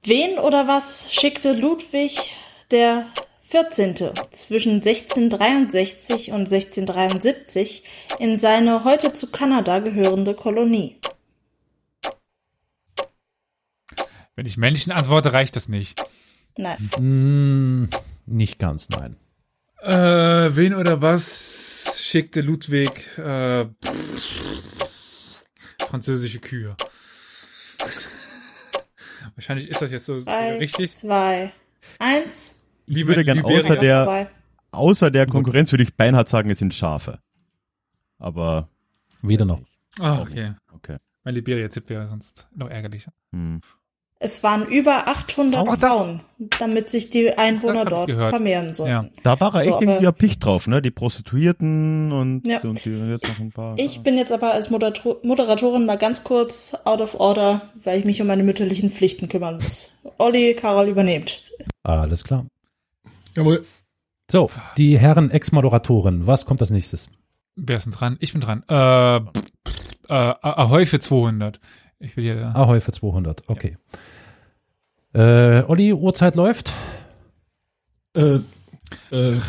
[0.04, 2.32] Wen oder was schickte Ludwig
[2.72, 3.06] der
[3.42, 3.96] 14.
[4.32, 7.84] zwischen 1663 und 1673
[8.18, 10.96] in seine heute zu Kanada gehörende Kolonie?
[14.40, 16.02] Wenn ich Menschen antworte, reicht das nicht.
[16.58, 16.90] Nein.
[16.98, 17.90] Mm,
[18.26, 19.18] nicht ganz, nein.
[19.82, 23.66] Äh, wen oder was schickte Ludwig äh,
[25.82, 26.78] französische Kühe?
[29.36, 30.90] Wahrscheinlich ist das jetzt so Drei, richtig.
[30.90, 31.52] zwei,
[32.00, 32.66] eins.
[32.86, 33.60] Ich würde gern Liberia.
[33.60, 34.32] außer der,
[34.72, 37.20] außer der Konkurrenz würde ich beinhart sagen, es sind Schafe.
[38.20, 38.70] Aber,
[39.22, 39.60] Weder noch.
[40.00, 40.54] Ah, okay.
[40.74, 40.96] okay.
[41.26, 43.12] Mein Liberia-Tipp wäre sonst noch ärgerlicher.
[43.34, 43.60] Hm.
[44.22, 46.20] Es waren über 800 Auch das- Frauen,
[46.60, 48.32] damit sich die Einwohner dort gehört.
[48.32, 48.92] vermehren sollten.
[48.92, 49.06] Ja.
[49.24, 50.82] Da war er So, echt irgendwie erpicht drauf, ne?
[50.82, 52.60] Die Prostituierten und, Ja.
[52.60, 53.76] und die, jetzt noch ein paar.
[53.80, 58.06] Ich bin jetzt aber als Moderator Moderatorin mal ganz kurz out of order, weil ich
[58.06, 59.90] mich um meine mütterlichen Pflichten kümmern muss.
[60.18, 61.42] Olli, Carol übernehmt.
[61.84, 62.46] Alles klar.
[63.38, 63.64] Jawohl.
[64.30, 67.10] So, die Herren Ex-Moderatoren, was kommt als nächstes?
[67.56, 68.18] Wer ist denn dran?
[68.20, 68.64] Ich bin dran.
[68.70, 69.22] Äh, äh,
[70.10, 71.60] Ahoi für 200.
[72.00, 72.56] Ich will hier.
[72.56, 73.78] Ahoi für 200, okay.
[75.14, 76.72] Äh, Olli, Uhrzeit läuft.
[78.16, 78.40] Äh,
[79.12, 79.40] äh,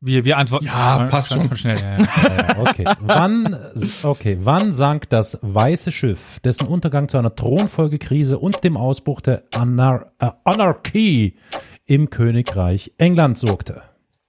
[0.00, 0.66] Wir, wir antworten.
[0.66, 1.54] Ja, passt schon.
[1.56, 1.78] schnell.
[1.78, 2.04] Ja, ja.
[2.56, 2.84] Äh, okay.
[3.00, 3.56] wann,
[4.02, 9.44] okay, wann sank das Weiße Schiff, dessen Untergang zu einer Thronfolgekrise und dem Ausbruch der
[9.54, 11.38] Anar äh, Anarchie
[11.86, 13.82] im Königreich England sorgte?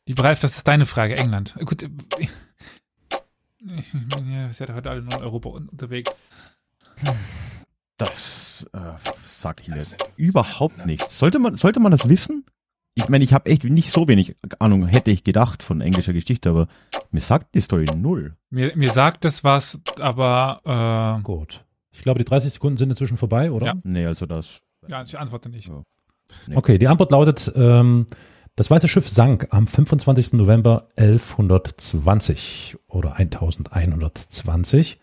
[0.06, 1.18] Lieber Ralf, das ist deine Frage.
[1.18, 1.56] England.
[1.66, 1.84] Gut.
[1.84, 1.90] äh,
[3.78, 6.16] Ich bin ja, ist ja heute alle nur in Europa un- unterwegs.
[7.98, 8.80] Das äh,
[9.28, 9.82] sagt mir
[10.18, 11.18] überhaupt nichts.
[11.18, 12.46] Sollte man, sollte man das wissen?
[12.94, 16.50] Ich meine, ich habe echt nicht so wenig Ahnung, hätte ich gedacht von englischer Geschichte,
[16.50, 16.68] aber
[17.12, 18.36] mir sagt die Story null.
[18.50, 21.66] Mir, mir sagt das was, aber Gut.
[21.92, 23.68] Ich glaube, die 30 Sekunden sind inzwischen vorbei, oder?
[23.68, 23.74] Ja.
[23.84, 24.62] Nee, also das.
[24.88, 25.68] äh, ja, ich antworte nicht.
[25.68, 25.84] Ja.
[26.56, 28.08] Okay, die Antwort lautet, ähm,
[28.56, 30.34] das Weiße Schiff sank am 25.
[30.34, 35.00] November 1120 oder 1120.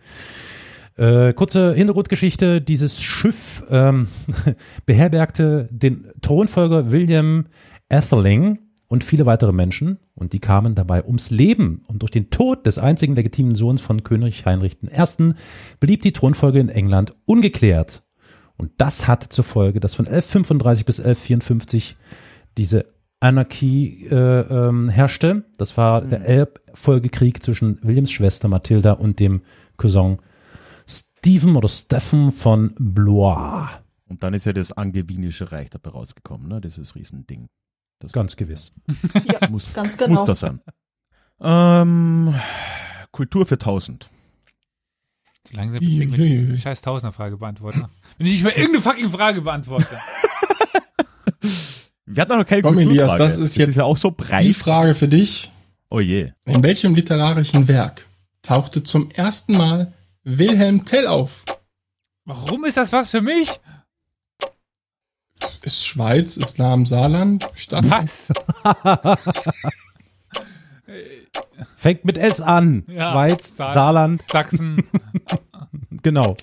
[0.97, 4.09] Äh, kurze Hintergrundgeschichte, dieses Schiff ähm,
[4.87, 7.47] beherbergte den Thronfolger William
[7.89, 8.59] Atheling
[8.89, 12.77] und viele weitere Menschen und die kamen dabei ums Leben und durch den Tod des
[12.77, 15.33] einzigen legitimen Sohns von König Heinrich I.
[15.81, 18.03] blieb die Thronfolge in England ungeklärt.
[18.59, 21.97] Und das hatte zur Folge, dass von 1135 bis 1154
[22.59, 22.85] diese
[23.19, 25.45] Anarchie äh, ähm, herrschte.
[25.57, 29.43] Das war der Erbfolgekrieg zwischen Williams Schwester Mathilda und dem
[29.79, 30.19] Cousin
[31.25, 33.69] Stephen oder Stephen von Blois.
[34.09, 36.61] Und dann ist ja das Angevinische Reich dabei rausgekommen, ne?
[36.61, 37.49] Dieses Riesending.
[38.01, 38.73] Das Ganz gewiss.
[39.25, 40.15] Ja, muss, ganz genau.
[40.15, 40.61] muss das sein.
[41.41, 42.35] Ähm,
[43.13, 44.11] Kultur für 1000.
[45.53, 46.59] Langsam mit ui.
[46.59, 47.85] scheiß Tausender-Frage beantworten.
[48.19, 49.97] Wenn ich nicht mehr irgendeine fucking Frage beantworte.
[52.07, 52.79] Wir hatten noch keine Komm.
[52.79, 54.57] Elias, das ist jetzt ist ja auch so Die breit.
[54.57, 55.53] Frage für dich.
[55.89, 56.33] Oh je.
[56.47, 58.07] In welchem literarischen Werk
[58.43, 59.93] tauchte zum ersten Mal
[60.25, 61.45] Wilhelm Tell auf?
[62.25, 63.61] Warum ist das was für mich?
[65.63, 67.85] Ist Schweiz, ist nah am Saarland, Stadt.
[67.91, 68.33] Was?
[71.77, 72.85] Fängt mit S an.
[72.89, 74.85] Ja, Schweiz, Saar- Saarland, Sachsen.
[76.03, 76.37] genau.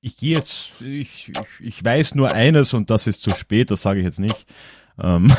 [0.00, 3.82] Ich gehe jetzt, ich, ich, ich weiß nur eines und das ist zu spät, das
[3.82, 4.46] sage ich jetzt nicht.
[5.00, 5.32] Ähm,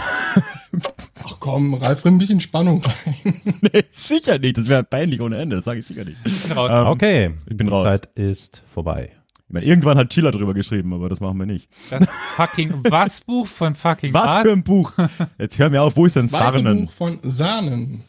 [1.23, 3.15] Ach komm, Ralf, bring ein bisschen Spannung rein.
[3.61, 6.17] nee, sicher nicht, das wäre peinlich ohne Ende, das sage ich sicher nicht.
[6.55, 6.69] raus.
[6.71, 7.83] Ähm, Okay, ich bin die raus.
[7.83, 9.11] Zeit ist vorbei.
[9.47, 11.69] Ich meine, irgendwann hat Chilla drüber geschrieben, aber das machen wir nicht.
[11.89, 14.91] Das fucking was Buch von fucking Was für ein Buch?
[15.37, 16.85] Jetzt hör mir auf, wo ist denn Sarnen?
[16.85, 18.03] Buch von Sahnen.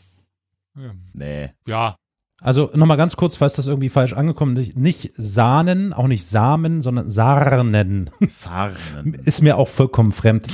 [1.12, 1.50] Nee.
[1.66, 1.96] Ja,
[2.40, 4.76] Also nochmal ganz kurz, falls das irgendwie falsch angekommen ist.
[4.76, 8.10] Nicht Sahnen, auch nicht Samen, sondern Sarnen.
[8.26, 9.14] Sarnen.
[9.24, 10.46] Ist mir auch vollkommen fremd.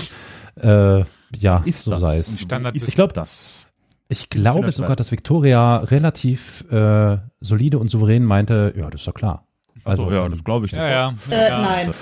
[0.60, 1.04] Äh,
[1.38, 2.00] ja, Ist so das?
[2.00, 2.38] sei es.
[2.40, 3.66] Standard- Ist Ich glaub- das.
[4.08, 9.08] Ich glaube das sogar, dass Victoria relativ äh, solide und souverän meinte, ja, das ist
[9.08, 9.46] doch klar.
[9.84, 10.80] Also, Also, ja, das glaube ich nicht.
[10.80, 11.14] ja, ja.
[11.30, 11.60] Äh, ja.
[11.62, 11.94] Nein.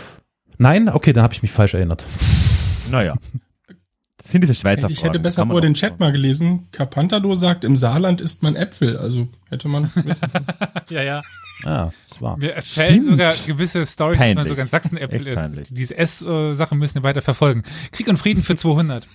[0.59, 2.05] Nein, okay, dann habe ich mich falsch erinnert.
[2.91, 3.15] Naja.
[4.17, 6.67] Das sind diese Schweizer Ich hätte Fragen, besser vor den Chat mal gelesen.
[6.73, 8.99] Carpantado sagt, im Saarland isst man Äpfel.
[8.99, 10.47] Also hätte man wissen können.
[10.91, 11.21] Ja, ja.
[11.65, 12.37] Ah, das war.
[12.37, 13.11] Mir erzählen Stimmt.
[13.11, 15.27] sogar gewisse Storys, dass man sogar in
[15.59, 15.71] ist.
[15.71, 17.63] Diese S-Sachen müssen wir weiter verfolgen.
[17.93, 19.07] Krieg und Frieden für 200.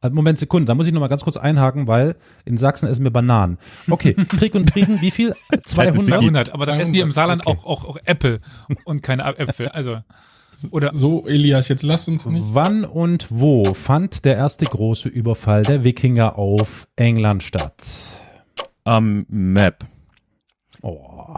[0.00, 3.02] Äh, Moment, Sekunde, da muss ich noch mal ganz kurz einhaken, weil in Sachsen essen
[3.04, 3.58] wir Bananen.
[3.90, 5.34] Okay, Krieg und Frieden, wie viel?
[5.64, 6.04] 200?
[6.04, 7.58] 200, aber dann essen wir im 200, Saarland okay.
[7.64, 8.40] auch, auch, auch Äpfel
[8.84, 9.68] und keine Äpfel.
[9.68, 9.98] Also,
[10.70, 12.44] oder So, Elias, jetzt lass uns nicht.
[12.50, 17.84] Wann und wo fand der erste große Überfall der Wikinger auf England statt?
[18.84, 19.84] Am Map.
[20.82, 21.36] Oh.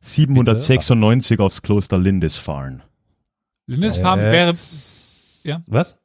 [0.00, 2.80] 796 aufs Kloster Lindisfarne.
[3.66, 4.52] Lindisfarne Äh, wäre,
[5.44, 5.62] ja.
[5.66, 5.96] Was?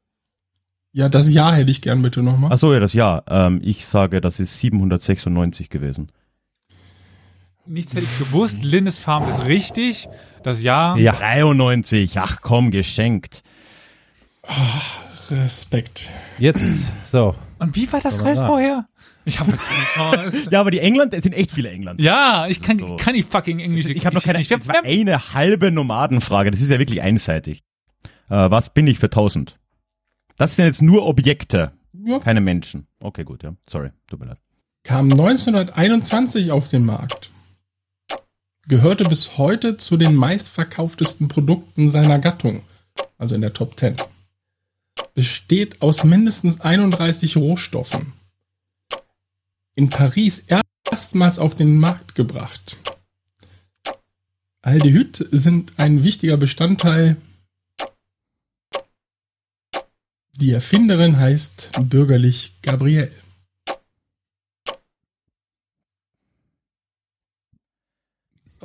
[0.91, 2.51] Ja, das Jahr hätte ich gern bitte nochmal.
[2.53, 3.23] Ach so, ja, das Jahr.
[3.27, 6.09] Ähm, ich sage, das ist 796 gewesen.
[7.65, 8.63] nichts hätte ich gewusst.
[8.63, 10.07] Lindisfarne ist richtig.
[10.43, 10.97] Das Jahr.
[10.97, 11.13] Ja.
[11.13, 12.17] 93.
[12.19, 13.43] Ach komm, geschenkt.
[15.31, 16.09] Respekt.
[16.37, 16.65] Jetzt,
[17.11, 17.35] so.
[17.59, 18.85] Und wie war das halt vorher?
[19.25, 19.85] Ich habe keine
[20.31, 20.47] Chance.
[20.51, 21.99] Ja, aber die England, es sind echt viele England.
[21.99, 22.95] Ja, ich kann, So.
[22.97, 23.87] kann die fucking Englisch.
[23.87, 26.51] Ich habe noch keine, Ich, das war eine halbe Nomadenfrage.
[26.51, 27.63] Das ist ja wirklich einseitig.
[28.29, 29.57] Äh, was bin ich für 1000?
[30.37, 31.71] Das sind jetzt nur Objekte,
[32.05, 32.19] Ja.
[32.19, 32.87] keine Menschen.
[32.99, 33.55] Okay, gut, ja.
[33.69, 34.37] Sorry, tut mir leid.
[34.83, 37.31] Kam 1921 auf den Markt.
[38.67, 42.61] Gehörte bis heute zu den meistverkauftesten Produkten seiner Gattung.
[43.17, 43.95] Also in der Top 10.
[45.13, 48.13] Besteht aus mindestens 31 Rohstoffen.
[49.75, 50.45] In Paris
[50.89, 52.77] erstmals auf den Markt gebracht.
[54.61, 57.17] Aldehyd sind ein wichtiger Bestandteil.
[60.37, 63.11] Die Erfinderin heißt bürgerlich Gabrielle.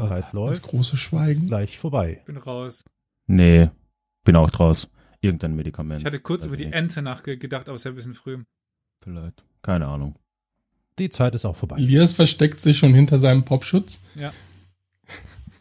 [0.01, 1.49] Zeit Das läuft große Schweigen.
[1.49, 2.23] gleich vorbei.
[2.25, 2.85] bin raus.
[3.27, 3.71] Nee,
[4.25, 4.89] bin auch draus.
[5.21, 6.01] Irgendein Medikament.
[6.01, 6.75] Ich hatte kurz Weiß über die nicht.
[6.75, 8.43] Ente nachgedacht, aber es ist ja ein bisschen früh.
[9.03, 9.45] Vielleicht.
[9.61, 10.19] Keine Ahnung
[10.99, 11.77] die Zeit ist auch vorbei.
[11.77, 14.01] Elias versteckt sich schon hinter seinem Popschutz.
[14.17, 14.31] Ja.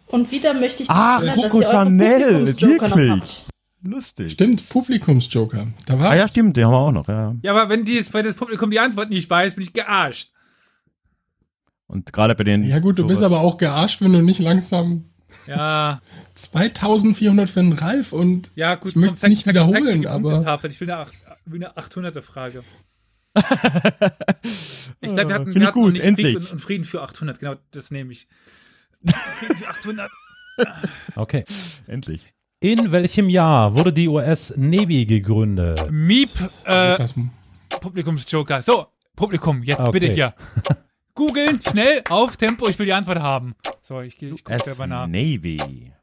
[0.08, 3.44] Und wieder möchte ich Ach, erinnern, Coco dass Chanel, wirklich.
[3.82, 4.34] Lustig.
[4.34, 5.68] Stimmt, Publikumsjoker.
[5.86, 7.08] Da war ah ja, stimmt, den haben wir auch noch.
[7.08, 10.32] Ja, ja aber wenn, die, wenn das Publikum die Antwort nicht weiß, bin ich gearscht.
[11.88, 12.64] Und gerade bei den.
[12.64, 15.06] Ja, gut, du so bist aber auch gearscht, wenn du nicht langsam.
[15.48, 16.02] Ja.
[16.36, 20.60] 2400 für den Ralf und ja, gut, ich möchte es nicht wiederholen, aber.
[20.64, 21.08] Ich will eine,
[21.76, 22.64] 800er-Frage.
[25.02, 26.36] Ich glaube, wir hatten, Finde wir hatten gut, nicht endlich.
[26.36, 27.40] Krieg und, und Frieden für 800.
[27.40, 28.28] Genau, das nehme ich.
[29.40, 30.12] Frieden für 800.
[31.16, 31.46] Okay.
[31.88, 32.34] Endlich.
[32.60, 35.90] In welchem Jahr wurde die US Navy gegründet?
[35.90, 36.32] Miep,
[36.66, 36.98] äh,
[37.80, 38.62] Publikumsjoker.
[38.62, 39.92] So, Publikum, jetzt Okay.
[39.92, 40.34] bitte hier.
[41.16, 43.56] Googeln, schnell, auf Tempo, ich will die Antwort haben.
[43.82, 45.08] So, ich, ich gucke selber nach.
[45.08, 45.94] Navy.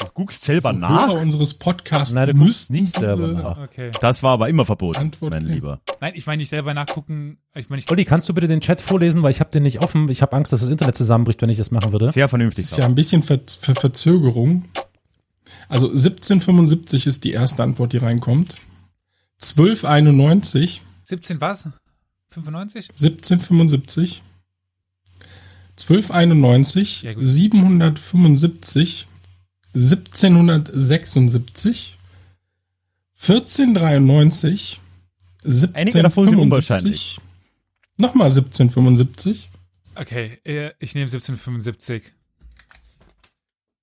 [0.00, 1.08] Du guckst selber Hörer nach?
[1.10, 3.58] unseres Podcasts Nein, du guckst müssten nicht selber nach.
[3.58, 3.90] Okay.
[4.00, 5.42] Das war aber immer verboten, Antwort mein.
[5.46, 5.80] Lieber.
[6.00, 7.38] Nein, ich meine nicht selber nachgucken.
[7.54, 9.80] Ich meine, ich Olli, kannst du bitte den Chat vorlesen, weil ich habe den nicht
[9.82, 10.08] offen.
[10.08, 12.10] Ich habe Angst, dass das Internet zusammenbricht, wenn ich das machen würde.
[12.10, 12.64] Sehr vernünftig.
[12.64, 14.64] Das ist ja ein bisschen Ver Ver Verzögerung.
[15.68, 18.56] Also 1775 ist die erste Antwort, die reinkommt.
[19.42, 21.68] 1291, 17 was?
[22.30, 22.88] 95?
[22.90, 24.22] 1775,
[25.72, 27.22] 1291, Ja, gut.
[27.24, 29.06] 775,
[29.74, 31.98] 1776,
[33.20, 34.80] 1493,
[35.72, 37.20] Einige davon sind 1775,
[37.98, 39.50] nochmal 1775,
[40.00, 42.04] Okay, äh, ich nehme 1775.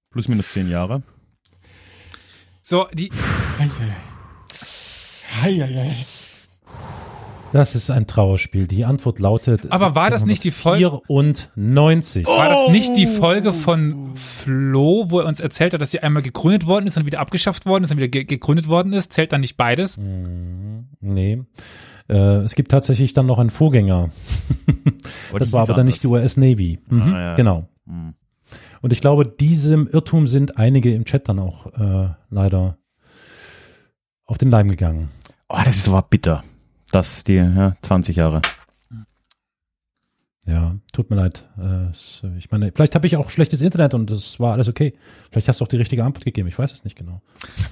[0.10, 1.04] Plus minus zehn Jahre.
[2.64, 3.12] So, die,
[5.44, 6.06] Eieiei.
[7.54, 8.68] Das ist ein Trauerspiel.
[8.68, 9.72] Die Antwort lautet.
[9.72, 12.26] Aber war das nicht die Folge- 94.
[12.26, 16.22] war das nicht die Folge von Flo, wo er uns erzählt hat, dass sie einmal
[16.24, 19.14] gegründet worden ist, dann wieder abgeschafft worden ist, dann wieder ge gegründet worden ist?
[19.14, 19.98] Zählt dann nicht beides?
[19.98, 21.44] Nee.
[22.10, 24.10] Äh, es gibt tatsächlich dann noch einen Vorgänger.
[25.38, 26.08] das war aber dann nicht die.
[26.08, 26.80] US Navy.
[26.90, 27.36] Mhm, Ah, ja.
[27.36, 27.68] Genau.
[27.86, 28.14] Hm.
[28.82, 32.78] Und ich glaube, diesem Irrtum sind einige im Chat dann auch äh, leider
[34.26, 35.10] auf den Leim gegangen.
[35.50, 36.44] Oh, das ist aber bitter.
[36.92, 38.42] Das, die, ja, 20 Jahre.
[40.46, 41.44] Ja, tut mir leid.
[41.60, 44.94] Äh, es- ich meine, vielleicht habe ich auch schlechtes Internet und das war alles okay.
[45.30, 46.48] Vielleicht hast du auch die richtige Antwort gegeben.
[46.48, 47.22] Ich weiß es nicht genau.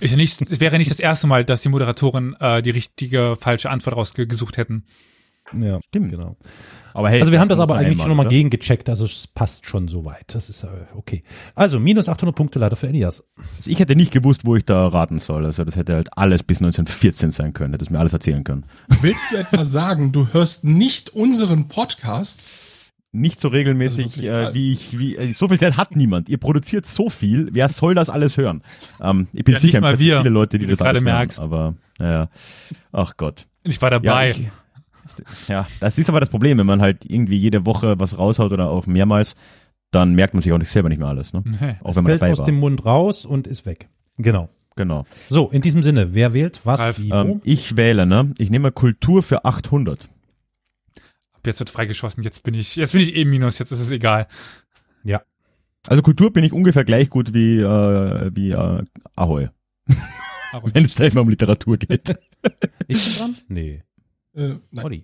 [0.02, 3.38] Ist ja nicht, es wäre nicht das erste Mal, dass die Moderatoren äh, die richtige
[3.40, 4.84] falsche Antwort rausgesucht hätten.
[5.54, 6.12] Ja, Stimmt.
[6.12, 6.36] genau.
[6.94, 9.68] Aber hey, Also wir haben das aber einmal, eigentlich schon nochmal gegengecheckt, also es passt
[9.68, 10.34] schon soweit.
[10.34, 11.22] Das ist äh, okay.
[11.54, 13.24] Also minus 800 Punkte leider für Elias.
[13.38, 15.46] Also ich hätte nicht gewusst, wo ich da raten soll.
[15.46, 17.74] Also das hätte halt alles bis 1914 sein können.
[17.74, 18.66] Hätte es mir alles erzählen können.
[19.02, 22.48] Willst du etwa sagen, du hörst nicht unseren Podcast?
[23.12, 26.28] Nicht so regelmäßig, Also äh, wie ich, wie, äh, so viel Zeit hat niemand.
[26.28, 27.50] Ihr produziert so viel.
[27.54, 28.62] Wer soll das alles hören?
[29.02, 31.06] Ähm, ich bin Ja, sicher, mal es gibt wir, viele Leute, die das alles gerade
[31.06, 31.18] hören.
[31.20, 31.40] merkst.
[31.40, 32.30] Aber, naja.
[32.92, 33.48] Ach Gott.
[33.64, 34.32] Ich war Ja, dabei.
[34.32, 34.50] ich,
[35.48, 38.70] ja, das ist aber das Problem, wenn man halt irgendwie jede Woche was raushaut oder
[38.70, 39.36] auch mehrmals,
[39.92, 41.34] dann merkt man sich auch nicht selber nicht mehr alles.
[41.34, 41.44] Ne?
[41.46, 41.76] Nee.
[41.84, 42.46] Auch Es wenn man fällt dabei aus war.
[42.46, 43.88] dem Mund raus und ist weg.
[44.18, 44.50] Genau.
[44.76, 45.06] Genau.
[45.30, 46.82] So, in diesem Sinne, wer wählt was?
[46.82, 48.34] Ralf, wie, Ähm, ich wähle, ne?
[48.38, 50.10] Ich nehme Kultur für 800.
[51.34, 52.24] Ab jetzt wird freigeschossen.
[52.24, 53.58] Jetzt bin ich, jetzt bin ich eh minus.
[53.58, 54.28] Jetzt ist es egal.
[55.88, 58.84] Also Kultur bin ich ungefähr gleich gut wie, äh, wie äh,
[59.16, 59.50] Ahoi.
[60.52, 62.16] Aber Wenn es da immer um Literatur geht.
[62.88, 63.36] Ich bin dran?
[63.48, 63.84] Nee.
[64.36, 64.86] Äh, nein.
[64.86, 65.04] Olli.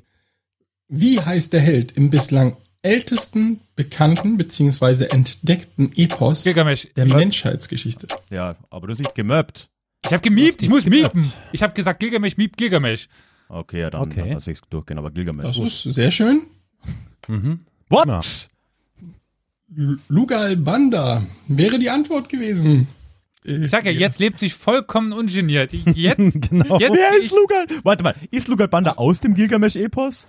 [0.87, 5.05] Wie heißt der Held im bislang ältesten bekannten bzw.
[5.05, 6.87] entdeckten Epos Gilgamesh.
[6.95, 8.07] der Menschheitsgeschichte?
[8.29, 9.69] ja, aber du siehst gemöbt.
[10.03, 10.61] Ich habe gemiebt.
[10.61, 11.31] Ich muss miepen.
[11.51, 13.07] Ich habe gesagt Gilgamesh, miep Gilgamesh.
[13.49, 14.33] Okay, ja, dann Okay.
[14.33, 15.45] lass ich's durchgehen, aber Gilgamesh.
[15.45, 16.41] Das ist sehr schön.
[17.27, 17.59] Mhm.
[17.89, 18.49] What?
[20.09, 22.87] Lugal Banda wäre die Antwort gewesen.
[23.43, 25.73] Ich sag ja, jetzt lebt sich vollkommen ungeniert.
[25.95, 26.77] Jetzt, Genau.
[26.79, 27.65] jetzt Wer ich, ist Lugal?
[27.83, 30.27] Warte mal, ist Lugal Banda aus dem Gilgamesch-Epos?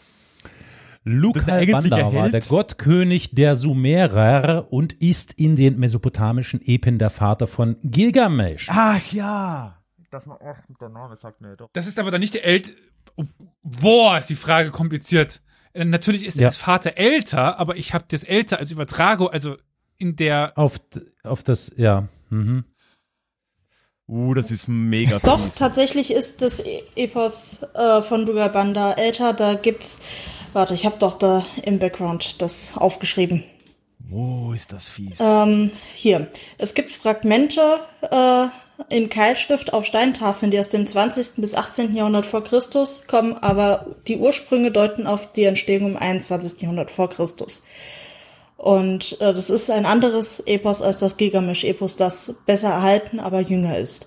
[1.04, 7.46] eigentliche Banda war der Gottkönig der Sumerer und ist in den mesopotamischen Epen der Vater
[7.46, 8.68] von Gilgamesch.
[8.70, 9.78] Ach ja.
[10.10, 11.70] Das mal, ach, der Name sagt mir doch.
[11.72, 12.74] das ist aber dann nicht der ält.
[13.16, 13.24] Oh,
[13.62, 15.40] Boah, ist die Frage kompliziert.
[15.72, 16.48] Äh, Natürlich ist er Ja.
[16.48, 19.56] als Vater älter, aber ich habe das älter als Übertragung, also
[19.98, 20.80] in der Auf,
[21.24, 22.08] auf das, ja.
[22.30, 22.64] Mhm.
[24.12, 25.54] Uh, das ist mega Doch, fies.
[25.54, 29.32] tatsächlich ist das E- Epos äh, von Banda älter.
[29.32, 30.02] Da gibt's,
[30.52, 33.42] warte, ich habe doch da im Background das aufgeschrieben.
[34.12, 35.18] Oh, ist das fies.
[35.20, 36.26] Ähm, hier,
[36.58, 38.48] es gibt Fragmente äh,
[38.94, 41.36] in Keilschrift auf Steintafeln, die aus dem 20.
[41.36, 41.94] bis 18.
[41.94, 46.60] Jahrhundert vor Christus kommen, aber die Ursprünge deuten auf die Entstehung im 21.
[46.60, 47.64] Jahrhundert vor Christus.
[48.62, 53.76] Und äh, das ist ein anderes Epos als das Gilgamesch-Epos, das besser erhalten, aber jünger
[53.76, 54.06] ist.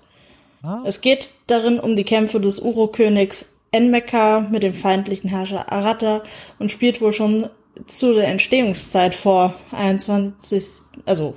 [0.86, 6.22] Es geht darin um die Kämpfe des Urokönigs Enmekar mit dem feindlichen Herrscher Aratta
[6.58, 7.50] und spielt wohl schon
[7.84, 10.64] zu der Entstehungszeit vor 21,
[11.04, 11.34] also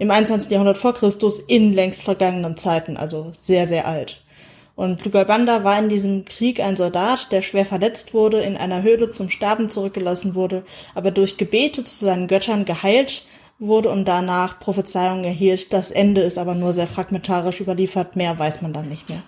[0.00, 0.50] im 21.
[0.50, 4.20] Jahrhundert vor Christus in längst vergangenen Zeiten, also sehr, sehr alt.
[4.80, 9.10] Und Lugalbanda war in diesem Krieg ein Soldat, der schwer verletzt wurde, in einer Höhle
[9.10, 13.26] zum Sterben zurückgelassen wurde, aber durch Gebete zu seinen Göttern geheilt
[13.58, 15.74] wurde und danach Prophezeiungen erhielt.
[15.74, 19.22] Das Ende ist aber nur sehr fragmentarisch überliefert, mehr weiß man dann nicht mehr.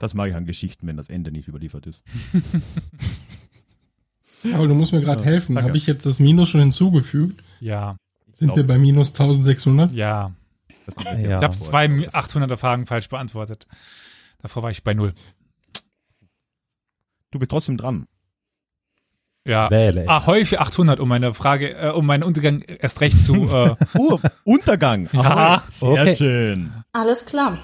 [0.00, 2.02] Das mag ich an Geschichten, wenn das Ende nicht überliefert ist.
[4.54, 5.54] Aber du musst mir gerade helfen.
[5.54, 5.68] danke.
[5.68, 7.44] Habe ich jetzt das Minus schon hinzugefügt?
[7.60, 7.96] ja,
[8.32, 9.92] Sind wir bei minus 1600?
[9.92, 10.32] ja.
[11.04, 11.16] Ja.
[11.16, 13.66] Ich habe zwei 800er Fragen falsch beantwortet.
[14.38, 15.12] Davor war ich bei null.
[17.30, 18.06] Du bist trotzdem dran.
[19.44, 19.70] Ja.
[19.70, 20.08] Wähle.
[20.08, 24.18] Ahoi für 800, um meine Frage, äh, um meinen Untergang erst recht zu, äh, Uh,
[24.44, 25.08] Untergang.
[25.12, 25.62] Ja.
[25.70, 26.16] Sehr okay.
[26.16, 26.72] schön.
[26.92, 27.58] Alles klar.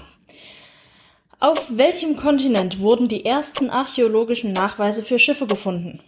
[1.39, 5.99] Auf welchem Kontinent wurden die ersten archäologischen Nachweise für Schiffe gefunden?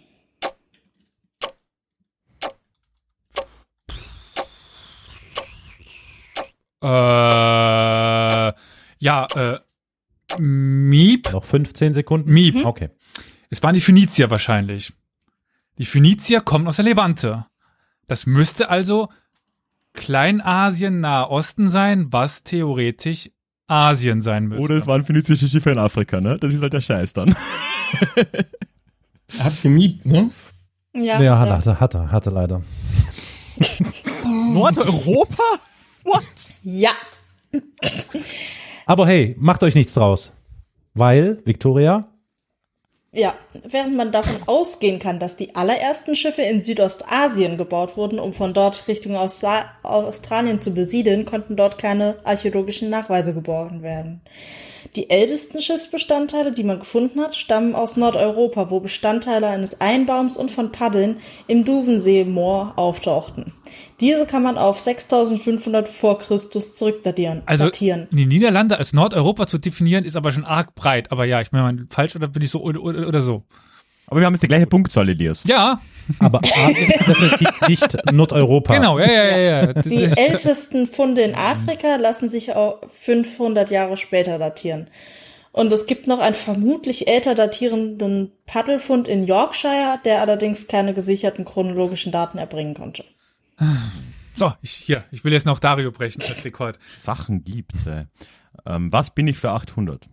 [6.86, 8.52] äh,
[8.98, 9.58] ja, äh,
[10.38, 11.32] Miep.
[11.32, 12.32] Noch 15 Sekunden.
[12.32, 12.64] Miep.
[12.64, 12.90] Okay.
[13.50, 14.92] Es waren die Phönizier wahrscheinlich.
[15.78, 17.46] Die Phönizier kommen aus der Levante.
[18.08, 19.08] Das müsste also
[19.92, 23.30] Kleinasien, Nahe Osten sein, was theoretisch
[23.66, 24.64] Asien sein müsste.
[24.64, 26.38] Oder es waren phönizische Schiffe in Afrika, ne?
[26.38, 27.34] Das ist halt der Scheiß dann.
[29.36, 30.30] Er hat gemiebt, ne?
[30.94, 32.62] Ja, Ja, hatte, hatte, hatte leider.
[34.52, 35.42] Nordeuropa?
[36.04, 36.24] What?
[36.62, 36.92] ja.
[38.86, 40.32] Aber hey, macht euch nichts draus.
[40.94, 42.08] Weil, Victoria,
[43.12, 43.34] Ja,
[43.68, 48.54] während man davon ausgehen kann, dass die allerersten Schiffe in Südostasien gebaut wurden, um von
[48.54, 54.20] dort Richtung Australien zu besiedeln, konnten dort keine archäologischen Nachweise geborgen werden.
[54.94, 60.50] Die ältesten Schiffsbestandteile, die man gefunden hat, stammen aus Nordeuropa, wo Bestandteile eines Einbaums und
[60.50, 63.52] von Paddeln im Duvensee-Moor auftauchten.
[64.00, 67.42] Diese kann man auf 6500 vor Christus zurückdatieren.
[67.46, 68.08] Also datieren.
[68.10, 71.10] die Niederlande als Nordeuropa zu definieren, ist aber schon arg breit.
[71.12, 73.42] Aber ja, ich meine, falsch oder bin ich so oder, oder, oder so?
[74.06, 75.42] Aber wir haben jetzt die gleiche Punktzahl, Elias.
[75.44, 75.80] Ja,
[76.20, 78.74] aber definitiv nicht Nordeuropa.
[78.74, 79.38] genau, ja, ja, ja.
[79.38, 79.72] ja.
[79.72, 84.88] Die ältesten Funde in Afrika lassen sich auch 500 Jahre später datieren.
[85.52, 91.46] Und es gibt noch einen vermutlich älter datierenden Paddelfund in Yorkshire, der allerdings keine gesicherten
[91.46, 93.04] chronologischen Daten erbringen konnte.
[94.34, 96.78] So, ich, hier, ich will jetzt noch Dario brechen als Rekord.
[96.94, 98.04] Sachen gibt's, ey.
[98.66, 100.06] Ähm, was bin ich für 800?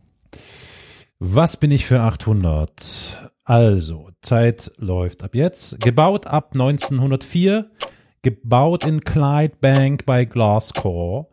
[1.19, 3.32] Was bin ich für 800?
[3.45, 5.79] Also, Zeit läuft ab jetzt.
[5.81, 7.69] Gebaut ab 1904.
[8.21, 11.27] Gebaut in Clydebank bei Glasgow.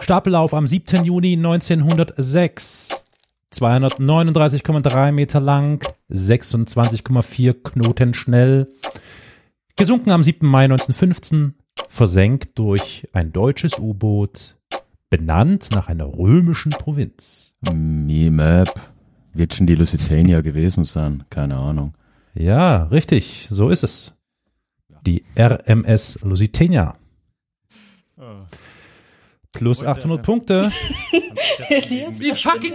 [0.00, 1.04] Stapellauf am 7.
[1.04, 3.04] Juni 1906.
[3.54, 8.68] 239,3 Meter lang, 26,4 Knoten schnell.
[9.76, 10.46] Gesunken am 7.
[10.46, 11.54] Mai 1915,
[11.88, 14.56] versenkt durch ein deutsches U-Boot,
[15.08, 17.54] benannt nach einer römischen Provinz.
[17.72, 18.93] Mimap.
[19.34, 21.24] Wird schon die Lusitania gewesen sein?
[21.28, 21.94] Keine Ahnung.
[22.34, 24.12] Ja, richtig, so ist es.
[25.06, 26.96] Die RMS Lusitania.
[29.52, 30.72] Plus 800 Punkte.
[31.68, 32.74] Elias Wie fucking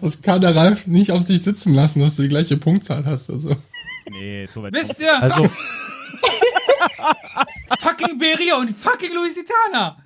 [0.00, 3.30] Das kann der Ralf nicht auf sich sitzen lassen, dass du die gleiche Punktzahl hast.
[3.30, 3.54] Also.
[4.10, 4.74] Nee, so weit.
[4.74, 5.22] Wisst ihr?
[5.22, 5.44] Also,
[7.80, 9.98] fucking Beria und fucking Lusitana.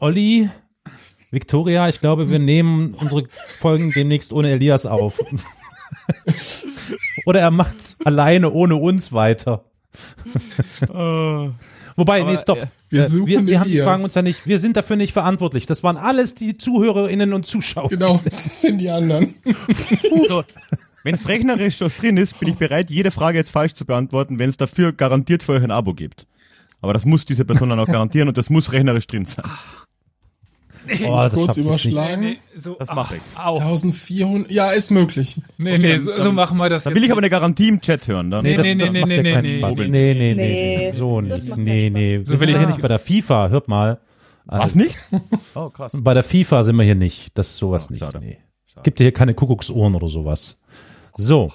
[0.00, 0.50] Olli,
[1.32, 3.24] Victoria, ich glaube, wir nehmen unsere
[3.58, 5.18] Folgen demnächst ohne Elias auf.
[7.26, 9.64] Oder er macht's alleine ohne uns weiter.
[11.96, 12.58] Wobei, nee, stopp.
[12.90, 13.84] wir Äh, suchen wir, wir haben, Elias.
[13.86, 15.66] fragen uns ja nicht, wir sind dafür nicht verantwortlich.
[15.66, 17.88] Das waren alles die Zuhörerinnen und Zuschauer.
[17.88, 19.34] Genau, das sind die anderen.
[20.28, 20.44] So,
[21.02, 24.38] wenn es rechnerisch schon drin ist, bin ich bereit, jede Frage jetzt falsch zu beantworten,
[24.38, 26.26] wenn es dafür garantiert für euch ein Abo gibt.
[26.80, 29.44] Aber das muss diese Person dann auch garantieren und das muss rechnerisch drin sein.
[31.06, 32.20] Oh, das Kurz überschlagen.
[32.22, 33.20] Nee, so, Das mach ich.
[33.36, 33.56] Au.
[33.58, 35.40] 1400, ja, ist möglich.
[35.58, 36.84] Nee, nee, so, so machen wir das.
[36.84, 38.30] Da will ich aber eine Garantie im Chat hören.
[38.30, 38.42] Dann.
[38.44, 39.58] Nee, das, nee, das nee, macht nee, nee, nee.
[39.58, 39.76] Spaß.
[39.76, 40.14] Nee, Nee.
[40.14, 41.56] nee, nee, Nee, so das nicht.
[41.56, 42.20] Nee, nee.
[42.24, 44.00] So will ich- hier nicht bei der FIFA, hört mal.
[44.46, 44.96] Was nicht?
[45.54, 45.92] Oh, krass.
[45.96, 47.30] Bei der FIFA sind wir hier nicht.
[47.38, 48.00] Das ist sowas Oh, nicht.
[48.00, 48.18] schade.
[48.20, 48.38] Nee.
[48.82, 50.58] Gibt hier keine Kuckucksohren oder sowas.
[51.16, 51.52] So,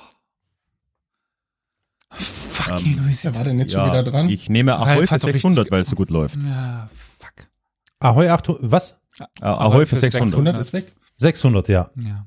[2.09, 3.35] Fucking Wer Lusitana.
[3.35, 4.29] war denn jetzt schon wieder dran?
[4.29, 6.35] ich nehme Ahoi hat für doch richtig 600, ge- weil es so gut läuft.
[6.43, 6.89] Ja,
[7.19, 7.47] fuck.
[7.99, 8.97] Ahoi 800, was?
[9.19, 10.33] Ah, Ahoi für für 600.
[10.33, 10.93] 100 ist weg.
[11.17, 11.89] 600, ja.
[11.95, 12.25] Ja.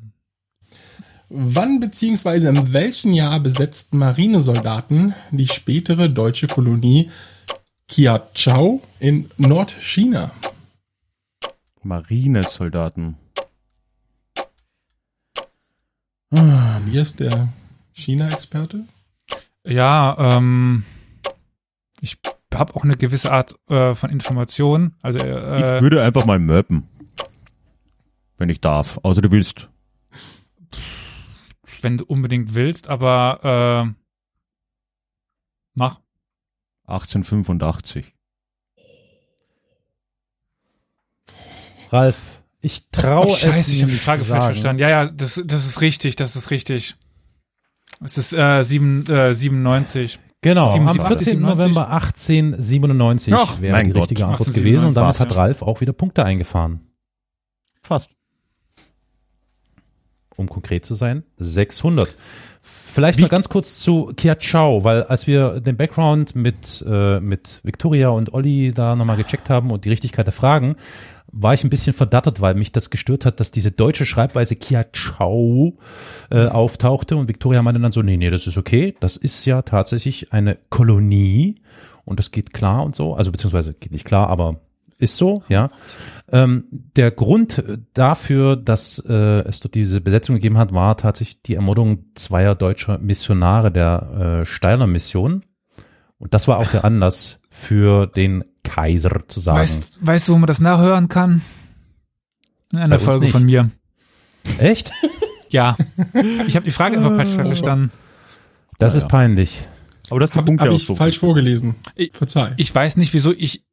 [1.29, 7.11] Wann beziehungsweise in welchem Jahr besetzten Marinesoldaten die spätere deutsche Kolonie
[7.87, 10.33] Kiachau in Nordchina?
[11.83, 13.17] Marinesoldaten.
[16.91, 17.49] Hier ist der
[17.93, 18.85] China-Experte.
[19.65, 20.85] Ja, ähm,
[22.01, 22.19] ich
[22.55, 24.95] habe auch eine gewisse Art äh, von Information.
[25.03, 26.89] Also, Ich äh, würde einfach mal möpen.
[28.39, 28.99] Wenn ich darf.
[29.03, 29.69] Außer du willst.
[31.83, 33.95] wenn du unbedingt willst, aber äh,
[35.75, 36.01] mach.
[36.87, 38.15] 1885.
[41.91, 44.81] Ralf, ich traue Oh, es scheiße, ich habe die nicht Frage falsch verstanden.
[44.83, 46.97] Ja, ja, das, das ist richtig, das ist richtig.
[48.03, 50.19] Es ist äh, sieben, äh, 97.
[50.43, 51.41] Genau, am 97, 14.
[51.41, 54.03] November 1897 Ach, wäre die Gott.
[54.03, 55.37] richtige Antwort 1897 gewesen und damit hat.
[55.37, 56.81] Ralf auch wieder Punkte eingefahren.
[57.83, 58.11] Fast.
[60.37, 62.17] um konkret zu sein, 600.
[62.63, 67.61] Vielleicht mal ganz kurz zu Kia Chao, weil als wir den Background mit, äh, mit
[67.63, 70.77] Victoria und Olli da nochmal gecheckt haben und die Richtigkeit der Fragen,
[71.33, 74.85] war ich ein bisschen verdattert, weil mich das gestört hat, dass diese deutsche Schreibweise Kia
[74.93, 75.79] Chao
[76.31, 79.63] äh, auftauchte und Victoria meinte dann so, nee, nee, das ist okay, das ist ja
[79.63, 81.57] tatsächlich eine Kolonie
[82.05, 84.61] und das geht klar und so, also beziehungsweise geht nicht klar, aber
[84.99, 85.71] ist so, ja.
[86.31, 91.55] Ähm, der Grund dafür, dass äh, es dort diese Besetzung gegeben hat, war tatsächlich die
[91.55, 95.43] Ermordung zweier deutscher Missionare der äh, Steiler Mission.
[96.19, 99.59] Und das war auch der Anlass für den Kaiser zu sagen.
[99.59, 101.43] Weißt, weißt du, wo man das nachhören kann?
[102.73, 103.33] In einer Bei Folge nicht.
[103.33, 103.71] von mir.
[104.59, 104.93] Echt?
[105.51, 105.77] Ja.
[106.47, 107.91] Ich habe die Frage einfach falsch verstanden.
[108.79, 109.63] Das Ja, ist peinlich.
[110.11, 110.95] Aber das Habe hab ich so.
[110.97, 111.77] falsch vorgelesen.
[111.97, 112.55] Ich- Verzeih.
[112.57, 113.65] Ich weiß nicht, wieso ich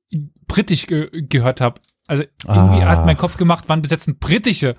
[0.48, 1.80] britisch ge gehört habe.
[2.08, 2.90] Also irgendwie Ah.
[2.90, 4.76] hat mein Kopf gemacht, wann besetzen britische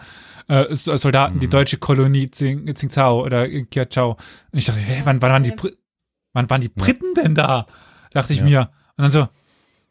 [0.48, 1.40] äh, Soldaten Mhm.
[1.40, 4.12] die deutsche Kolonie Tsing, Tsingtao oder Kiachao.
[4.50, 5.52] Und ich dachte, hä, wann, wann waren die
[6.32, 7.66] wann waren die Briten denn da?
[8.12, 8.44] Dachte ich Ja.
[8.44, 8.70] mir.
[8.98, 9.28] Und dann so,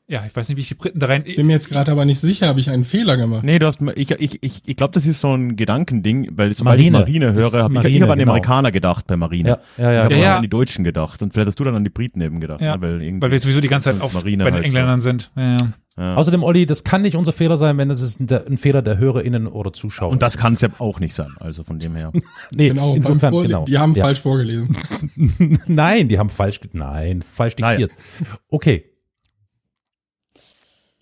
[0.10, 1.24] ja, ich weiß nicht, wie ich die Briten da rein.
[1.24, 3.44] Bin mir jetzt gerade aber nicht sicher, habe ich einen Fehler gemacht.
[3.44, 6.78] Nee, du hast, ich, ich, ich, ich glaube, das ist so ein Gedankending, weil sobald
[6.78, 7.00] Marine.
[7.00, 8.32] ich Marine höre, habe ich, ich Marine, hab an die genau.
[8.32, 9.60] Amerikaner gedacht bei Marine.
[9.78, 9.98] Ja, ja, ja.
[10.00, 10.36] Ich habe Ja, ja.
[10.38, 12.76] an die Deutschen gedacht und vielleicht hast du dann an die Briten eben gedacht, Ja,
[12.78, 12.82] ne?
[12.82, 14.68] weil, irgendwie, Weil wir sowieso die ganze Zeit auf Marine bei den halt so.
[14.68, 15.30] Engländern sind.
[15.36, 15.58] Ja, ja.
[15.98, 16.16] ja.
[16.16, 18.98] Außerdem, Olli, das kann nicht unser Fehler sein, wenn es ist ein, ein Fehler der
[19.00, 20.12] HörerInnen oder Zuschauer.
[20.12, 22.14] und das kann es ja auch nicht sein, also von dem her.
[22.56, 23.66] nee, Genau, insofern, genau.
[23.66, 24.06] die haben ja.
[24.06, 24.78] falsch vorgelesen.
[25.68, 27.92] Nein, die haben falsch, nein, falsch diktiert.
[28.50, 28.86] Okay,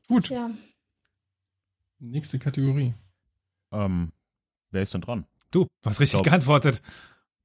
[0.08, 0.30] Gut.
[0.30, 0.50] Ja.
[2.00, 2.94] Nächste Kategorie.
[3.72, 4.12] ähm,
[4.72, 5.26] wer ist denn dran?
[5.52, 6.82] Du, hast richtig Glaub- geantwortet.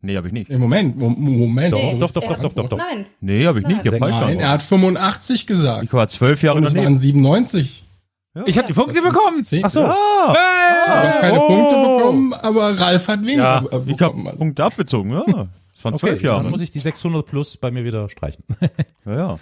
[0.03, 0.51] Nee, habe ich nicht.
[0.51, 1.75] Im Moment, Mo- Moment.
[1.75, 2.73] Doch, du doch, doch, doch, doch, doch, geantwortet.
[2.73, 2.79] doch.
[2.79, 3.07] Nein.
[3.21, 3.85] Nee, habe ich nicht.
[3.85, 5.85] Ich Nein, Nein, er hat 85 gesagt.
[5.85, 6.95] Ich war zwölf Jahre Und es daneben.
[6.95, 7.85] waren 97.
[8.47, 9.43] Ich habe die Punkte bekommen.
[9.63, 9.81] Ach so.
[9.85, 11.47] Ah, Du hast keine Oh.
[11.49, 13.85] Punkte bekommen, aber Ralf hat weniger Ja, be- ich habe
[14.15, 14.27] bekommen.
[14.27, 14.39] Also.
[14.39, 15.25] Punkte abgezogen, ja.
[15.77, 16.51] Es waren Okay, zwölf dann Jahre.
[16.51, 18.45] muss ich die 600 plus bei mir wieder streichen.
[19.05, 19.39] Ja, ja.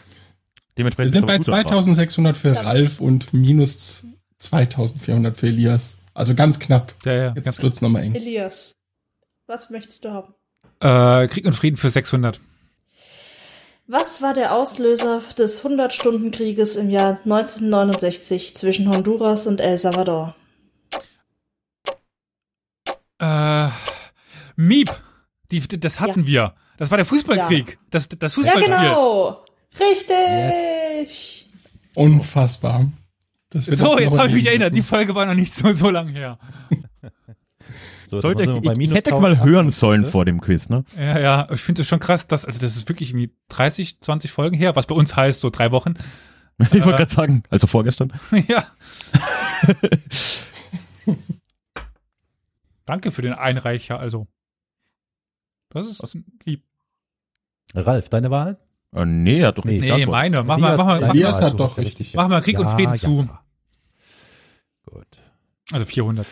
[0.79, 1.95] Wir Dementsprechend sind ist bei aber gut erfahren.
[1.95, 4.07] 2600 für Ralf und minus
[4.39, 5.99] 2400 für Elias.
[6.15, 6.95] Also ganz knapp.
[7.05, 8.15] Ja, ja, Jetzt wird's nochmal eng.
[8.15, 8.77] Elias,
[9.49, 10.35] was möchtest du haben?
[10.81, 12.41] Äh, Krieg und Frieden für 600.
[13.89, 20.37] Was war der Auslöser des 100-Stunden-Krieges im Jahr 1969 zwischen Honduras und El Salvador?
[23.19, 23.69] Äh,
[24.57, 24.91] Miep.
[25.51, 26.55] Die, das hatten wir.
[26.77, 27.79] Das war der Fußballkrieg.
[27.91, 28.75] Das, das Ja, Fußballspiel.
[28.75, 29.45] genau.
[29.79, 31.49] Richtig.
[31.95, 32.91] Unfassbar.
[33.51, 34.77] Das wird So, jetzt habe ich mich erinnert.
[34.77, 36.39] Die Folge war noch nicht so, so lang her.
[38.09, 39.75] So, Sollte ich, ich, hätte mal hören 1000.
[39.75, 40.85] sollen vor dem Quiz, ne?
[40.97, 41.49] Ja, ja.
[41.53, 44.77] Ich finde es schon krass, dass, also das ist wirklich irgendwie 30, 20 Folgen her,
[44.77, 45.95] was bei uns heißt, so drei Wochen.
[46.73, 48.13] Ich wollte gerade sagen, also vorgestern.
[48.49, 48.65] ja.
[52.85, 54.27] Danke für den Einreicher, also.
[55.71, 56.65] Das ist lieb.
[57.75, 58.59] Ralf, deine Wahl?
[58.95, 59.73] Äh, nee, er hat doch Nee.
[59.73, 60.11] nicht Nee, geantwortet.
[60.13, 60.43] meine.
[60.45, 62.15] Mach mal, mach mal, mach Elias mal, hat doch richtig.
[62.15, 63.29] mach mal Krieg und Frieden zu.
[64.87, 65.07] Gut.
[65.73, 66.27] Also 400.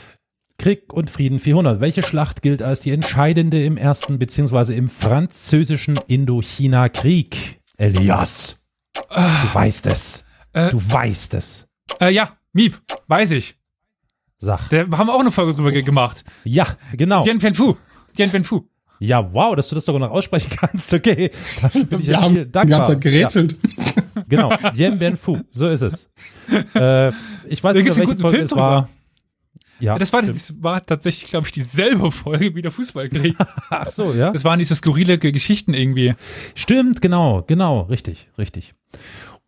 [0.58, 1.80] Krieg und Frieden 400.
[1.82, 7.60] Welche Schlacht gilt als die entscheidende im ersten beziehungsweise im französischen Indochina-Krieg?
[7.76, 8.56] Elias,
[8.94, 10.24] du weißt es.
[10.54, 11.66] Äh, Du weißt es.
[12.00, 13.56] äh, ja, Miep, weiß ich.
[14.38, 14.70] Sag.
[14.70, 16.24] Da haben wir auch eine Folge drüber ge- gemacht.
[16.44, 17.22] Ja, genau.
[17.24, 17.76] Dien Phen Phu.
[18.16, 18.66] Dien Phen Phu.
[18.98, 20.92] Ja, wow, dass du das sogar noch aussprechen kannst.
[20.94, 21.30] Okay.
[21.62, 22.78] Dafür bin ich Wir ja haben viel die dankbar.
[22.78, 23.58] ganze Zeit gerätselt.
[24.16, 24.52] Ja, genau.
[24.74, 25.38] Yen Ben Fu.
[25.50, 26.10] So ist es.
[26.74, 27.08] Äh,
[27.48, 28.88] ich weiß Da nicht, welche guten Folge Film es war.
[29.80, 29.98] Ja.
[29.98, 33.36] Das war, das war tatsächlich, glaube ich, dieselbe Folge wie der Fußballkrieg.
[33.68, 34.30] Ach so, ja.
[34.30, 36.14] Das waren diese skurrile Ge- Geschichten irgendwie.
[36.54, 38.72] Stimmt, genau, genau, richtig, richtig.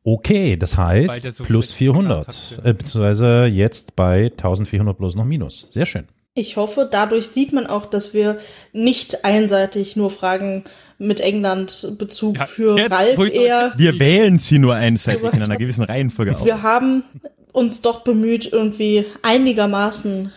[0.04, 5.24] Okay, das heißt so plus viel 400, hat, äh, beziehungsweise jetzt bei 1400 plus noch
[5.24, 5.68] minus.
[5.70, 6.06] Sehr schön.
[6.39, 8.39] Ich hoffe, dadurch sieht man auch, dass wir
[8.73, 10.65] nicht einseitig nur Fragen
[10.98, 13.73] mit England Bezug Ja, für jetzt, Ralf eher.
[13.77, 16.44] Wir wählen sie nur einseitig in einer gewissen Reihenfolge aus.
[16.44, 17.02] Wir haben
[17.52, 20.32] uns doch bemüht, irgendwie einigermaßen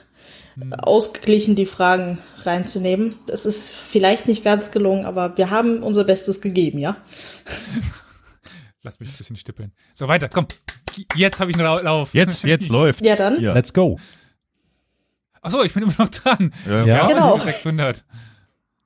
[0.80, 3.16] ausgeglichen die Fragen reinzunehmen.
[3.26, 6.98] Das ist vielleicht nicht ganz gelungen, aber wir haben unser Bestes gegeben, ja?
[8.84, 9.72] Lass mich ein bisschen stippeln.
[9.94, 10.48] So, weiter, komm.
[11.16, 12.14] Jetzt habe ich einen Lau- Lauf.
[12.14, 13.06] Jetzt, jetzt läuft.
[13.06, 13.40] Ja, dann.
[13.40, 13.54] Ja.
[13.54, 14.00] Let's go.
[15.42, 16.54] Ach so, ich bin immer noch dran.
[16.68, 17.08] Ja, Ja.
[17.08, 17.40] Genau.
[17.40, 18.04] 600.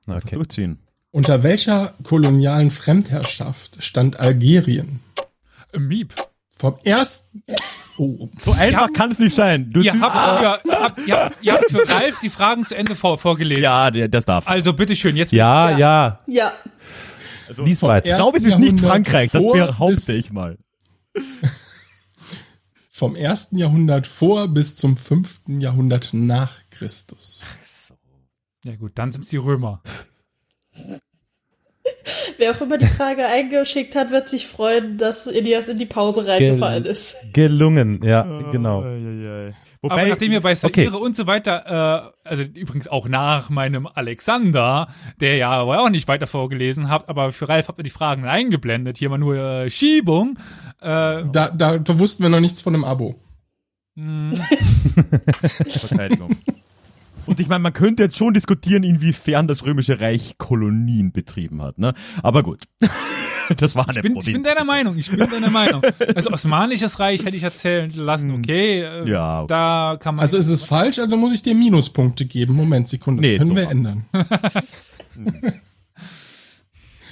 [0.07, 0.35] Okay.
[0.35, 0.79] Durchziehen.
[1.11, 4.99] Unter welcher kolonialen Fremdherrschaft stand Algerien?
[5.73, 6.13] Äh, Miep.
[6.57, 7.43] Vom ersten.
[7.97, 9.69] Oh, So einfach kann es nicht sein.
[9.69, 12.95] Du Ihr habt, ihr, habt, ihr, habt, ihr habt für Ralf die Fragen zu Ende
[12.95, 13.63] vor, vorgelesen.
[13.63, 14.47] ja, das darf.
[14.47, 15.31] Also bitteschön, jetzt.
[15.31, 16.53] Ja, ja, Ja.
[17.47, 17.57] Ja.
[17.81, 18.07] weiter.
[18.09, 20.57] Ich glaube, es ist nicht Frankreich, das behaupte ich mal.
[22.95, 27.41] Vom ersten Jahrhundert vor bis zum fünften Jahrhundert nach Christus.
[28.63, 29.83] Ja gut, dann sind's die Römer.
[32.37, 36.25] Wer auch immer die Frage eingeschickt hat, wird sich freuen, dass Elias in die Pause
[36.25, 37.17] reingefallen Gel- ist.
[37.33, 38.85] Gelungen, ja, genau.
[39.91, 40.85] Aber nachdem ihr bei okay.
[40.85, 44.87] Saire und so weiter, äh, also übrigens auch nach meinem Alexander,
[45.19, 48.25] der ja aber auch nicht weiter vorgelesen habt, aber für Ralf habt ihr die Fragen
[48.25, 50.37] eingeblendet, hier mal nur äh, Schiebung.
[50.81, 53.15] Äh, Da, da, da wussten wir noch nichts von einem Abo.
[55.79, 56.35] Verteidigung.
[57.25, 61.77] Und ich meine, man könnte jetzt schon diskutieren, inwiefern das Römische Reich Kolonien betrieben hat,
[61.77, 61.93] ne?
[62.21, 62.63] Aber gut.
[63.57, 64.33] Das war eine ich, bin, ich Provinz.
[64.35, 65.81] bin deiner Meinung, ich bin deiner Meinung.
[66.15, 68.81] Also Osmanisches Reich hätte ich erzählen lassen, okay.
[68.81, 69.47] Äh, Ja, okay.
[69.49, 70.23] Da kann man.
[70.23, 72.53] Also ist es falsch, also muss ich dir Minuspunkte geben.
[72.55, 73.71] Moment, Sekunde, das Nee, können wir super.
[73.71, 74.05] ändern.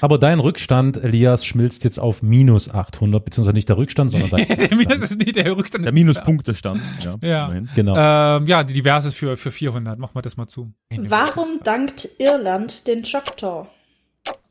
[0.02, 4.48] Aber dein Rückstand, Elias, schmilzt jetzt auf minus 800, beziehungsweise nicht der Rückstand, sondern dein
[4.90, 5.86] das ist nicht der Rückstand.
[5.86, 6.82] Der Minuspunktestand.
[7.02, 7.16] Ja.
[7.22, 7.46] Ja.
[7.46, 7.70] immerhin.
[7.74, 7.96] Genau.
[7.96, 9.98] Ähm, ja, die Diverses für, für 400.
[9.98, 10.74] Machen wir das mal zu.
[10.90, 13.68] Warum dankt Irland den Choctaw?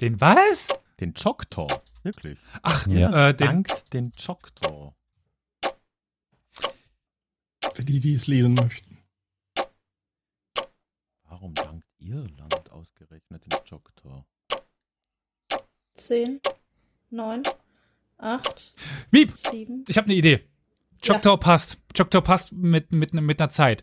[0.01, 0.69] Den was?
[1.03, 1.67] Den Choctaw.
[2.05, 2.39] Wirklich.
[2.63, 3.31] Ach, Ja.
[3.31, 4.93] äh, den, Dankt den Choctaw.
[7.75, 8.99] Für die, die es lesen möchten.
[11.25, 14.23] Warum dankt Irland ausgerechnet den Choctaw?
[15.95, 16.41] Zehn,
[17.11, 17.43] neun,
[18.19, 18.73] acht,
[19.11, 19.85] Wieb, sieben.
[19.89, 20.49] ich habe eine Idee.
[21.05, 21.79] Choctaw passt.
[21.97, 23.83] Choctaw passt mit, mit, mit einer Zeit.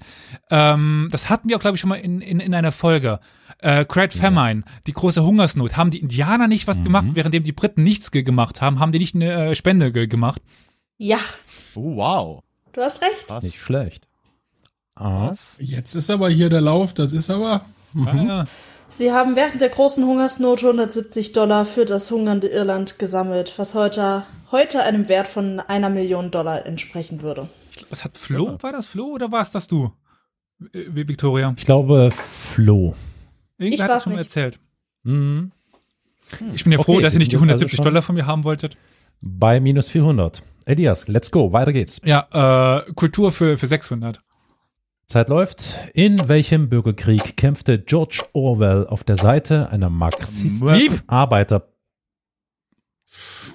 [0.49, 3.19] Ähm, das hatten wir auch, glaube ich, schon mal in, in, in einer Folge.
[3.59, 5.75] Äh, Great Famine, die große Hungersnot.
[5.77, 8.79] Haben die Indianer nicht was gemacht, währenddem die Briten nichts ge gemacht haben?
[8.79, 10.41] Haben die nicht eine äh, Spende ge gemacht?
[10.97, 11.19] Ja,
[11.75, 12.43] Oh, wow.
[12.73, 13.25] du hast recht.
[13.27, 13.43] Was?
[13.43, 14.07] Nicht schlecht.
[14.95, 15.55] Was?
[15.59, 17.63] Jetzt ist aber hier der Lauf, das ist aber.
[18.05, 18.45] Ah,
[18.97, 24.23] Sie haben während der großen Hungersnot 170 Dollar für das hungernde Irland gesammelt, was heute,
[24.51, 27.47] heute einem Wert von einer Million Dollar entsprechen würde.
[27.89, 28.57] was hat Flo?
[28.61, 29.91] War das Flo oder war es das du?
[30.73, 31.53] Äh, Wie Victoria?
[31.57, 32.93] ich glaube, Flo.
[33.57, 34.27] Irgendwer Ich hat das schon mal nicht.
[34.27, 34.59] erzählt.
[35.03, 35.51] Mhm.
[36.53, 38.01] Ich bin ja froh, Okay, dass ihr nicht die wir sind also 170 schon- Dollar
[38.01, 38.77] von mir haben wolltet.
[39.21, 40.43] Bei minus 400.
[40.65, 42.01] Elias, let's go, weiter geht's.
[42.05, 44.21] Ja, äh, Kultur für, für 600.
[45.09, 45.89] Zeit läuft.
[45.95, 51.01] In welchem Bürgerkrieg kämpfte George Orwell auf der Seite einer marxistischen.
[51.07, 51.67] Arbeiter?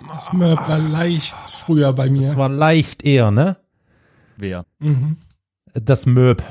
[0.08, 2.22] Das war leicht früher bei mir.
[2.22, 3.56] Das war leicht eher, ne?
[4.36, 4.66] Wer?
[4.80, 5.16] mhm.
[5.74, 6.42] Das Möb.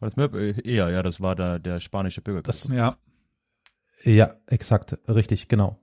[0.00, 0.34] War das Möb?
[0.34, 2.46] Äh, Eher, ja, das war der, der spanische Bürgerkrieg.
[2.46, 2.96] Das, Ja.
[4.02, 5.78] ja, exakt, richtig, genau.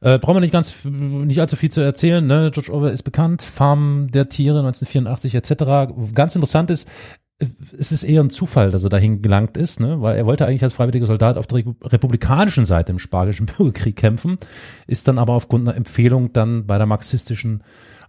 [0.00, 2.24] Äh, brauchen wir nicht ganz, nicht allzu viel zu erzählen.
[2.24, 2.50] Ne?
[2.52, 6.14] George Orwell ist bekannt, Farm der Tiere 1984 etc.
[6.14, 6.88] Ganz interessant ist,
[7.78, 10.00] es ist eher ein Zufall, dass er dahin gelangt ist, ne?
[10.02, 13.96] weil er wollte eigentlich als freiwilliger Soldat auf der Repu- republikanischen Seite im Spanischen Bürgerkrieg
[13.96, 14.38] kämpfen,
[14.86, 17.62] ist dann aber aufgrund einer Empfehlung dann bei der marxistischen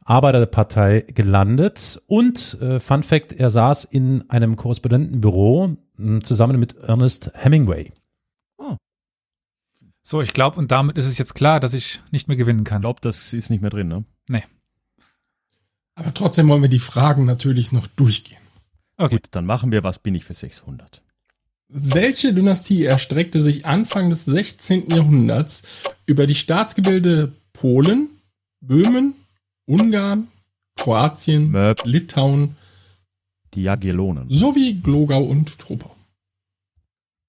[0.03, 7.30] Arbeiterpartei gelandet und äh, Fun Fact, er saß in einem Korrespondentenbüro mh, zusammen mit Ernest
[7.35, 7.91] Hemingway.
[10.01, 12.65] So, ich glaube, und damit ist es jetzt klar, dass ich nicht mehr gewinnen Ich
[12.65, 12.81] kann.
[12.81, 14.03] glaube, das ist nicht mehr drin, ne?
[15.93, 18.39] Aber trotzdem wollen wir die Fragen natürlich noch durchgehen.
[18.99, 19.15] Okay.
[19.15, 21.01] Gut, dann machen wir, was bin ich für 600?
[21.69, 24.89] Welche Dynastie erstreckte sich Anfang des 16.
[24.89, 25.63] Jahrhunderts
[26.05, 28.09] über die Staatsgebilde Polen,
[28.59, 29.13] Böhmen,
[29.65, 30.27] Ungarn,
[30.76, 31.85] Kroatien, Möb.
[31.85, 32.55] Litauen
[33.53, 34.27] Die Jagiellonen.
[34.30, 35.95] sowie Glogau und Troppau?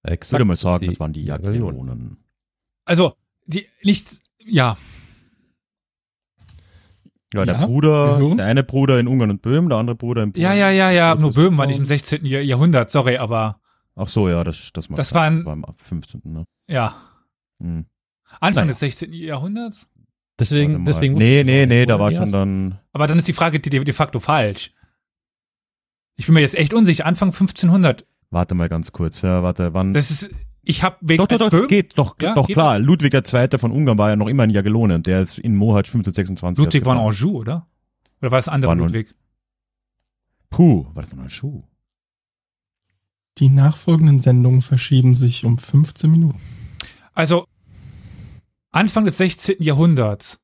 [0.04, 0.32] Ich Exakt.
[0.32, 1.76] würde mal sagen, das waren die Jagiellonen.
[1.86, 2.16] Jagiellonen.
[2.84, 3.14] Also,
[3.46, 4.76] die, nichts, ja.
[7.32, 10.32] Ja, der Ja, Bruder, der eine Bruder in Ungarn und Böhmen, der andere Bruder in
[10.32, 10.42] Polen.
[10.42, 12.24] Ja, ja, ja, ja, nur Böhmen war nicht im 16.
[12.24, 13.60] Jahr- Jahrhundert, sorry, aber
[13.96, 16.22] Ach so, ja, das, das, Das waren- war im 15.
[16.24, 16.44] Ne?
[16.66, 16.94] ja.
[17.60, 17.84] Hm.
[18.40, 18.66] Anfang Naja.
[18.68, 19.12] des 16.
[19.12, 19.88] Jahrhunderts?
[20.38, 21.14] Deswegen, deswegen.
[21.14, 22.78] Nee, nee, nee, da war schon dann.
[22.92, 24.70] Aber dann ist die Frage de, de facto falsch.
[26.16, 28.06] Ich bin mir jetzt echt unsicher, Anfang 1500.
[28.30, 29.92] Warte mal ganz kurz, ja, warte, wann.
[29.92, 30.30] Das ist,
[30.70, 32.78] ich habe wegen doch, doch, doch, Böhmen- geht, doch, Ja, doch geht klar.
[32.78, 33.58] Ludwig II.
[33.58, 36.64] von Ungarn war ja noch immer ein Jagellone und der ist in Mohat 1526.
[36.64, 37.08] Ludwig von gekommen.
[37.08, 37.66] Anjou, oder?
[38.22, 39.14] Oder war es andere War nun- Ludwig?
[40.50, 41.62] Puh, war das ein Schuh?
[43.38, 46.40] Die nachfolgenden Sendungen verschieben sich um 15 Minuten.
[47.14, 47.44] Also
[48.72, 49.56] Anfang des 16.
[49.62, 50.38] Jahrhunderts,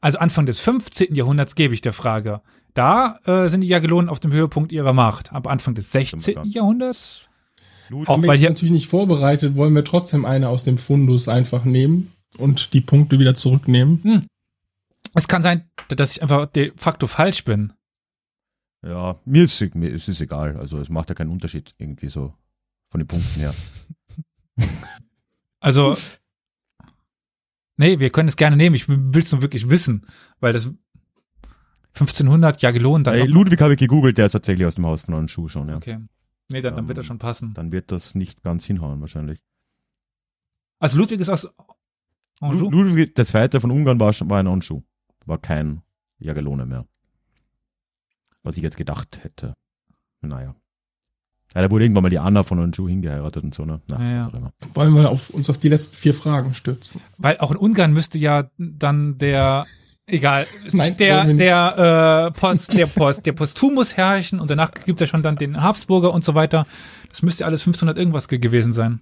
[0.00, 1.14] also Anfang des 15.
[1.14, 2.42] Jahrhunderts gebe ich der Frage.
[2.74, 5.32] Da äh, sind die Jagellonen auf dem Höhepunkt ihrer Macht.
[5.32, 6.34] Aber Anfang des 16.
[6.34, 7.28] ganz- Jahrhunderts?
[7.90, 11.28] Auch Haben wir weil hier, natürlich nicht vorbereitet, wollen wir trotzdem eine aus dem Fundus
[11.28, 14.26] einfach nehmen und die Punkte wieder zurücknehmen.
[15.14, 17.72] es kann sein, dass ich einfach de facto falsch bin.
[18.84, 20.56] ja, mir ist, mir ist es egal.
[20.56, 22.32] Also es macht ja keinen Unterschied irgendwie so
[22.90, 23.54] von den Punkten her.
[25.60, 25.96] Also,
[27.76, 28.74] nee, wir können es gerne nehmen.
[28.76, 30.06] Ich will es nur wirklich wissen,
[30.40, 30.70] weil das
[31.94, 35.02] 1500 Jagellonen dann Ey, noch- Ludwig habe ich gegoogelt, der ist tatsächlich aus dem Haus
[35.02, 35.76] von einem Schuh schon, ja.
[35.76, 35.98] Okay.
[36.48, 37.54] Nee, dann, dann Ähm, wird das schon passen.
[37.54, 39.40] Dann wird das nicht ganz hinhauen wahrscheinlich.
[40.78, 41.48] Also Ludwig ist aus
[42.40, 42.70] Anjou?
[42.70, 44.82] Ludwig der Zweite von Ungarn war, schon- war ein Anjou.
[45.24, 45.82] War kein
[46.18, 46.86] Jagelone mehr.
[48.42, 49.54] Was ich jetzt gedacht hätte.
[50.20, 50.54] Naja.
[51.54, 53.80] Ja, da wurde irgendwann mal die Anna von Anjou hingeheiratet und so, ne?
[53.88, 54.26] Na, Ja, ja.
[54.26, 54.52] was auch immer.
[54.74, 57.00] Wollen wir auf, uns auf die letzten vier Fragen stürzen?
[57.16, 59.64] Weil auch in Ungarn müsste ja dann der,
[60.06, 65.06] egal, Nein, der, der, äh, Post, der Post, der Postumus herrschen und danach gibt es
[65.06, 66.66] ja schon dann den Habsburger und so weiter.
[67.08, 69.00] Das müsste alles 1500 irgendwas ge- gewesen sein.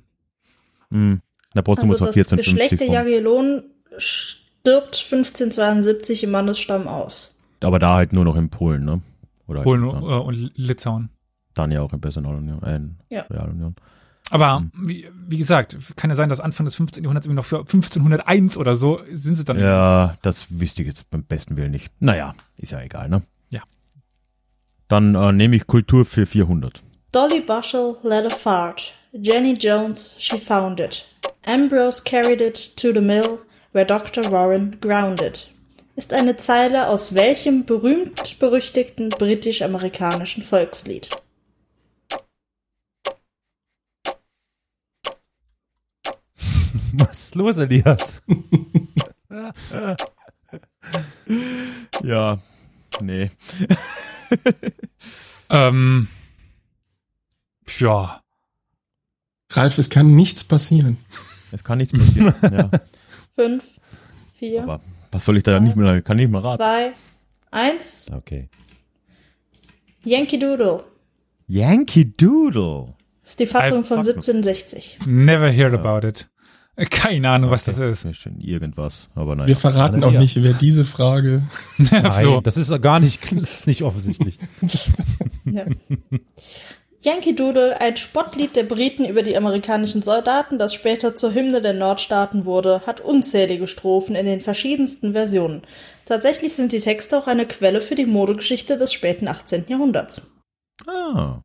[0.91, 1.21] Hm.
[1.55, 3.63] Der Postumus Also war das Geschlecht 1450 der vom, Jagiellonen
[3.99, 7.35] stirbt 1572 im Mannesstamm aus.
[7.63, 9.01] Aber da halt nur noch in Polen, ne?
[9.47, 11.11] Oder halt Polen äh, und Litauen.
[11.55, 13.23] dann ja auch in Personalunion, äh, in Ja.
[13.31, 13.75] Realunion.
[14.33, 14.71] Aber Hm.
[14.75, 17.05] wie, wie gesagt, kann ja sein, dass Anfang des 15.
[17.05, 19.59] Jahrhunderts irgendwie noch für 1501 oder so sind sie dann.
[19.61, 21.91] Ja, das wüsste ich jetzt beim besten Willen nicht.
[22.01, 23.23] Naja, ist ja egal, ne?
[23.51, 23.61] Ja.
[24.89, 26.83] Dann äh, nehme ich Kultur für 400.
[27.13, 28.95] Dolly Bushell let a fart.
[29.13, 31.05] Jenny Jones, she found it.
[31.45, 33.41] Ambrose carried it to the mill,
[33.73, 34.33] where Dr.
[34.33, 35.51] Warren grounded.
[35.95, 41.11] Ist eine Zeile aus welchem berühmt-berüchtigten britisch-amerikanischen Volkslied?
[46.95, 48.23] Was ist los, Elias?
[52.03, 52.39] Ja,
[53.01, 53.31] nee.
[55.51, 56.09] Ähm,
[57.79, 58.23] ja.
[59.51, 60.97] Ralf, es kann nichts passieren.
[61.51, 62.33] Es kann nichts passieren.
[62.43, 62.71] ja,
[63.37, 63.65] Fünf,
[64.39, 66.57] vier, aber was soll ich da nicht mehr, kann nicht mehr raten.
[66.57, 66.93] zwei,
[67.51, 68.07] eins.
[68.11, 68.49] Okay.
[70.05, 70.85] Yankee Doodle.
[71.49, 72.95] Yankee Doodle.
[73.23, 75.01] Ist die Fassung I von fuck- 1760.
[75.05, 76.31] Never heard about it.
[76.77, 78.07] Äh, Keine Ahnung, was das ist.
[78.39, 79.49] Irgendwas, aber naja.
[79.49, 80.09] Wir verraten Ja.
[80.09, 81.43] auch nicht, wer diese Frage.
[81.79, 84.39] Nein, das ist gar nicht, das ist nicht offensichtlich.
[85.45, 85.65] Ja.
[87.01, 91.73] Yankee Doodle, ein Spottlied der Briten über die amerikanischen Soldaten, das später zur Hymne der
[91.75, 95.63] Nordstaaten wurde, hat unzählige Strophen in den verschiedensten Versionen.
[96.07, 99.65] Tatsächlich sind die Texte auch eine Quelle für die Modegeschichte des späten 18.
[99.67, 100.31] Jahrhunderts.
[100.87, 101.41] Ah,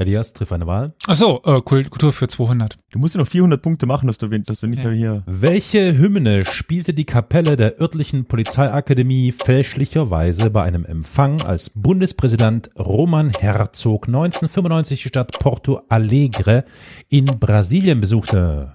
[0.00, 0.94] Elias, triff eine Wahl.
[1.08, 2.78] Ach so, äh, Kult- Kultur für 200.
[2.92, 4.88] du musst ja noch 400 Punkte machen, dass du, dass du nicht Ja.
[4.90, 5.22] mehr hier...
[5.26, 13.30] Welche Hymne spielte die Kapelle der örtlichen Polizeiakademie fälschlicherweise bei einem Empfang, als Bundespräsident Roman
[13.30, 16.64] Herzog 1995 die Stadt Porto Alegre
[17.08, 18.74] in Brasilien besuchte?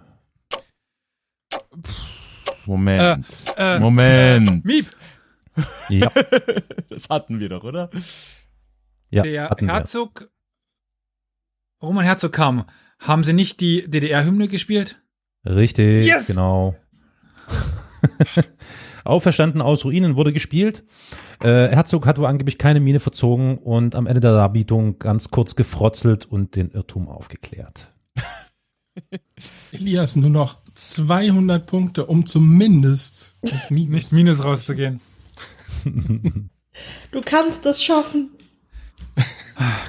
[2.66, 3.26] Moment.
[3.58, 4.66] Äh, Moment.
[4.66, 4.90] Miep,
[5.90, 6.12] Ja,
[6.90, 7.90] Das hatten wir doch, oder?
[9.10, 9.74] ja der hatten wir.
[11.84, 12.66] Herzog, Roman Herzog kam.
[13.00, 15.02] Haben sie nicht die DDR-Hymne gespielt?
[15.46, 16.28] Richtig, Yes!
[16.28, 16.76] genau.
[19.04, 20.86] Auferstanden aus Ruinen wurde gespielt.
[21.42, 25.56] Äh, Herzog hat wohl angeblich keine Miene verzogen und am Ende der Darbietung ganz kurz
[25.56, 27.92] gefrotzelt und den Irrtum aufgeklärt.
[29.74, 33.92] Elias, nur noch 200 Punkte, um zumindest das Minus.
[33.92, 35.02] Nicht Minus rauszugehen.
[37.12, 38.32] Du kannst es schaffen.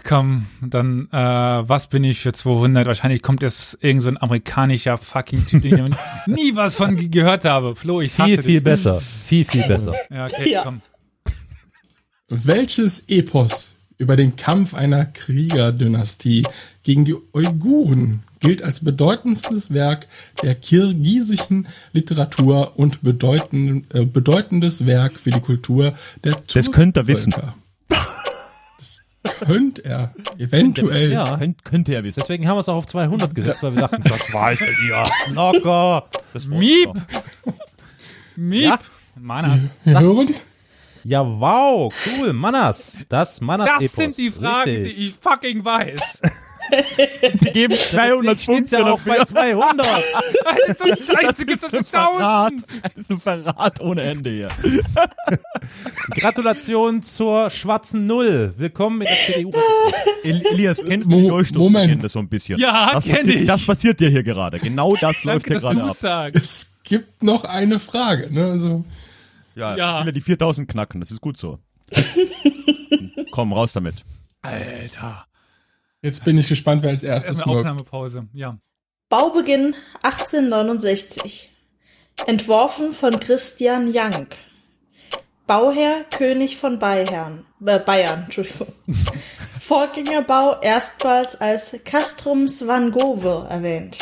[0.07, 2.87] Komm, dann, äh, was bin ich für 200?
[2.87, 5.95] Wahrscheinlich kommt jetzt irgend so ein amerikanischer fucking Typ, den ich
[6.27, 7.75] nie was von ge- gehört habe.
[7.77, 8.47] Flo, ich hasse Viel, dich.
[8.47, 9.01] viel besser.
[9.01, 9.95] Viel, viel besser.
[10.11, 10.63] Ja, okay, Ja.
[10.65, 10.83] komm.
[12.29, 16.45] Welches Epos über den Kampf einer Kriegerdynastie
[16.83, 20.07] gegen die Uiguren gilt als bedeutendstes Werk
[20.43, 27.07] der kirgisischen Literatur und bedeutend, äh, bedeutendes Werk für die Kultur der Das könnte er
[27.07, 27.33] wissen.
[27.33, 27.57] Turkvölker?
[29.41, 31.13] Könnte er eventuell.
[31.13, 31.37] Ja.
[31.37, 32.21] Könnt, könnte er wissen.
[32.21, 36.05] Deswegen haben wir es auch auf 200 gesetzt, weil wir dachten, das weiß Elias locker.
[36.33, 36.91] Das Miep!
[38.37, 38.65] Miep!
[38.65, 38.79] Ja.
[39.17, 40.35] Mann, Wir hören.
[41.05, 42.97] Ja, wow, cool, Manas.
[43.11, 46.23] Das manas das sind die Fragen, die ich fucking weiß.
[47.41, 49.27] Sie geben 200 Steht's Punkte ja auch bei dafür.
[49.55, 49.87] 200.
[49.87, 52.53] Das ist so ein Scheiße, gibt es mit Verrat.
[52.83, 54.49] Das ist ein Verrat ohne Ende hier.
[56.11, 58.55] Gratulation zur schwarzen Null.
[58.57, 59.53] Willkommen mit der CDU.
[60.23, 62.11] El Elias, kennst du Mo- die Moment.
[62.11, 62.59] so ein bisschen?
[62.59, 63.47] Ja, das kenn passiert, ich.
[63.47, 64.59] Das passiert dir hier gerade.
[64.59, 65.91] Genau das läuft Danke, hier dass gerade ab.
[65.95, 66.37] es sagst.
[66.45, 68.33] Es gibt noch eine Frage.
[68.33, 68.45] Ne?
[68.53, 68.85] Also,
[69.55, 69.99] Ja, Ja.
[70.01, 71.59] ich will ja die 4000 knacken, das ist gut so.
[73.31, 73.95] Komm, raus damit.
[74.43, 75.27] Alter.
[76.05, 77.67] Jetzt bin ich gespannt, wer als erstes Erstmal wirkt.
[77.69, 78.27] Aufnahmepause.
[78.33, 78.59] Ja.
[79.09, 81.51] Baubeginn 1869.
[82.27, 84.37] Entworfen von Christian Jank.
[85.47, 87.45] Bauherr König von Bayern.
[87.65, 88.69] Äh, Bayern, Entschuldigung.
[89.61, 93.99] Vorgängerbau erstmals als Castrum Svangove erwähnt.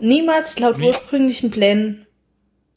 [0.00, 0.86] Niemals laut Wie?
[0.86, 2.06] ursprünglichen Plänen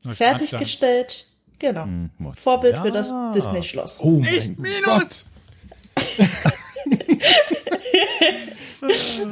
[0.06, 1.28] fertiggestellt.
[1.60, 1.86] Genau.
[1.86, 2.10] Hm?
[2.36, 2.82] Vorbild Ja.
[2.84, 4.02] für das Disney-Schloss.
[4.04, 5.26] Oh Ich mein minus!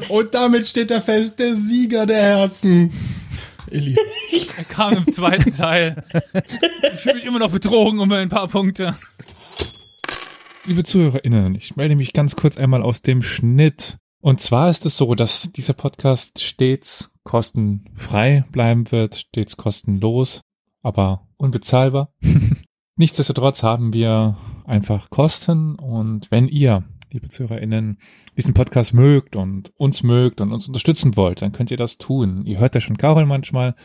[0.10, 2.92] Und damit steht er fest, der Sieger der Herzen.
[3.70, 4.58] Elias.
[4.58, 6.04] Er kam im zweiten Teil.
[6.94, 8.96] Ich fühle mich immer noch betrogen um ein paar Punkte.
[10.66, 13.98] Liebe ZuhörerInnen, ich melde mich ganz kurz einmal aus dem Schnitt.
[14.22, 20.42] Und zwar ist es so, dass dieser Podcast stets kostenfrei bleiben wird, stets kostenlos,
[20.82, 22.14] aber unbezahlbar.
[22.96, 28.00] Nichtsdestotrotz haben wir einfach Kosten und wenn ihr, liebe ZuhörerInnen,
[28.36, 32.44] diesen Podcast mögt und uns mögt und uns unterstützen wollt, dann könnt ihr das tun.
[32.46, 33.76] Ihr hört ja schon Carol manchmal,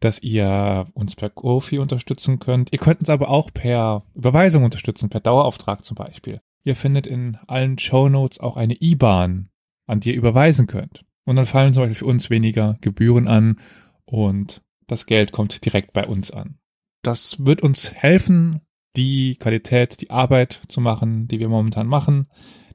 [0.00, 2.72] dass ihr uns per Kofi unterstützen könnt.
[2.72, 6.40] Ihr könnt uns aber auch per Überweisung unterstützen, per Dauerauftrag zum Beispiel.
[6.64, 9.50] Ihr findet in allen Show Notes auch eine IBAN,
[9.86, 11.04] an die ihr überweisen könnt.
[11.26, 13.60] Und dann fallen zum Beispiel für uns weniger Gebühren an
[14.06, 16.58] und das Geld kommt direkt bei uns an.
[17.02, 18.60] Das wird uns helfen,
[18.96, 22.28] die Qualität, die Arbeit zu machen, die wir momentan machen.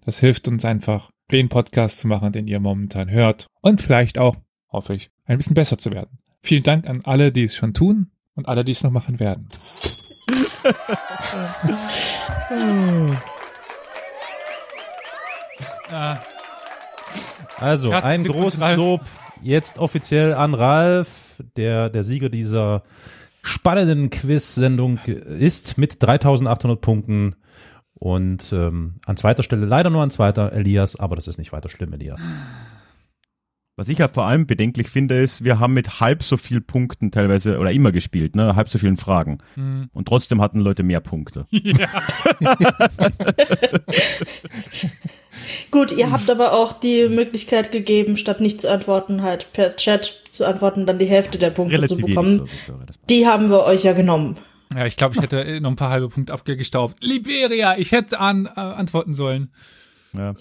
[0.06, 3.48] Das hilft uns einfach, den Podcast zu machen, den ihr momentan hört.
[3.62, 4.36] Und vielleicht auch,
[4.72, 6.20] hoffe ich, ein bisschen besser zu werden.
[6.42, 9.50] Vielen Dank an alle, die es schon tun und alle, die es noch machen werden.
[17.58, 18.60] Also, ein großes.
[18.78, 19.02] Lob
[19.42, 22.84] jetzt offiziell an Ralf, der der Sieger dieser
[23.42, 27.36] spannenden Quiz-Sendung ist mit 3800 Punkten.
[27.94, 31.68] Und ähm, an zweiter Stelle leider nur an zweiter Elias, aber das ist nicht weiter
[31.68, 32.24] schlimm, Elias.
[33.76, 37.12] Was ich ja vor allem bedenklich finde, ist, wir haben mit halb so viel Punkten
[37.12, 39.40] teilweise oder immer gespielt, ne, halb so vielen Fragen.
[39.56, 39.90] hm.
[39.94, 41.46] Und trotzdem hatten Leute mehr Punkte.
[45.72, 50.22] Gut, ihr habt aber auch die Möglichkeit gegeben, statt nicht zu antworten, halt per Chat
[50.32, 52.50] zu antworten, dann die Hälfte der Punkte zu bekommen.
[53.10, 54.38] Die haben wir euch ja genommen.
[54.76, 57.04] Ja, ich glaube, ich hätte noch ein paar halbe Punkte abgestaubt.
[57.04, 59.52] Liberia, ich hätte an, äh, antworten sollen.
[60.14, 60.34] Ja.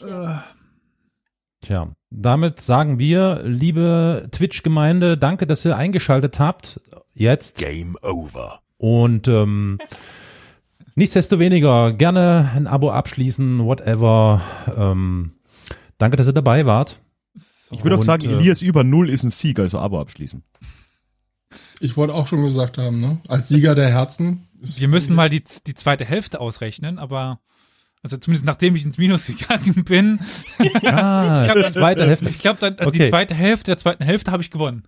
[1.60, 6.80] Tja, damit sagen wir, liebe Twitch-Gemeinde, danke, dass ihr eingeschaltet habt.
[7.14, 7.58] Jetzt.
[7.58, 8.60] Game over.
[8.76, 9.78] Und ähm,
[10.98, 14.42] nichtsdestoweniger gerne ein Abo abschließen, whatever.
[14.76, 15.32] Ähm,
[15.98, 17.00] danke, dass ihr dabei wart.
[17.70, 20.42] Ich würde auch sagen, äh, Elias über Null ist ein Sieg, also Abo abschließen.
[21.80, 23.18] Ich wollte auch schon gesagt haben, ne?
[23.28, 24.48] Als Sieger der Herzen.
[24.60, 27.40] ist- Wir müssen mal die, die zweite Hälfte ausrechnen, aber
[28.02, 30.20] also zumindest nachdem ich ins Minus gegangen bin,
[30.84, 32.28] Ah, Ich glaub, zweite Hälfte.
[32.28, 33.04] ich glaube dann also Okay.
[33.04, 34.84] die zweite Hälfte der zweiten Hälfte habe ich gewonnen.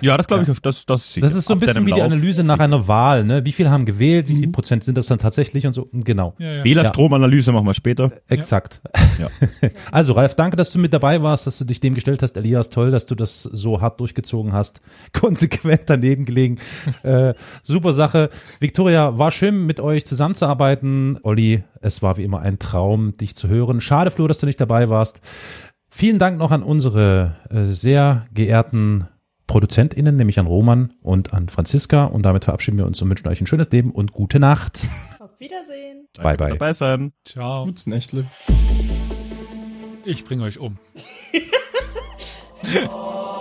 [0.00, 1.26] Ja, das glaube ich, das, das ist sicher.
[1.26, 2.00] Das ist so ein bisschen wie die.
[2.00, 3.44] Analyse nach einer Wahl, ne?
[3.44, 5.88] Wie viele haben gewählt, wie viel Prozent sind das dann tatsächlich und so?
[5.92, 6.34] Genau.
[6.38, 6.64] Ja, ja.
[6.64, 8.10] Wählerstromanalyse machen wir später.
[8.28, 8.80] Exakt.
[9.18, 9.28] Ja.
[9.92, 12.36] Also Ralf, danke, dass du mit dabei warst, dass du dich dem gestellt hast.
[12.36, 14.80] Elias, toll, dass du das so hart durchgezogen hast.
[15.12, 16.58] Konsequent daneben gelegen.
[17.02, 18.30] äh, super Sache.
[18.60, 21.18] Victoria, war schön mit euch zusammenzuarbeiten.
[21.22, 23.80] Olli, es war wie immer ein Traum, dich zu hören.
[23.80, 25.20] Schade, Flo, dass du nicht dabei warst.
[25.90, 29.08] Vielen Dank noch an unsere äh, sehr geehrten
[29.50, 32.04] ProduzentInnen, nämlich an Roman und an Franziska.
[32.04, 34.86] Und damit verabschieden wir uns und wünschen euch ein schönes Leben und gute Nacht.
[35.18, 36.06] Auf Wiedersehen.
[36.16, 36.50] Bye, bye.
[36.50, 37.12] Dabei sein.
[37.24, 37.64] Ciao.
[37.64, 38.26] Gut's Nächtle.
[40.04, 40.78] Ich bringe euch um.
[42.92, 43.26] Oh.